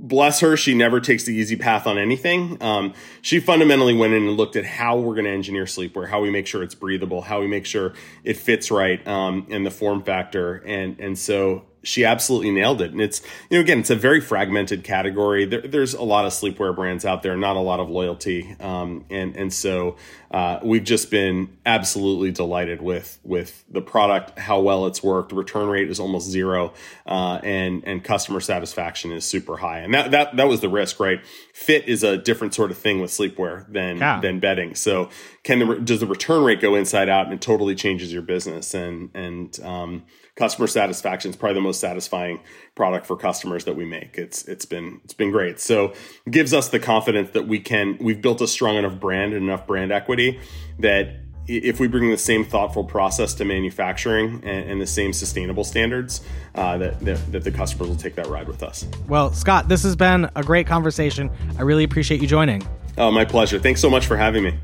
bless 0.09 0.40
her, 0.40 0.57
she 0.57 0.75
never 0.75 1.01
takes 1.01 1.25
the 1.25 1.35
easy 1.35 1.57
path 1.57 1.87
on 1.87 1.99
anything. 1.99 2.57
Um, 2.62 2.94
she 3.23 3.40
fundamentally 3.40 3.94
went 3.94 4.14
in 4.14 4.27
and 4.27 4.37
looked 4.37 4.57
at 4.57 4.64
how 4.64 4.99
we're 4.99 5.14
going 5.14 5.27
to 5.27 5.31
engineer 5.31 5.64
sleepwear, 5.64 6.09
how 6.09 6.21
we 6.21 6.31
make 6.31 6.47
sure 6.47 6.62
it's 6.62 6.75
breathable, 6.75 7.23
how 7.23 7.40
we 7.40 7.47
make 7.47 7.66
sure 7.66 7.92
it 8.25 8.37
fits 8.37 8.71
right, 8.71 9.07
um, 9.07 9.47
and 9.51 9.64
the 9.64 9.71
form 9.71 10.03
factor. 10.03 10.57
And 10.66 10.99
and 10.99 11.18
so 11.18 11.64
she 11.88 12.05
absolutely 12.05 12.51
nailed 12.51 12.83
it. 12.83 12.92
And 12.92 13.01
it's, 13.01 13.22
you 13.48 13.57
know, 13.57 13.62
again, 13.62 13.81
it's 13.81 13.88
a 13.88 13.96
very 13.96 14.20
fragmented 14.20 14.85
category. 14.85 15.46
There, 15.46 15.62
there's 15.62 15.94
a 15.94 16.03
lot 16.03 16.27
of 16.27 16.33
sleepwear 16.33 16.77
brands 16.77 17.07
out 17.07 17.22
there, 17.22 17.37
not 17.37 17.57
a 17.57 17.61
lot 17.61 17.81
of 17.81 17.88
loyalty. 17.88 18.55
Um, 18.61 19.07
and, 19.09 19.35
and 19.35 19.53
so, 19.53 19.96
uh, 20.31 20.61
we've 20.62 20.85
just 20.85 21.11
been 21.11 21.57
absolutely 21.64 22.31
delighted 22.31 22.83
with, 22.83 23.18
with 23.24 23.64
the 23.70 23.81
product, 23.81 24.38
how 24.38 24.61
well 24.61 24.87
it's 24.87 25.03
worked. 25.03 25.33
Return 25.33 25.68
rate 25.68 25.88
is 25.88 25.98
almost 25.98 26.29
zero. 26.29 26.74
Uh, 27.07 27.40
and, 27.42 27.83
and 27.87 28.05
customer 28.05 28.40
satisfaction 28.40 29.11
is 29.11 29.24
super 29.24 29.57
high. 29.57 29.79
And 29.79 29.94
that, 29.94 30.11
that, 30.11 30.37
that 30.37 30.46
was 30.46 30.61
the 30.61 30.68
risk, 30.68 31.01
right? 31.01 31.24
Fit 31.55 31.88
is 31.88 32.03
a 32.03 32.18
different 32.18 32.53
sort 32.53 32.70
of 32.70 32.77
thing 32.77 33.01
with 33.01 33.11
sleepwear 33.11 33.70
than, 33.72 33.96
yeah. 33.96 34.20
than 34.20 34.40
bedding. 34.40 34.74
So 34.74 35.09
can 35.42 35.61
the, 35.61 35.74
does 35.77 36.01
the 36.01 36.07
return 36.07 36.44
rate 36.44 36.61
go 36.61 36.74
inside 36.74 37.09
out 37.09 37.24
and 37.24 37.35
it 37.35 37.40
totally 37.40 37.74
changes 37.74 38.12
your 38.12 38.22
business? 38.22 38.74
And, 38.74 39.11
and, 39.14 39.59
um, 39.64 40.03
customer 40.38 40.68
satisfaction 40.68 41.31
is 41.31 41.37
probably 41.37 41.55
the 41.55 41.61
most 41.79 41.81
satisfying 41.81 42.41
product 42.75 43.07
for 43.07 43.17
customers 43.17 43.64
that 43.64 43.77
we 43.77 43.85
make. 43.85 44.19
It's 44.19 44.45
it's 44.47 44.67
been 44.67 45.01
it's 45.05 45.14
been 45.14 45.31
great. 45.31 45.61
So 45.61 45.93
it 46.27 46.31
gives 46.31 46.53
us 46.53 46.69
the 46.69 46.81
confidence 46.81 47.31
that 47.31 47.47
we 47.47 47.61
can 47.61 47.97
we've 48.01 48.21
built 48.21 48.41
a 48.41 48.47
strong 48.47 48.77
enough 48.77 48.99
brand 49.01 49.33
and 49.33 49.45
enough 49.45 49.67
brand 49.67 49.93
equity 49.93 50.41
that 50.79 51.21
if 51.47 51.81
we 51.81 51.88
bring 51.88 52.11
the 52.11 52.19
same 52.19 52.45
thoughtful 52.45 52.85
process 52.85 53.33
to 53.33 53.45
manufacturing 53.45 54.43
and, 54.45 54.71
and 54.71 54.81
the 54.83 54.87
same 54.87 55.14
sustainable 55.14 55.64
standards, 55.64 56.21
uh, 56.57 56.77
that, 56.77 57.01
that, 57.01 57.33
that 57.33 57.43
the 57.43 57.51
customers 57.51 57.88
will 57.88 57.97
take 57.97 58.14
that 58.17 58.27
ride 58.27 58.47
with 58.47 58.62
us. 58.62 58.87
Well, 59.09 59.33
Scott, 59.33 59.67
this 59.67 59.83
has 59.83 59.97
been 59.97 60.29
a 60.37 60.43
great 60.43 60.67
conversation. 60.67 61.31
I 61.59 61.62
really 61.62 61.85
appreciate 61.85 62.21
you 62.21 62.29
joining. 62.29 62.69
Oh, 62.99 63.11
my 63.11 63.25
pleasure. 63.25 63.59
Thanks 63.59 63.81
so 63.81 63.88
much 63.88 64.05
for 64.05 64.19
having 64.19 64.45
me. 64.45 64.59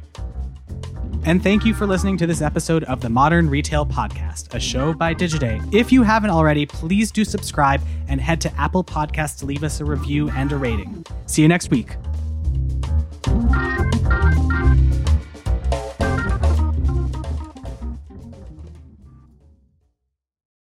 And 1.26 1.42
thank 1.42 1.64
you 1.64 1.72
for 1.72 1.86
listening 1.86 2.18
to 2.18 2.26
this 2.26 2.42
episode 2.42 2.84
of 2.84 3.00
the 3.00 3.08
Modern 3.08 3.48
Retail 3.48 3.86
Podcast, 3.86 4.54
a 4.54 4.60
show 4.60 4.92
by 4.92 5.14
Digiday. 5.14 5.74
If 5.74 5.90
you 5.90 6.02
haven't 6.02 6.30
already, 6.30 6.66
please 6.66 7.10
do 7.10 7.24
subscribe 7.24 7.80
and 8.08 8.20
head 8.20 8.42
to 8.42 8.54
Apple 8.60 8.84
Podcasts 8.84 9.38
to 9.38 9.46
leave 9.46 9.64
us 9.64 9.80
a 9.80 9.86
review 9.86 10.28
and 10.30 10.52
a 10.52 10.56
rating. 10.56 11.06
See 11.26 11.40
you 11.40 11.48
next 11.48 11.70
week. 11.70 11.96